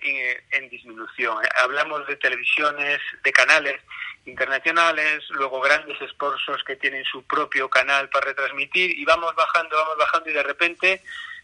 en, 0.52 0.70
disminución. 0.70 1.44
¿eh? 1.44 1.48
Hablamos 1.64 2.06
de 2.06 2.18
televisiones, 2.18 3.00
de 3.24 3.32
canales 3.32 3.80
internacionales, 4.28 5.24
luego 5.30 5.60
grandes 5.62 6.00
esfuerzos 6.02 6.64
que 6.64 6.76
tienen 6.76 7.04
su 7.06 7.24
propio 7.24 7.70
canal 7.70 8.10
para 8.10 8.28
retransmitir 8.28 8.98
y 8.98 9.06
vamos 9.06 9.34
bajando, 9.36 9.76
vamos 9.76 9.98
bajando 9.98 10.30
y 10.30 10.34
de 10.34 10.44
repente 10.44 11.02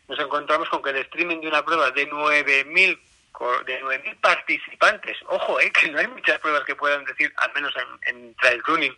nos 0.08 0.20
encontramos 0.20 0.70
con 0.70 0.84
que 0.84 0.92
el 0.92 0.98
streaming 0.98 1.42
de 1.42 1.48
una 1.48 1.64
prueba 1.64 1.92
de 1.92 2.10
9.000 2.10 3.00
de 3.66 3.82
9.000 3.82 4.22
participantes, 4.22 5.18
ojo, 5.28 5.60
eh, 5.60 5.72
que 5.72 5.90
no 5.90 6.00
hay 6.00 6.08
muchas 6.08 6.40
pruebas 6.40 6.64
que 6.66 6.76
puedan 6.76 7.04
decir, 7.04 7.34
al 7.38 7.52
menos 7.54 7.74
en, 7.76 8.16
en 8.16 8.36
trail 8.36 8.62
running, 8.64 8.96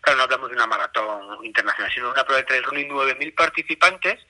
claro, 0.00 0.16
no 0.16 0.24
hablamos 0.24 0.48
de 0.48 0.56
una 0.56 0.66
maratón 0.66 1.44
internacional, 1.44 1.92
sino 1.92 2.10
una 2.10 2.24
prueba 2.24 2.40
de 2.40 2.46
trail 2.46 2.64
running, 2.64 2.88
9.000 2.88 3.34
participantes, 3.34 4.20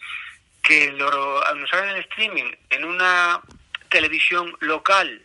que 0.62 0.90
lo, 0.92 1.54
nos 1.54 1.72
hagan 1.72 1.90
el 1.90 2.00
streaming 2.00 2.50
en 2.70 2.84
una 2.84 3.40
televisión 3.88 4.56
local 4.60 5.22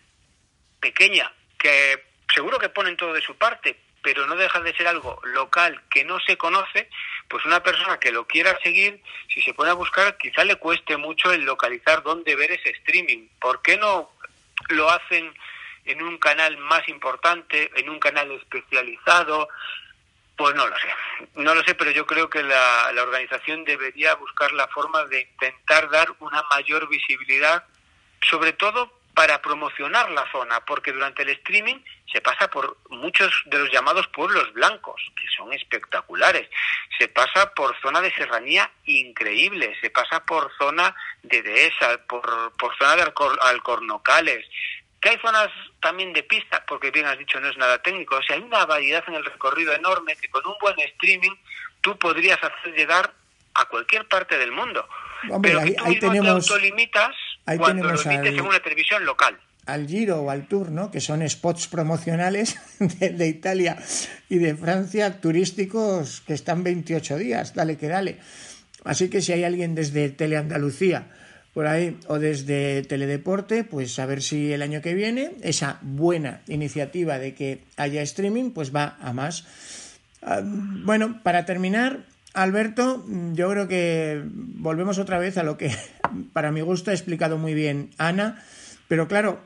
pequeña, 0.80 1.32
que 1.58 2.09
seguro 2.34 2.60
que 2.60 2.70
ponen 2.70 2.98
todo 2.98 3.14
de 3.14 3.22
su 3.22 3.36
parte, 3.36 3.78
pero 4.02 4.26
no 4.28 4.36
deja 4.36 4.60
de 4.62 4.74
ser 4.76 4.88
algo 4.88 5.20
local 5.24 5.82
que 5.90 6.04
no 6.04 6.20
se 6.20 6.38
conoce, 6.38 6.90
pues 7.28 7.46
una 7.46 7.62
persona 7.62 8.00
que 8.00 8.12
lo 8.12 8.26
quiera 8.26 8.58
seguir, 8.64 9.02
si 9.34 9.42
se 9.42 9.54
pone 9.54 9.72
a 9.72 9.76
buscar, 9.76 10.18
quizá 10.18 10.44
le 10.44 10.56
cueste 10.56 10.98
mucho 10.98 11.32
el 11.32 11.44
localizar 11.44 12.04
dónde 12.04 12.36
ver 12.36 12.52
ese 12.52 12.70
streaming. 12.70 13.28
¿Por 13.40 13.62
qué 13.62 13.78
no 13.78 14.12
lo 14.70 14.90
hacen 14.90 15.34
en 15.86 16.02
un 16.02 16.18
canal 16.18 16.58
más 16.58 16.88
importante, 16.88 17.72
en 17.76 17.90
un 17.90 18.00
canal 18.00 18.32
especializado? 18.32 19.50
Pues 20.38 20.56
no 20.56 20.66
lo 20.68 20.76
sé, 20.78 20.88
no 21.36 21.54
lo 21.54 21.64
sé, 21.64 21.76
pero 21.76 21.92
yo 21.92 22.06
creo 22.06 22.30
que 22.30 22.42
la, 22.42 22.92
la, 22.94 23.04
organización 23.04 23.66
debería 23.66 24.16
buscar 24.16 24.54
la 24.54 24.70
forma 24.70 25.04
de 25.06 25.22
intentar 25.22 25.90
dar 25.90 26.08
una 26.20 26.44
mayor 26.44 26.88
visibilidad, 26.88 27.66
sobre 28.22 28.54
todo 28.54 28.94
para 29.14 29.42
promocionar 29.42 30.10
la 30.12 30.32
zona, 30.32 30.62
porque 30.62 30.94
durante 30.94 31.24
el 31.24 31.30
streaming 31.30 31.76
se 32.12 32.22
pasa 32.22 32.50
por 32.50 32.78
muchos 32.90 33.32
de 33.46 33.60
los 33.60 33.72
llamados 33.72 34.08
pueblos 34.08 34.52
blancos, 34.54 35.02
que 35.16 35.28
son 35.36 35.54
espectaculares, 35.54 36.50
se 36.98 37.08
pasa 37.08 37.54
por 37.54 37.80
zona 37.82 38.02
de 38.02 38.12
serranía 38.14 38.70
increíble, 38.86 39.76
se 39.82 39.90
pasa 39.90 40.24
por 40.26 40.52
zona 40.58 40.96
de 41.24 41.42
dehesa, 41.42 42.00
por, 42.08 42.54
por 42.58 42.76
zona 42.78 42.96
de 42.96 43.12
alcornocales, 43.44 44.46
que 45.02 45.10
hay 45.10 45.18
zonas 45.20 45.50
también 45.82 46.12
de 46.14 46.24
pista, 46.24 46.64
porque 46.68 46.92
bien 46.92 47.06
has 47.06 47.18
dicho, 47.18 47.40
no 47.40 47.48
es 47.50 47.58
nada 47.58 47.82
técnico. 47.82 48.18
O 48.18 48.24
sea, 48.24 48.36
hay 48.36 48.42
una 48.42 48.66
variedad 48.66 49.04
en 49.08 49.16
el 49.16 49.26
recorrido 49.26 49.74
enorme 49.74 50.16
que 50.16 50.30
con 50.30 50.46
un 50.46 50.56
buen 50.60 50.78
streaming 50.80 51.36
tú 51.82 51.98
podrías 51.98 52.38
hacer 52.38 52.74
llegar 52.74 53.14
a 53.54 53.66
cualquier 53.66 54.08
parte 54.08 54.38
del 54.38 54.52
mundo. 54.52 54.88
Pero 55.42 55.60
ahí, 55.60 55.70
que 55.70 55.76
tú 55.76 55.86
ahí 55.86 56.00
tenemos, 56.00 56.46
te 56.46 56.54
autolimitas 56.54 57.16
ahí 57.46 57.58
cuando 57.58 57.86
lo 57.86 57.92
emites 57.92 58.08
al, 58.08 58.28
en 58.28 58.42
una 58.42 58.60
televisión 58.60 59.06
local. 59.06 59.40
Al 59.74 59.88
Giro 59.88 60.22
o 60.22 60.30
al 60.30 60.48
Tour, 60.48 60.72
¿no? 60.72 60.92
Que 60.92 61.02
son 61.02 61.28
spots 61.28 61.68
promocionales 61.68 62.58
de, 62.80 63.10
de 63.10 63.28
Italia 63.28 63.78
y 64.30 64.38
de 64.38 64.56
Francia 64.56 65.20
turísticos 65.22 66.22
que 66.26 66.34
están 66.34 66.64
28 66.64 67.18
días. 67.18 67.54
Dale 67.54 67.78
que 67.78 67.88
dale. 67.88 68.18
Así 68.84 69.10
que 69.10 69.22
si 69.22 69.34
hay 69.34 69.44
alguien 69.44 69.76
desde 69.76 70.10
Teleandalucía 70.10 71.08
por 71.54 71.68
ahí 71.68 71.98
o 72.08 72.20
desde 72.20 72.84
Teledeporte, 72.84 73.64
pues 73.64 73.98
a 74.00 74.06
ver 74.06 74.22
si 74.22 74.54
el 74.54 74.62
año 74.62 74.82
que 74.82 74.94
viene 74.94 75.32
esa 75.42 75.80
buena 75.82 76.42
iniciativa 76.48 77.20
de 77.20 77.34
que 77.34 77.64
haya 77.76 78.02
streaming, 78.02 78.52
pues 78.52 78.74
va 78.74 78.98
a 79.02 79.14
más. 79.14 79.46
Ah, 80.22 80.42
bueno, 80.44 81.22
para 81.24 81.46
terminar, 81.46 82.06
Alberto, 82.34 83.04
yo 83.34 83.50
creo 83.50 83.68
que 83.68 84.22
volvemos 84.26 85.00
otra 85.00 85.18
vez 85.18 85.38
a 85.38 85.44
lo 85.44 85.58
que 85.58 85.76
para 86.34 86.52
mi 86.52 86.62
gusto 86.62 86.92
ha 86.92 86.94
explicado 86.94 87.38
muy 87.38 87.54
bien 87.54 87.90
Ana, 87.98 88.44
pero 88.90 89.08
claro, 89.08 89.40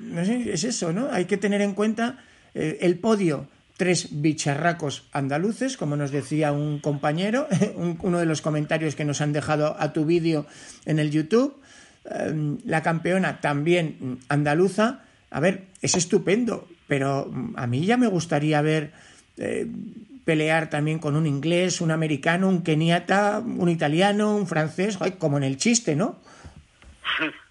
no 0.00 0.24
sé, 0.24 0.52
es 0.52 0.64
eso, 0.64 0.92
¿no? 0.92 1.08
Hay 1.10 1.24
que 1.24 1.38
tener 1.38 1.62
en 1.62 1.72
cuenta 1.72 2.22
eh, 2.54 2.78
el 2.82 2.98
podio 2.98 3.48
tres 3.78 4.08
bicharracos 4.20 5.08
andaluces, 5.12 5.78
como 5.78 5.96
nos 5.96 6.10
decía 6.10 6.52
un 6.52 6.78
compañero, 6.78 7.48
uno 7.74 8.18
de 8.18 8.26
los 8.26 8.42
comentarios 8.42 8.94
que 8.94 9.06
nos 9.06 9.22
han 9.22 9.32
dejado 9.32 9.74
a 9.80 9.94
tu 9.94 10.04
vídeo 10.04 10.46
en 10.84 10.98
el 10.98 11.10
YouTube. 11.10 11.56
Em, 12.04 12.58
la 12.66 12.82
campeona 12.82 13.40
también 13.40 14.18
andaluza. 14.28 15.04
A 15.30 15.40
ver, 15.40 15.64
es 15.80 15.94
estupendo, 15.94 16.68
pero 16.86 17.32
a 17.56 17.66
mí 17.66 17.86
ya 17.86 17.96
me 17.96 18.08
gustaría 18.08 18.60
ver 18.60 18.92
eh, 19.38 19.66
pelear 20.26 20.68
también 20.68 20.98
con 20.98 21.16
un 21.16 21.26
inglés, 21.26 21.80
un 21.80 21.92
americano, 21.92 22.46
un 22.46 22.60
keniata, 22.60 23.38
un 23.38 23.70
italiano, 23.70 24.36
un 24.36 24.46
francés, 24.46 24.98
como 25.18 25.38
en 25.38 25.44
el 25.44 25.56
chiste, 25.56 25.96
¿no? 25.96 26.18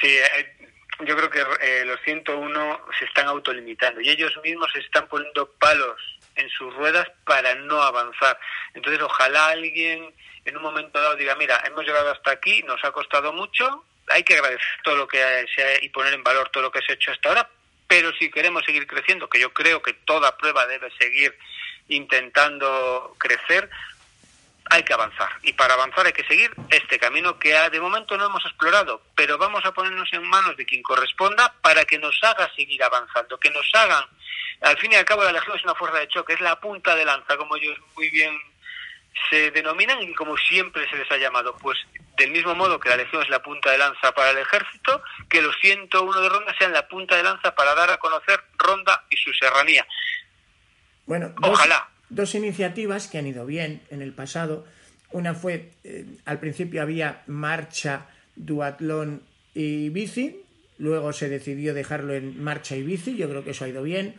Sí, 0.00 0.08
eh, 0.08 0.56
yo 1.00 1.16
creo 1.16 1.30
que 1.30 1.44
eh, 1.60 1.84
los 1.84 2.00
101 2.02 2.80
se 2.98 3.04
están 3.04 3.26
autolimitando 3.26 4.00
y 4.00 4.08
ellos 4.08 4.32
mismos 4.42 4.70
se 4.72 4.80
están 4.80 5.06
poniendo 5.08 5.50
palos 5.52 5.96
en 6.36 6.48
sus 6.50 6.74
ruedas 6.74 7.08
para 7.24 7.54
no 7.54 7.82
avanzar. 7.82 8.38
Entonces, 8.74 9.02
ojalá 9.02 9.48
alguien 9.48 10.12
en 10.44 10.56
un 10.56 10.62
momento 10.62 11.00
dado 11.00 11.16
diga, 11.16 11.34
mira, 11.34 11.62
hemos 11.66 11.84
llegado 11.84 12.10
hasta 12.10 12.30
aquí, 12.30 12.62
nos 12.62 12.82
ha 12.84 12.92
costado 12.92 13.32
mucho, 13.32 13.84
hay 14.08 14.22
que 14.22 14.34
agradecer 14.34 14.66
todo 14.82 14.96
lo 14.96 15.08
que 15.08 15.18
se 15.54 15.62
ha, 15.62 15.84
y 15.84 15.88
poner 15.90 16.14
en 16.14 16.24
valor 16.24 16.48
todo 16.48 16.62
lo 16.62 16.70
que 16.70 16.80
se 16.80 16.92
ha 16.92 16.94
hecho 16.94 17.12
hasta 17.12 17.28
ahora, 17.28 17.50
pero 17.86 18.12
si 18.14 18.30
queremos 18.30 18.64
seguir 18.64 18.86
creciendo, 18.86 19.28
que 19.28 19.40
yo 19.40 19.52
creo 19.52 19.82
que 19.82 19.92
toda 19.92 20.36
prueba 20.36 20.66
debe 20.66 20.90
seguir 20.98 21.36
intentando 21.88 23.14
crecer, 23.18 23.68
hay 24.70 24.82
que 24.82 24.92
avanzar. 24.92 25.28
Y 25.42 25.52
para 25.52 25.74
avanzar 25.74 26.06
hay 26.06 26.12
que 26.12 26.24
seguir 26.24 26.50
este 26.70 26.98
camino 26.98 27.38
que 27.38 27.52
de 27.70 27.80
momento 27.80 28.16
no 28.16 28.26
hemos 28.26 28.44
explorado, 28.44 29.02
pero 29.14 29.38
vamos 29.38 29.64
a 29.64 29.72
ponernos 29.72 30.08
en 30.12 30.22
manos 30.24 30.56
de 30.56 30.66
quien 30.66 30.82
corresponda 30.82 31.54
para 31.60 31.84
que 31.84 31.98
nos 31.98 32.18
haga 32.22 32.50
seguir 32.54 32.82
avanzando, 32.82 33.38
que 33.38 33.50
nos 33.50 33.68
hagan. 33.74 34.04
Al 34.60 34.76
fin 34.78 34.92
y 34.92 34.96
al 34.96 35.04
cabo, 35.04 35.24
la 35.24 35.32
Legión 35.32 35.56
es 35.56 35.64
una 35.64 35.74
fuerza 35.74 35.98
de 35.98 36.08
choque, 36.08 36.34
es 36.34 36.40
la 36.40 36.58
punta 36.60 36.94
de 36.94 37.04
lanza, 37.04 37.36
como 37.36 37.56
ellos 37.56 37.78
muy 37.96 38.10
bien 38.10 38.38
se 39.30 39.50
denominan 39.50 40.00
y 40.02 40.14
como 40.14 40.36
siempre 40.36 40.88
se 40.88 40.96
les 40.96 41.10
ha 41.10 41.16
llamado. 41.16 41.56
Pues 41.58 41.78
del 42.16 42.30
mismo 42.30 42.54
modo 42.54 42.78
que 42.80 42.88
la 42.88 42.96
Legión 42.96 43.22
es 43.22 43.28
la 43.28 43.42
punta 43.42 43.70
de 43.70 43.78
lanza 43.78 44.12
para 44.12 44.30
el 44.30 44.38
ejército, 44.38 45.02
que 45.28 45.42
los 45.42 45.56
101 45.60 46.20
de 46.20 46.28
Ronda 46.28 46.54
sean 46.58 46.72
la 46.72 46.86
punta 46.88 47.16
de 47.16 47.22
lanza 47.22 47.54
para 47.54 47.74
dar 47.74 47.90
a 47.90 47.98
conocer 47.98 48.42
Ronda 48.56 49.04
y 49.10 49.16
su 49.16 49.32
serranía. 49.32 49.86
Bueno, 51.06 51.32
ojalá 51.42 51.88
dos 52.10 52.34
iniciativas 52.34 53.08
que 53.08 53.18
han 53.18 53.26
ido 53.26 53.46
bien 53.46 53.80
en 53.90 54.02
el 54.02 54.12
pasado. 54.12 54.64
Una 55.12 55.34
fue, 55.34 55.70
eh, 55.84 56.06
al 56.24 56.38
principio 56.38 56.82
había 56.82 57.22
marcha, 57.26 58.06
duatlón 58.36 59.22
y 59.54 59.88
bici, 59.88 60.42
luego 60.78 61.12
se 61.12 61.28
decidió 61.28 61.74
dejarlo 61.74 62.14
en 62.14 62.42
marcha 62.42 62.76
y 62.76 62.82
bici, 62.82 63.16
yo 63.16 63.28
creo 63.28 63.44
que 63.44 63.50
eso 63.50 63.64
ha 63.64 63.68
ido 63.68 63.82
bien. 63.82 64.14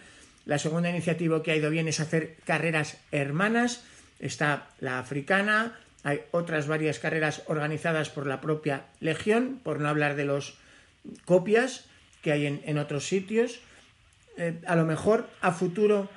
La 0.45 0.57
segunda 0.57 0.89
iniciativa 0.89 1.43
que 1.43 1.51
ha 1.51 1.55
ido 1.55 1.69
bien 1.69 1.87
es 1.87 1.99
hacer 1.99 2.35
carreras 2.45 2.97
hermanas, 3.11 3.83
está 4.19 4.69
la 4.79 4.99
africana, 4.99 5.79
hay 6.03 6.21
otras 6.31 6.67
varias 6.67 6.99
carreras 6.99 7.43
organizadas 7.47 8.09
por 8.09 8.25
la 8.25 8.41
propia 8.41 8.85
Legión, 8.99 9.59
por 9.63 9.79
no 9.79 9.89
hablar 9.89 10.15
de 10.15 10.25
los 10.25 10.57
copias 11.25 11.85
que 12.21 12.31
hay 12.31 12.45
en, 12.45 12.77
otros 12.77 13.07
sitios. 13.07 13.59
Eh, 14.37 14.59
a 14.65 14.75
lo 14.75 14.85
mejor 14.85 15.29
a 15.41 15.51
futuro, 15.51 16.09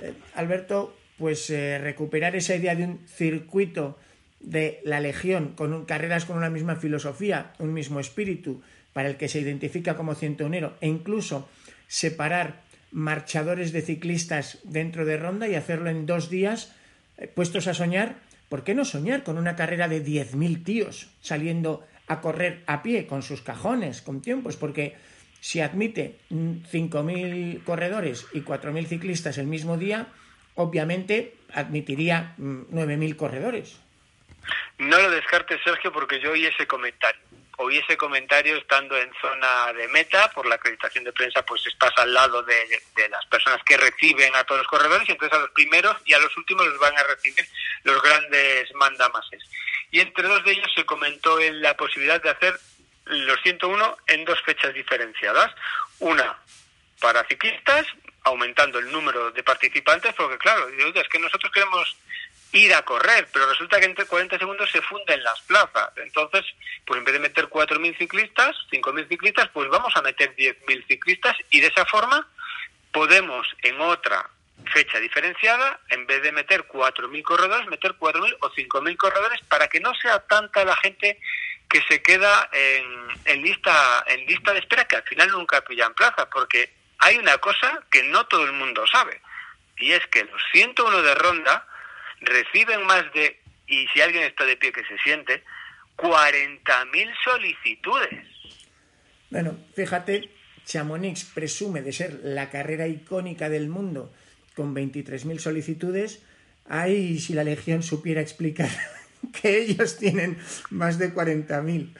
eh, 0.00 0.14
Alberto, 0.34 0.96
pues 1.18 1.50
eh, 1.50 1.78
recuperar 1.78 2.36
esa 2.36 2.54
idea 2.54 2.74
de 2.74 2.84
un 2.84 3.00
circuito 3.06 3.98
de 4.40 4.80
la 4.84 5.00
Legión 5.00 5.52
con 5.56 5.84
carreras 5.84 6.24
con 6.24 6.36
una 6.36 6.50
misma 6.50 6.76
filosofía, 6.76 7.52
un 7.58 7.72
mismo 7.72 8.00
espíritu, 8.00 8.62
para 8.92 9.08
el 9.08 9.16
que 9.16 9.28
se 9.28 9.40
identifica 9.40 9.96
como 9.96 10.14
centonero, 10.14 10.76
e 10.80 10.88
incluso 10.88 11.48
separar 11.86 12.62
marchadores 12.90 13.72
de 13.72 13.82
ciclistas 13.82 14.58
dentro 14.64 15.04
de 15.04 15.18
ronda 15.18 15.48
y 15.48 15.54
hacerlo 15.54 15.90
en 15.90 16.06
dos 16.06 16.30
días, 16.30 16.72
eh, 17.18 17.26
puestos 17.28 17.66
a 17.66 17.74
soñar, 17.74 18.16
¿por 18.48 18.64
qué 18.64 18.74
no 18.74 18.84
soñar 18.84 19.24
con 19.24 19.38
una 19.38 19.56
carrera 19.56 19.88
de 19.88 20.04
10.000 20.04 20.64
tíos 20.64 21.10
saliendo 21.20 21.84
a 22.06 22.20
correr 22.20 22.62
a 22.66 22.82
pie 22.82 23.06
con 23.06 23.22
sus 23.22 23.42
cajones, 23.42 24.02
con 24.02 24.22
tiempos? 24.22 24.56
Porque 24.56 24.94
si 25.40 25.60
admite 25.60 26.16
5.000 26.30 27.62
corredores 27.64 28.26
y 28.32 28.40
4.000 28.40 28.86
ciclistas 28.86 29.38
el 29.38 29.46
mismo 29.46 29.76
día, 29.76 30.08
obviamente 30.58 31.34
admitiría 31.54 32.34
9.000 32.36 33.14
mm, 33.14 33.16
corredores. 33.16 33.78
No 34.78 34.98
lo 34.98 35.10
descartes, 35.10 35.60
Sergio, 35.62 35.92
porque 35.92 36.20
yo 36.20 36.32
oí 36.32 36.46
ese 36.46 36.66
comentario. 36.66 37.20
oí 37.58 37.78
ese 37.78 37.96
comentario 37.96 38.56
estando 38.56 38.96
en 38.96 39.10
zona 39.20 39.72
de 39.72 39.86
meta, 39.88 40.30
por 40.32 40.46
la 40.46 40.56
acreditación 40.56 41.04
de 41.04 41.12
prensa, 41.12 41.42
pues 41.42 41.64
estás 41.66 41.92
al 41.96 42.12
lado 42.12 42.42
de, 42.42 43.08
las 43.08 43.24
personas 43.26 43.62
que 43.64 43.76
reciben 43.76 44.34
a 44.34 44.44
todos 44.44 44.62
los 44.62 44.68
corredores, 44.68 45.08
y 45.08 45.12
entonces 45.12 45.38
a 45.38 45.42
los 45.42 45.50
primeros 45.50 45.96
y 46.04 46.12
a 46.12 46.18
los 46.18 46.36
últimos 46.36 46.66
los 46.66 46.78
van 46.80 46.96
a 46.98 47.04
recibir 47.04 47.46
los 47.84 48.02
grandes 48.02 48.74
mandamases. 48.74 49.42
Y 49.92 50.00
entre 50.00 50.26
dos 50.26 50.44
de 50.44 50.52
ellos 50.52 50.70
se 50.74 50.84
comentó 50.84 51.38
en 51.40 51.62
la 51.62 51.76
posibilidad 51.76 52.20
de 52.20 52.30
hacer 52.30 52.58
los 53.06 53.40
101 53.42 53.96
en 54.08 54.24
dos 54.24 54.40
fechas 54.42 54.74
diferenciadas. 54.74 55.54
Una 56.00 56.36
para 57.00 57.24
ciclistas, 57.24 57.86
aumentando 58.24 58.78
el 58.78 58.90
número 58.90 59.30
de 59.30 59.42
participantes, 59.42 60.14
porque 60.14 60.38
claro, 60.38 60.68
es 60.68 61.08
que 61.08 61.18
nosotros 61.18 61.52
queremos 61.52 61.96
ir 62.52 62.74
a 62.74 62.82
correr, 62.82 63.28
pero 63.32 63.48
resulta 63.48 63.78
que 63.78 63.86
entre 63.86 64.06
40 64.06 64.38
segundos 64.38 64.70
se 64.70 64.80
funden 64.82 65.22
las 65.22 65.40
plazas. 65.42 65.90
Entonces, 65.96 66.44
pues 66.86 66.98
en 66.98 67.04
vez 67.04 67.14
de 67.14 67.20
meter 67.20 67.46
4.000 67.46 67.98
ciclistas, 67.98 68.56
5.000 68.70 69.08
ciclistas, 69.08 69.48
pues 69.52 69.68
vamos 69.68 69.94
a 69.96 70.02
meter 70.02 70.34
10.000 70.34 70.86
ciclistas 70.86 71.36
y 71.50 71.60
de 71.60 71.66
esa 71.68 71.84
forma 71.84 72.26
podemos 72.92 73.46
en 73.62 73.80
otra 73.80 74.28
fecha 74.72 74.98
diferenciada, 74.98 75.78
en 75.90 76.06
vez 76.06 76.22
de 76.22 76.32
meter 76.32 76.66
4.000 76.66 77.22
corredores, 77.22 77.66
meter 77.68 77.92
4.000 77.92 78.36
o 78.40 78.50
5.000 78.50 78.96
corredores 78.96 79.40
para 79.48 79.68
que 79.68 79.80
no 79.80 79.94
sea 79.94 80.20
tanta 80.20 80.64
la 80.64 80.76
gente 80.76 81.20
que 81.68 81.82
se 81.82 82.02
queda 82.02 82.48
en, 82.50 83.08
en, 83.26 83.42
lista 83.42 84.02
en 84.06 84.24
lista 84.26 84.54
de 84.54 84.60
espera 84.60 84.86
que 84.86 84.96
al 84.96 85.02
final 85.02 85.30
nunca 85.30 85.60
pillan 85.60 85.92
plaza, 85.92 86.28
porque 86.30 86.77
hay 86.98 87.18
una 87.18 87.38
cosa 87.38 87.82
que 87.90 88.02
no 88.04 88.26
todo 88.26 88.44
el 88.44 88.52
mundo 88.52 88.86
sabe, 88.86 89.20
y 89.78 89.92
es 89.92 90.06
que 90.08 90.24
los 90.24 90.42
101 90.52 91.02
de 91.02 91.14
ronda 91.14 91.66
reciben 92.20 92.84
más 92.86 93.04
de, 93.12 93.40
y 93.66 93.86
si 93.88 94.00
alguien 94.00 94.24
está 94.24 94.44
de 94.44 94.56
pie 94.56 94.72
que 94.72 94.84
se 94.84 94.98
siente, 94.98 95.44
40.000 95.96 97.14
solicitudes. 97.24 98.26
Bueno, 99.30 99.58
fíjate, 99.74 100.30
Chamonix 100.64 101.24
presume 101.24 101.82
de 101.82 101.92
ser 101.92 102.20
la 102.22 102.50
carrera 102.50 102.86
icónica 102.86 103.48
del 103.48 103.68
mundo 103.68 104.12
con 104.54 104.74
23.000 104.74 105.38
solicitudes. 105.38 106.22
Ay, 106.68 107.18
si 107.18 107.32
la 107.32 107.44
Legión 107.44 107.82
supiera 107.82 108.20
explicar 108.20 108.70
que 109.42 109.58
ellos 109.58 109.98
tienen 109.98 110.38
más 110.70 110.98
de 110.98 111.12
40.000. 111.12 111.94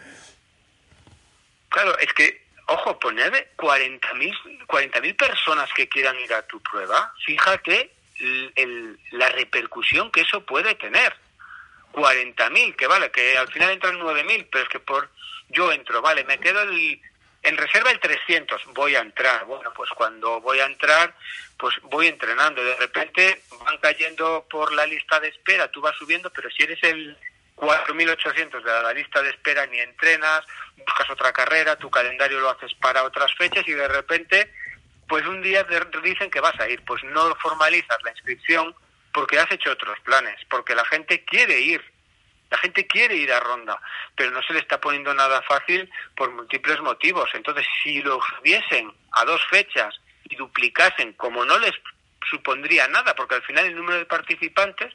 Claro, 1.68 1.98
es 1.98 2.12
que, 2.14 2.42
ojo, 2.68 2.98
poner 2.98 3.52
40.000 3.56 4.66
40 4.66 5.00
personas 5.16 5.70
que 5.74 5.88
quieran 5.88 6.18
ir 6.20 6.32
a 6.32 6.46
tu 6.46 6.60
prueba, 6.60 7.12
fíjate 7.24 7.90
el, 8.56 8.98
la 9.12 9.28
repercusión 9.30 10.10
que 10.10 10.22
eso 10.22 10.44
puede 10.44 10.74
tener. 10.74 11.14
40.000, 11.92 12.76
que 12.76 12.86
vale, 12.86 13.10
que 13.10 13.36
al 13.36 13.48
final 13.48 13.70
entran 13.70 13.98
9.000, 13.98 14.48
pero 14.50 14.64
es 14.64 14.70
que 14.70 14.80
por 14.80 15.10
yo 15.48 15.72
entro, 15.72 16.02
vale, 16.02 16.24
me 16.24 16.38
quedo 16.38 16.62
el, 16.62 17.00
en 17.42 17.56
reserva 17.56 17.90
el 17.90 17.98
300, 17.98 18.62
voy 18.74 18.94
a 18.94 19.00
entrar. 19.00 19.46
Bueno, 19.46 19.72
pues 19.74 19.90
cuando 19.90 20.40
voy 20.40 20.60
a 20.60 20.66
entrar, 20.66 21.14
pues 21.56 21.74
voy 21.84 22.08
entrenando. 22.08 22.62
De 22.62 22.76
repente 22.76 23.42
van 23.64 23.78
cayendo 23.78 24.46
por 24.50 24.72
la 24.72 24.86
lista 24.86 25.18
de 25.20 25.28
espera, 25.28 25.70
tú 25.70 25.80
vas 25.80 25.96
subiendo, 25.96 26.30
pero 26.30 26.50
si 26.50 26.62
eres 26.62 26.82
el 26.82 27.16
4.800 27.58 28.62
de 28.62 28.82
la 28.82 28.92
lista 28.92 29.20
de 29.22 29.30
espera, 29.30 29.66
ni 29.66 29.78
entrenas, 29.80 30.44
buscas 30.76 31.10
otra 31.10 31.32
carrera, 31.32 31.76
tu 31.76 31.90
calendario 31.90 32.40
lo 32.40 32.50
haces 32.50 32.72
para 32.74 33.02
otras 33.02 33.34
fechas 33.34 33.66
y 33.66 33.72
de 33.72 33.88
repente 33.88 34.52
pues 35.08 35.26
un 35.26 35.42
día 35.42 35.66
te 35.66 35.80
dicen 36.02 36.30
que 36.30 36.40
vas 36.40 36.58
a 36.60 36.68
ir, 36.68 36.84
pues 36.84 37.02
no 37.04 37.34
formalizas 37.36 37.98
la 38.04 38.10
inscripción 38.10 38.74
porque 39.12 39.38
has 39.38 39.50
hecho 39.50 39.72
otros 39.72 39.98
planes, 40.00 40.38
porque 40.50 40.74
la 40.74 40.84
gente 40.84 41.24
quiere 41.24 41.58
ir, 41.58 41.82
la 42.50 42.58
gente 42.58 42.86
quiere 42.86 43.16
ir 43.16 43.32
a 43.32 43.40
ronda, 43.40 43.80
pero 44.14 44.30
no 44.30 44.42
se 44.42 44.52
le 44.52 44.60
está 44.60 44.78
poniendo 44.80 45.12
nada 45.14 45.42
fácil 45.42 45.90
por 46.14 46.30
múltiples 46.30 46.80
motivos. 46.82 47.28
Entonces, 47.32 47.66
si 47.82 48.02
lo 48.02 48.20
hubiesen 48.40 48.92
a 49.12 49.24
dos 49.24 49.40
fechas 49.48 49.98
y 50.24 50.36
duplicasen, 50.36 51.14
como 51.14 51.44
no 51.44 51.58
les 51.58 51.72
supondría 52.30 52.86
nada, 52.88 53.14
porque 53.14 53.36
al 53.36 53.42
final 53.42 53.64
el 53.64 53.76
número 53.76 53.98
de 53.98 54.06
participantes 54.06 54.92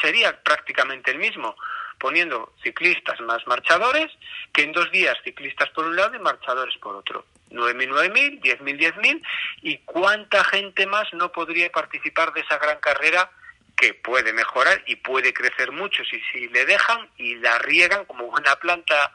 sería 0.00 0.40
prácticamente 0.42 1.10
el 1.10 1.18
mismo, 1.18 1.56
poniendo 2.00 2.52
ciclistas 2.62 3.20
más 3.20 3.46
marchadores, 3.46 4.10
que 4.52 4.62
en 4.62 4.72
dos 4.72 4.90
días 4.90 5.16
ciclistas 5.22 5.68
por 5.70 5.86
un 5.86 5.94
lado 5.94 6.16
y 6.16 6.18
marchadores 6.18 6.76
por 6.78 6.96
otro. 6.96 7.26
9.000, 7.50 7.90
9.000, 7.90 8.40
10.000, 8.40 8.94
10.000, 8.94 9.22
y 9.62 9.78
cuánta 9.78 10.42
gente 10.44 10.86
más 10.86 11.12
no 11.12 11.30
podría 11.30 11.70
participar 11.70 12.32
de 12.32 12.40
esa 12.40 12.58
gran 12.58 12.78
carrera 12.80 13.30
que 13.76 13.94
puede 13.94 14.32
mejorar 14.32 14.82
y 14.86 14.96
puede 14.96 15.32
crecer 15.32 15.72
mucho 15.72 16.02
si, 16.04 16.20
si 16.32 16.48
le 16.48 16.64
dejan 16.64 17.08
y 17.16 17.36
la 17.36 17.58
riegan 17.58 18.04
como 18.04 18.26
una 18.26 18.56
planta 18.56 19.12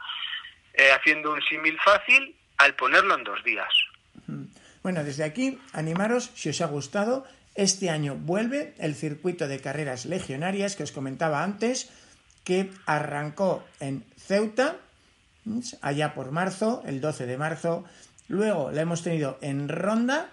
eh, 0.74 0.92
haciendo 0.92 1.34
un 1.34 1.42
símil 1.42 1.78
fácil 1.84 2.36
al 2.58 2.76
ponerlo 2.76 3.16
en 3.16 3.24
dos 3.24 3.44
días. 3.44 3.70
Bueno, 4.84 5.04
desde 5.04 5.24
aquí, 5.24 5.60
animaros 5.74 6.32
si 6.36 6.50
os 6.50 6.62
ha 6.62 6.68
gustado. 6.68 7.26
Este 7.56 7.90
año 7.90 8.16
vuelve 8.16 8.74
el 8.80 8.96
circuito 8.96 9.48
de 9.48 9.62
carreras 9.62 10.06
legionarias 10.06 10.76
que 10.76 10.84
os 10.84 10.92
comentaba 10.92 11.42
antes, 11.42 11.90
que 12.46 12.72
arrancó 12.86 13.66
en 13.82 14.06
Ceuta, 14.18 14.78
allá 15.82 16.14
por 16.14 16.32
marzo, 16.32 16.82
el 16.86 17.02
12 17.02 17.26
de 17.26 17.38
marzo, 17.38 17.86
Luego 18.28 18.72
la 18.72 18.82
hemos 18.82 19.04
tenido 19.04 19.38
en 19.42 19.70
Ronda, 19.70 20.30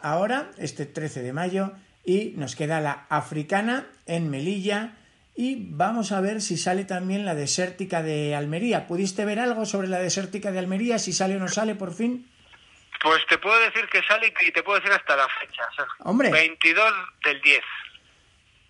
ahora, 0.00 0.50
este 0.58 0.86
13 0.86 1.22
de 1.22 1.32
mayo, 1.32 1.72
y 2.04 2.32
nos 2.36 2.56
queda 2.56 2.80
la 2.80 3.06
africana 3.10 3.86
en 4.06 4.30
Melilla. 4.30 4.96
Y 5.34 5.68
vamos 5.70 6.12
a 6.12 6.20
ver 6.20 6.40
si 6.40 6.56
sale 6.56 6.84
también 6.84 7.24
la 7.24 7.34
desértica 7.34 8.02
de 8.02 8.34
Almería. 8.34 8.86
¿Pudiste 8.86 9.24
ver 9.24 9.38
algo 9.38 9.66
sobre 9.66 9.88
la 9.88 9.98
desértica 9.98 10.52
de 10.52 10.58
Almería? 10.58 10.98
Si 10.98 11.12
sale 11.12 11.36
o 11.36 11.38
no 11.38 11.48
sale 11.48 11.74
por 11.74 11.94
fin. 11.94 12.28
Pues 13.02 13.24
te 13.28 13.38
puedo 13.38 13.58
decir 13.60 13.88
que 13.88 14.02
sale 14.02 14.32
y 14.46 14.52
te 14.52 14.62
puedo 14.62 14.78
decir 14.78 14.92
hasta 14.92 15.16
la 15.16 15.28
fecha. 15.40 15.64
Hombre. 16.00 16.30
22 16.30 16.92
del 17.24 17.40
10. 17.40 17.62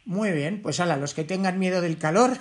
Muy 0.04 0.32
bien, 0.32 0.62
pues 0.62 0.80
a 0.80 0.96
los 0.96 1.14
que 1.14 1.24
tengan 1.24 1.58
miedo 1.58 1.80
del 1.80 1.98
calor. 1.98 2.30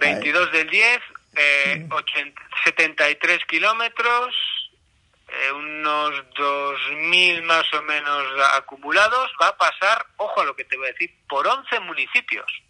22 0.00 0.52
del 0.52 0.68
10, 0.68 1.00
eh, 1.36 1.88
73 2.64 3.38
kilómetros, 3.46 4.34
eh, 5.28 5.52
unos 5.52 6.10
2.000 6.34 7.42
más 7.42 7.72
o 7.74 7.82
menos 7.82 8.24
acumulados, 8.54 9.30
va 9.40 9.48
a 9.48 9.56
pasar, 9.56 10.06
ojo 10.16 10.40
a 10.40 10.44
lo 10.44 10.54
que 10.54 10.64
te 10.64 10.76
voy 10.76 10.88
a 10.88 10.92
decir, 10.92 11.14
por 11.28 11.46
11 11.46 11.80
municipios. 11.80 12.62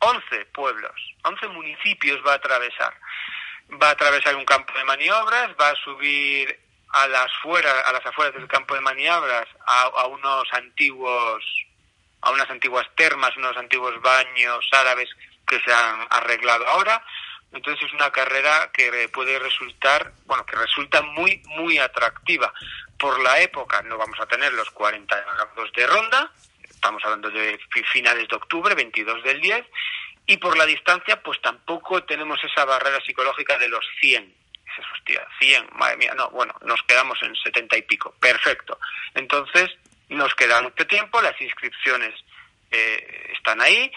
11 0.00 0.46
pueblos, 0.46 1.14
11 1.24 1.48
municipios 1.48 2.20
va 2.26 2.32
a 2.32 2.36
atravesar. 2.36 2.92
Va 3.80 3.88
a 3.88 3.92
atravesar 3.92 4.34
un 4.36 4.44
campo 4.44 4.74
de 4.76 4.84
maniobras, 4.84 5.50
va 5.60 5.70
a 5.70 5.76
subir 5.76 6.58
a 6.92 7.08
las 7.08 7.32
fueras, 7.42 7.74
a 7.86 7.92
las 7.92 8.04
afueras 8.04 8.34
del 8.34 8.48
campo 8.48 8.74
de 8.74 8.80
maniobras 8.80 9.48
a, 9.66 9.82
a 9.82 10.06
unos 10.06 10.44
antiguos 10.52 11.44
a 12.22 12.30
unas 12.30 12.48
antiguas 12.50 12.86
termas, 12.94 13.36
unos 13.36 13.56
antiguos 13.56 14.00
baños 14.00 14.64
árabes 14.72 15.08
que 15.46 15.60
se 15.60 15.72
han 15.72 16.06
arreglado 16.10 16.66
ahora. 16.68 17.04
Entonces 17.52 17.86
es 17.86 17.92
una 17.92 18.10
carrera 18.10 18.70
que 18.72 19.08
puede 19.12 19.38
resultar, 19.38 20.12
bueno, 20.24 20.46
que 20.46 20.56
resulta 20.56 21.02
muy, 21.02 21.42
muy 21.48 21.78
atractiva. 21.78 22.52
Por 22.98 23.20
la 23.20 23.40
época 23.40 23.82
no 23.82 23.98
vamos 23.98 24.18
a 24.20 24.26
tener 24.26 24.52
los 24.54 24.70
40 24.70 25.20
grados 25.20 25.72
de 25.72 25.86
ronda, 25.86 26.30
estamos 26.70 27.04
hablando 27.04 27.28
de 27.30 27.60
finales 27.92 28.28
de 28.28 28.36
octubre, 28.36 28.74
22 28.74 29.22
del 29.24 29.40
10, 29.40 29.66
y 30.26 30.36
por 30.38 30.56
la 30.56 30.64
distancia 30.64 31.20
pues 31.22 31.40
tampoco 31.42 32.04
tenemos 32.04 32.42
esa 32.44 32.64
barrera 32.64 33.00
psicológica 33.04 33.58
de 33.58 33.68
los 33.68 33.84
100. 34.00 34.41
Dices, 34.76 34.90
hostia, 34.92 35.26
100, 35.38 35.68
madre 35.74 35.96
mía, 35.96 36.14
no, 36.14 36.30
bueno, 36.30 36.54
nos 36.62 36.82
quedamos 36.84 37.18
en 37.22 37.34
70 37.36 37.76
y 37.76 37.82
pico, 37.82 38.14
perfecto. 38.20 38.78
Entonces 39.14 39.70
nos 40.08 40.34
queda 40.34 40.60
mucho 40.62 40.86
tiempo, 40.86 41.20
las 41.20 41.38
inscripciones 41.40 42.14
eh, 42.70 43.32
están 43.34 43.60
ahí 43.60 43.92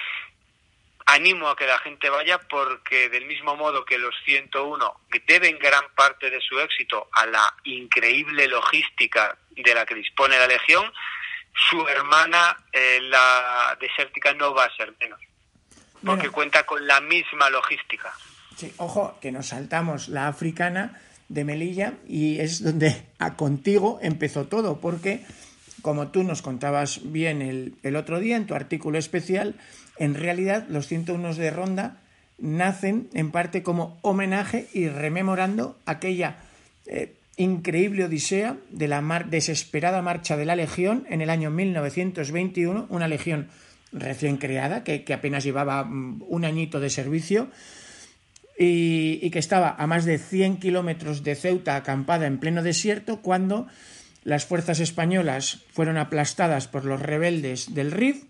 animo 1.05 1.49
a 1.49 1.55
que 1.55 1.67
la 1.67 1.78
gente 1.80 2.09
vaya 2.09 2.39
porque 2.39 3.09
del 3.09 3.26
mismo 3.26 3.55
modo 3.55 3.86
que 3.86 3.97
los 3.97 4.15
101 4.26 5.01
deben 5.28 5.57
gran 5.59 5.88
parte 5.95 6.30
de 6.30 6.41
su 6.41 6.59
éxito 6.59 7.09
a 7.13 7.26
la 7.28 7.53
increíble 7.63 8.47
logística 8.47 9.38
de 9.51 9.73
la 9.73 9.86
que 9.86 9.95
dispone 9.95 10.38
la 10.38 10.47
Legión, 10.47 10.91
su 11.53 11.88
hermana, 11.88 12.57
eh, 12.71 12.99
la 13.03 13.78
desértica, 13.80 14.34
no 14.34 14.53
va 14.53 14.65
a 14.65 14.76
ser 14.76 14.93
menos, 14.99 15.19
porque 16.05 16.30
cuenta 16.30 16.65
con 16.65 16.86
la 16.86 16.99
misma 17.01 17.49
logística. 17.49 18.13
Sí, 18.58 18.72
ojo, 18.78 19.16
que 19.22 19.32
nos 19.32 19.47
saltamos 19.47 20.08
la 20.08 20.28
africana 20.28 20.99
de 21.30 21.43
Melilla 21.43 21.93
y 22.08 22.39
es 22.39 22.64
donde 22.64 22.95
a 23.20 23.36
contigo 23.36 23.99
empezó 24.01 24.45
todo, 24.45 24.80
porque 24.80 25.26
como 25.82 26.08
tú 26.08 26.24
nos 26.24 26.41
contabas 26.41 27.01
bien 27.12 27.41
el, 27.41 27.95
otro 27.95 28.20
día 28.20 28.38
en 28.38 28.47
tu 28.47 28.56
artículo 28.56 28.97
especial, 28.97 29.56
en 29.97 30.16
realidad, 30.16 30.66
los 30.70 30.88
101 30.88 31.36
de 31.36 31.51
Ronda 31.51 31.97
nacen 32.38 33.10
en 33.14 33.32
parte 33.32 33.64
como 33.64 33.97
homenaje 34.01 34.68
y 34.74 34.89
rememorando 34.89 35.78
aquella 35.86 36.38
eh, 36.86 37.14
increíble 37.38 38.06
odisea 38.06 38.58
de 38.72 38.88
la 38.88 39.01
desesperada 39.30 40.01
marcha 40.01 40.38
de 40.38 40.45
la 40.45 40.56
Legión 40.56 41.06
en 41.10 41.22
el 41.22 41.30
año 41.30 41.51
1921, 41.51 42.88
una 42.89 43.08
legión 43.08 43.47
recién 43.91 44.38
creada 44.38 44.84
que, 44.84 45.06
apenas 45.14 45.43
llevaba 45.43 45.84
mm, 45.84 46.24
un 46.28 46.45
añito 46.45 46.80
de 46.80 46.89
servicio 46.89 47.49
y, 48.58 49.30
que 49.30 49.39
estaba 49.39 49.76
a 49.78 49.88
más 49.88 50.06
de 50.06 50.18
100 50.18 50.58
kilómetros 50.58 51.24
de 51.24 51.36
Ceuta 51.36 51.76
acampada 51.76 52.28
en 52.28 52.39
pleno 52.39 52.64
desierto 52.64 53.22
cuando 53.22 53.68
las 54.24 54.45
fuerzas 54.45 54.80
españolas 54.80 55.64
fueron 55.72 55.97
aplastadas 55.97 56.68
por 56.68 56.86
los 56.86 57.01
rebeldes 57.01 57.74
del 57.74 57.91
Rif, 57.91 58.24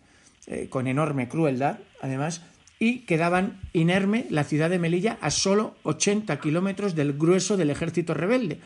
eh, 0.48 0.68
con 0.70 0.88
enorme 0.88 1.28
crueldad, 1.28 1.80
además, 2.02 2.42
y 2.80 3.00
quedaban 3.00 3.62
inerme 3.72 4.26
la 4.30 4.44
ciudad 4.44 4.70
de 4.70 4.80
Melilla 4.80 5.18
a 5.22 5.32
solo 5.32 5.76
80 5.84 6.40
kilómetros 6.40 6.96
del 6.96 7.14
grueso 7.14 7.56
del 7.56 7.70
ejército 7.70 8.14
rebelde. 8.14 8.60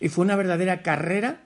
Y 0.00 0.08
fue 0.08 0.24
una 0.24 0.34
verdadera 0.34 0.82
carrera 0.82 1.42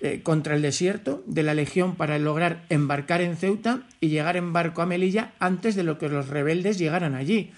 eh, 0.00 0.20
contra 0.22 0.54
el 0.54 0.62
desierto 0.62 1.24
de 1.26 1.42
la 1.42 1.54
Legión 1.54 1.96
para 1.96 2.18
lograr 2.18 2.64
embarcar 2.68 3.22
en 3.22 3.36
Ceuta 3.36 3.82
y 4.00 4.08
llegar 4.08 4.36
en 4.36 4.52
barco 4.52 4.82
a 4.82 4.86
Melilla 4.86 5.32
antes 5.40 5.74
de 5.74 5.82
lo 5.82 5.98
que 5.98 6.08
los 6.08 6.28
rebeldes 6.28 6.78
llegaran 6.78 7.14
allí. 7.14 7.50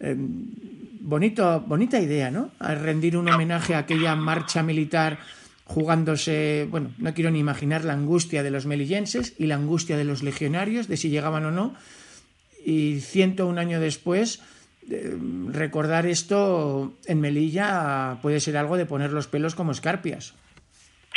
Eh, 0.00 0.14
bonito, 0.16 1.60
bonita 1.60 2.00
idea, 2.00 2.30
¿no? 2.30 2.50
Rendir 2.60 3.16
un 3.16 3.28
homenaje 3.28 3.74
a 3.74 3.78
aquella 3.78 4.16
marcha 4.16 4.62
militar 4.62 5.18
jugándose, 5.64 6.66
bueno, 6.68 6.92
no 6.98 7.14
quiero 7.14 7.30
ni 7.30 7.38
imaginar 7.38 7.84
la 7.84 7.94
angustia 7.94 8.42
de 8.42 8.50
los 8.50 8.66
melillenses 8.66 9.34
y 9.38 9.46
la 9.46 9.54
angustia 9.54 9.96
de 9.96 10.04
los 10.04 10.22
legionarios 10.22 10.88
de 10.88 10.96
si 10.96 11.08
llegaban 11.08 11.44
o 11.46 11.50
no. 11.50 11.74
Y 12.64 13.00
101 13.00 13.60
años 13.60 13.80
después, 13.80 14.42
eh, 14.90 15.16
recordar 15.48 16.06
esto 16.06 16.94
en 17.06 17.20
Melilla 17.20 18.18
puede 18.22 18.40
ser 18.40 18.56
algo 18.56 18.76
de 18.76 18.86
poner 18.86 19.12
los 19.12 19.26
pelos 19.26 19.54
como 19.54 19.72
escarpias. 19.72 20.34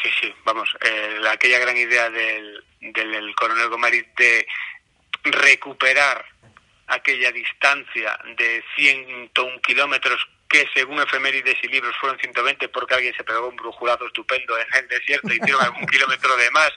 Sí, 0.02 0.10
sí, 0.22 0.28
vamos, 0.46 0.70
aquella 1.30 1.60
gran 1.60 1.76
idea 1.76 2.10
del, 2.10 2.64
del 2.82 3.36
coronel 3.36 3.70
Gomarit 3.70 4.08
de 4.18 4.46
recuperar 5.24 6.26
aquella 6.88 7.32
distancia 7.32 8.18
de 8.38 8.64
101 8.76 9.62
kilómetros 9.62 10.26
que 10.50 10.66
según 10.74 11.02
efemérides 11.02 11.58
y 11.62 11.68
libros 11.68 11.96
fueron 12.00 12.18
120 12.20 12.70
porque 12.70 12.96
alguien 12.96 13.14
se 13.16 13.24
pegó 13.24 13.50
un 13.50 13.56
brujulado 13.56 14.08
estupendo 14.08 14.58
en 14.58 14.68
el 14.74 14.88
desierto 14.88 15.28
y 15.30 15.38
hicieron 15.38 15.62
algún 15.62 15.86
kilómetro 15.92 16.36
de 16.38 16.52
más. 16.52 16.72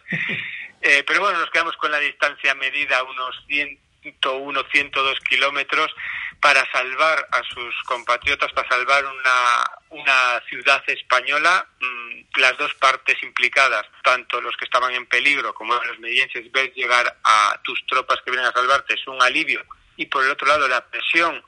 Eh, 0.82 1.04
pero 1.06 1.20
bueno, 1.20 1.38
nos 1.38 1.50
quedamos 1.50 1.76
con 1.76 1.90
la 1.92 1.98
distancia 1.98 2.54
medida, 2.54 3.02
unos 3.04 3.44
101, 3.46 4.64
102 4.72 5.20
kilómetros, 5.20 5.94
para 6.40 6.68
salvar 6.72 7.28
a 7.30 7.42
sus 7.44 7.74
compatriotas, 7.84 8.50
para 8.52 8.68
salvar 8.68 9.04
una, 9.04 9.64
una 9.90 10.40
ciudad 10.48 10.82
española, 10.88 11.66
mm, 11.80 12.40
las 12.40 12.56
dos 12.56 12.72
partes 12.74 13.22
implicadas, 13.22 13.86
tanto 14.02 14.40
los 14.40 14.56
que 14.56 14.64
estaban 14.64 14.94
en 14.94 15.06
peligro 15.06 15.52
como 15.54 15.74
los 15.74 15.98
medienses, 15.98 16.50
ver 16.50 16.72
llegar 16.72 17.18
a 17.22 17.60
tus 17.62 17.84
tropas 17.86 18.20
que 18.24 18.30
vienen 18.30 18.48
a 18.48 18.52
salvarte 18.52 18.94
es 18.94 19.06
un 19.06 19.22
alivio 19.22 19.62
y 20.00 20.06
por 20.06 20.24
el 20.24 20.30
otro 20.30 20.46
lado 20.46 20.66
la 20.66 20.86
presión 20.86 21.42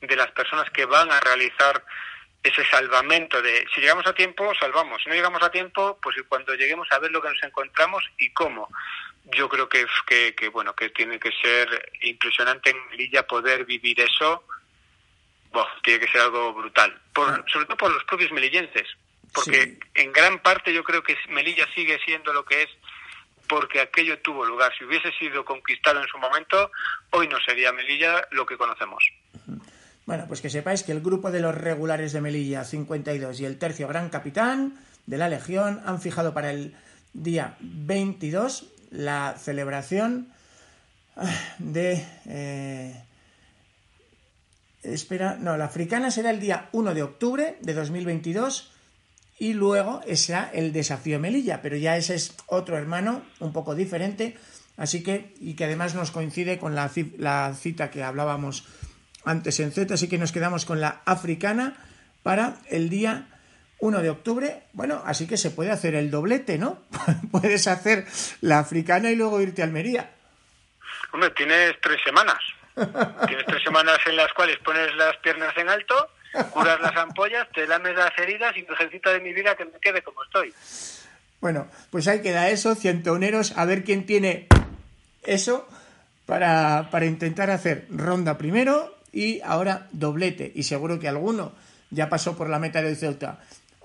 de 0.00 0.14
las 0.14 0.30
personas 0.30 0.70
que 0.70 0.84
van 0.84 1.10
a 1.10 1.18
realizar 1.18 1.84
ese 2.44 2.64
salvamento 2.66 3.42
de 3.42 3.66
si 3.74 3.80
llegamos 3.80 4.06
a 4.06 4.14
tiempo, 4.14 4.52
salvamos, 4.54 5.02
si 5.02 5.08
no 5.08 5.16
llegamos 5.16 5.42
a 5.42 5.50
tiempo, 5.50 5.98
pues 6.00 6.14
cuando 6.28 6.54
lleguemos 6.54 6.86
a 6.92 7.00
ver 7.00 7.10
lo 7.10 7.20
que 7.20 7.30
nos 7.30 7.42
encontramos 7.42 8.04
y 8.18 8.30
cómo. 8.30 8.68
Yo 9.36 9.48
creo 9.48 9.68
que, 9.68 9.84
que, 10.06 10.48
bueno, 10.48 10.76
que 10.76 10.90
tiene 10.90 11.18
que 11.18 11.32
ser 11.42 11.90
impresionante 12.02 12.70
en 12.70 12.88
Melilla 12.88 13.26
poder 13.26 13.64
vivir 13.64 14.00
eso. 14.00 14.44
tiene 15.82 15.98
que 15.98 16.12
ser 16.12 16.20
algo 16.20 16.54
brutal, 16.54 16.96
por, 17.12 17.44
sobre 17.50 17.66
todo 17.66 17.76
por 17.78 17.92
los 17.92 18.04
propios 18.04 18.30
melillenses, 18.30 18.86
porque 19.34 19.76
en 19.94 20.12
gran 20.12 20.38
parte 20.38 20.72
yo 20.72 20.84
creo 20.84 21.02
que 21.02 21.18
Melilla 21.30 21.66
sigue 21.74 21.98
siendo 22.04 22.32
lo 22.32 22.44
que 22.44 22.62
es 22.62 22.68
porque 23.48 23.80
aquello 23.80 24.18
tuvo 24.20 24.44
lugar. 24.44 24.72
Si 24.78 24.84
hubiese 24.84 25.10
sido 25.12 25.44
conquistado 25.44 26.00
en 26.00 26.06
su 26.08 26.18
momento, 26.18 26.70
hoy 27.10 27.28
no 27.28 27.38
sería 27.40 27.72
Melilla 27.72 28.22
lo 28.30 28.46
que 28.46 28.56
conocemos. 28.56 29.02
Bueno, 30.06 30.24
pues 30.26 30.40
que 30.40 30.50
sepáis 30.50 30.82
que 30.82 30.92
el 30.92 31.00
grupo 31.00 31.30
de 31.30 31.40
los 31.40 31.54
regulares 31.54 32.12
de 32.12 32.20
Melilla 32.20 32.64
52 32.64 33.40
y 33.40 33.44
el 33.44 33.58
tercio 33.58 33.88
Gran 33.88 34.08
Capitán 34.08 34.78
de 35.06 35.18
la 35.18 35.28
Legión 35.28 35.82
han 35.84 36.00
fijado 36.00 36.32
para 36.32 36.50
el 36.50 36.74
día 37.12 37.56
22 37.60 38.72
la 38.90 39.36
celebración 39.38 40.32
ah, 41.16 41.30
de... 41.58 42.06
Eh, 42.26 43.04
espera, 44.82 45.36
no, 45.38 45.56
la 45.56 45.66
africana 45.66 46.10
será 46.10 46.30
el 46.30 46.40
día 46.40 46.68
1 46.72 46.94
de 46.94 47.02
octubre 47.02 47.58
de 47.60 47.74
2022 47.74 48.72
y 49.38 49.54
luego 49.54 50.02
será 50.14 50.50
el 50.52 50.72
desafío 50.72 51.20
Melilla, 51.20 51.62
pero 51.62 51.76
ya 51.76 51.96
ese 51.96 52.14
es 52.14 52.36
otro 52.46 52.76
hermano, 52.76 53.22
un 53.38 53.52
poco 53.52 53.74
diferente, 53.74 54.36
así 54.76 55.02
que, 55.02 55.34
y 55.40 55.54
que 55.54 55.64
además 55.64 55.94
nos 55.94 56.10
coincide 56.10 56.58
con 56.58 56.74
la, 56.74 56.90
la 57.18 57.54
cita 57.54 57.90
que 57.90 58.02
hablábamos 58.02 58.66
antes 59.24 59.60
en 59.60 59.72
Z, 59.72 59.94
así 59.94 60.08
que 60.08 60.18
nos 60.18 60.32
quedamos 60.32 60.64
con 60.64 60.80
la 60.80 61.02
africana 61.04 61.76
para 62.22 62.56
el 62.68 62.88
día 62.88 63.28
1 63.80 64.02
de 64.02 64.10
octubre. 64.10 64.62
Bueno, 64.72 65.02
así 65.04 65.26
que 65.26 65.36
se 65.36 65.50
puede 65.50 65.70
hacer 65.70 65.94
el 65.94 66.10
doblete, 66.10 66.58
¿no? 66.58 66.82
Puedes 67.30 67.66
hacer 67.68 68.06
la 68.40 68.58
africana 68.58 69.10
y 69.10 69.16
luego 69.16 69.40
irte 69.40 69.62
a 69.62 69.66
Almería. 69.66 70.10
Hombre, 71.12 71.30
tienes 71.30 71.74
tres 71.80 71.98
semanas. 72.04 72.38
tienes 73.26 73.46
tres 73.46 73.62
semanas 73.62 73.98
en 74.06 74.16
las 74.16 74.32
cuales 74.32 74.56
pones 74.58 74.94
las 74.96 75.16
piernas 75.18 75.56
en 75.56 75.68
alto 75.68 75.94
curas 76.50 76.80
las 76.80 76.96
ampollas, 76.96 77.48
te 77.52 77.66
lames 77.66 77.94
las 77.96 78.16
heridas 78.18 78.56
y 78.56 78.62
necesito 78.62 79.10
de 79.12 79.20
mi 79.20 79.32
vida 79.32 79.56
que 79.56 79.64
me 79.64 79.78
quede 79.80 80.02
como 80.02 80.22
estoy. 80.24 80.52
Bueno, 81.40 81.68
pues 81.90 82.08
ahí 82.08 82.20
queda 82.20 82.48
eso, 82.50 82.74
cientoneros, 82.74 83.56
a 83.56 83.64
ver 83.64 83.84
quién 83.84 84.06
tiene 84.06 84.48
eso 85.24 85.68
para, 86.26 86.88
para 86.90 87.06
intentar 87.06 87.50
hacer 87.50 87.86
ronda 87.90 88.38
primero 88.38 88.96
y 89.12 89.40
ahora 89.42 89.86
doblete. 89.92 90.50
Y 90.54 90.64
seguro 90.64 90.98
que 90.98 91.08
alguno 91.08 91.52
ya 91.90 92.08
pasó 92.08 92.36
por 92.36 92.48
la 92.50 92.58
meta 92.58 92.82
de 92.82 92.94
Ceuta. 92.96 93.40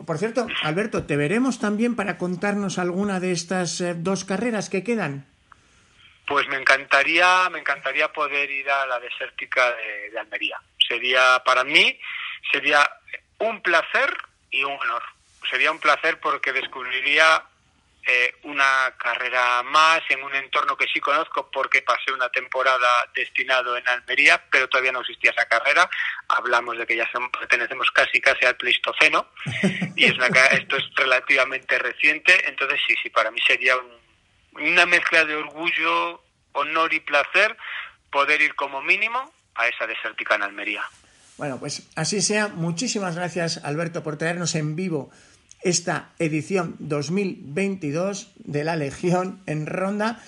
Por 0.06 0.18
cierto, 0.18 0.48
Alberto, 0.64 1.06
¿te 1.06 1.16
veremos 1.16 1.60
también 1.60 1.96
para 1.96 2.18
contarnos 2.18 2.80
alguna 2.80 3.20
de 3.20 3.32
estas 3.32 3.80
eh, 3.80 3.94
dos 3.96 4.26
carreras 4.26 4.70
que 4.70 4.84
quedan? 4.84 5.26
Pues 6.28 6.48
me 6.48 6.58
encantaría, 6.58 7.50
me 7.52 7.60
encantaría 7.60 8.12
poder 8.12 8.50
ir 8.50 8.70
a 8.70 8.86
la 8.88 9.00
desértica 9.00 9.76
de 10.12 10.18
Almería. 10.18 10.58
Sería 10.88 11.42
para 11.46 11.64
mí 11.64 11.98
sería 12.52 12.90
un 13.40 13.62
placer 13.62 14.16
y 14.50 14.64
un 14.64 14.74
honor. 14.74 15.04
Sería 15.50 15.72
un 15.72 15.80
placer 15.80 16.20
porque 16.20 16.54
descubriría 16.54 17.44
eh, 18.06 18.36
una 18.44 18.94
carrera 18.98 19.64
más 19.64 20.02
en 20.10 20.22
un 20.24 20.36
entorno 20.36 20.76
que 20.76 20.88
sí 20.88 21.00
conozco 21.00 21.50
porque 21.50 21.82
pasé 21.82 22.12
una 22.12 22.28
temporada 22.30 23.10
destinado 23.16 23.78
en 23.78 23.88
Almería, 23.88 24.44
pero 24.52 24.68
todavía 24.68 24.92
no 24.92 25.00
existía 25.00 25.32
esa 25.32 25.48
carrera. 25.48 25.90
Hablamos 26.28 26.78
de 26.78 26.86
que 26.86 26.98
ya 26.98 27.10
pertenecemos 27.40 27.90
casi 27.92 28.20
casi 28.20 28.46
al 28.46 28.58
Pleistoceno 28.58 29.30
y 29.96 30.06
es 30.06 30.16
esto 30.52 30.76
es 30.76 30.84
relativamente 30.96 31.80
reciente, 31.80 32.50
entonces 32.50 32.82
sí, 32.86 32.94
sí, 33.02 33.10
para 33.10 33.32
mí 33.32 33.40
sería 33.48 33.78
una 34.52 34.86
mezcla 34.86 35.24
de 35.24 35.36
orgullo, 35.36 36.22
honor 36.52 36.94
y 36.94 37.00
placer 37.00 37.56
poder 38.12 38.42
ir 38.42 38.54
como 38.56 38.82
mínimo 38.82 39.34
a 39.56 39.68
esa 39.68 39.88
desértica 39.88 40.36
en 40.36 40.44
Almería. 40.44 40.84
Bueno, 41.38 41.60
pues 41.60 41.84
así 41.96 42.22
sea. 42.22 42.48
Muchísimas 42.48 43.16
gracias, 43.16 43.60
Alberto, 43.64 44.04
por 44.04 44.18
traernos 44.18 44.56
en 44.56 44.76
vivo 44.76 45.10
esta 45.62 46.12
edición 46.20 46.76
2022 46.80 48.32
de 48.36 48.64
la 48.64 48.76
Legión 48.76 49.42
en 49.46 49.66
Ronda, 49.66 50.22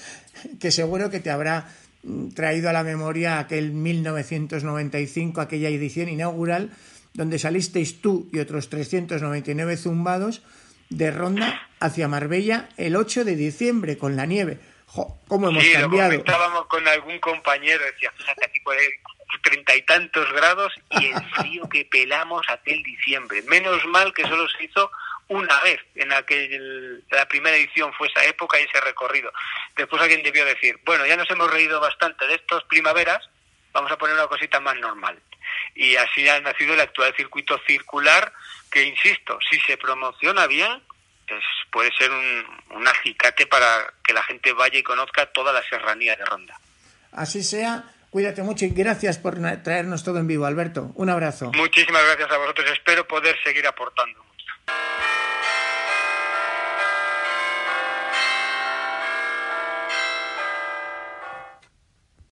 que 0.60 0.72
seguro 0.72 1.10
que 1.10 1.20
te 1.20 1.30
habrá 1.30 1.70
mm, 2.03 2.30
traído 2.30 2.70
a 2.70 2.74
la 2.74 2.84
memoria 2.84 3.39
aquel 3.39 3.72
1995, 3.72 5.41
aquella 5.41 5.70
edición 5.70 6.10
inaugural, 6.10 6.72
donde 7.14 7.38
salisteis 7.38 8.01
tú 8.01 8.30
y 8.32 8.39
otros 8.39 8.70
399 8.70 9.78
zumbados 9.78 10.41
de 10.89 11.12
Ronda 11.12 11.70
hacia 11.80 12.08
Marbella 12.08 12.70
el 12.78 12.95
8 12.95 13.26
de 13.26 13.36
diciembre 13.36 13.97
con 13.97 14.16
la 14.16 14.26
nieve. 14.26 14.60
¿Cómo 15.28 15.49
hemos 15.49 15.66
cambiado? 15.74 16.14
Lo 16.14 16.68
con 16.68 16.88
algún 16.88 17.20
compañero, 17.20 17.84
decía, 17.93 18.12
fíjate, 18.16 18.45
aquí 18.45 18.60
puede 18.62 18.80
treinta 19.42 19.76
y 19.76 19.82
tantos 19.84 20.32
grados 20.34 20.74
y 20.92 21.08
el 21.08 21.24
frío 21.36 21.68
que 21.70 21.86
pelamos 21.86 22.46
aquel 22.50 22.82
diciembre. 22.84 23.42
Menos 23.44 23.86
mal 23.88 24.14
que 24.14 24.24
solo 24.24 24.48
se 24.50 24.64
hizo 24.64 24.92
una 25.28 25.60
vez 25.62 25.80
en 25.96 26.14
aquel, 26.14 27.04
la 27.10 27.28
primera 27.28 27.56
edición 27.56 27.92
fue 27.94 28.08
esa 28.08 28.24
época 28.26 28.60
y 28.60 28.64
ese 28.64 28.80
recorrido. 28.82 29.32
Después 29.76 30.02
alguien 30.02 30.24
debió 30.24 30.46
decir, 30.46 30.80
bueno, 30.86 31.06
ya 31.06 31.18
nos 31.18 31.30
hemos 31.30 31.50
reído 31.52 31.80
bastante 31.80 32.28
de 32.28 32.36
estos 32.36 32.64
primaveras, 32.66 33.28
vamos 33.74 33.92
a 33.92 33.98
poner 33.98 34.16
una 34.16 34.28
cosita 34.28 34.60
más 34.60 34.78
normal. 34.78 35.20
Y 35.74 35.96
así 35.96 36.28
ha 36.30 36.40
nacido 36.40 36.74
el 36.74 36.80
actual 36.80 37.14
circuito 37.16 37.60
circular 37.68 38.32
que, 38.72 38.84
insisto, 38.84 39.40
si 39.50 39.60
se 39.62 39.78
promociona 39.78 40.48
bien, 40.48 40.82
pues 41.28 41.44
puede 41.72 41.92
ser 41.98 42.12
un, 42.12 42.46
un 42.72 42.88
acicate 42.88 43.48
para 43.48 43.94
que 44.04 44.14
la 44.14 44.24
gente 44.24 44.54
vaya 44.54 44.78
y 44.78 44.84
conozca 44.84 45.26
toda 45.28 45.52
la 45.52 45.64
serranía 45.64 46.16
de 46.16 46.26
Ronda. 46.26 46.60
Así 47.12 47.44
sea 47.44 47.84
Cuídate 48.16 48.43
mucho 48.43 48.63
y 48.63 48.70
gracias 48.70 49.18
por 49.18 49.36
traernos 49.61 50.05
todo 50.05 50.20
en 50.20 50.28
vivo, 50.28 50.45
Alberto. 50.45 50.93
Un 50.95 51.09
abrazo. 51.09 51.51
Muchísimas 51.53 52.01
gracias 52.01 52.32
a 52.32 52.38
vosotros. 52.38 52.72
Espero 52.72 53.05
poder 53.05 53.36
seguir 53.43 53.68
aportando. 53.68 54.25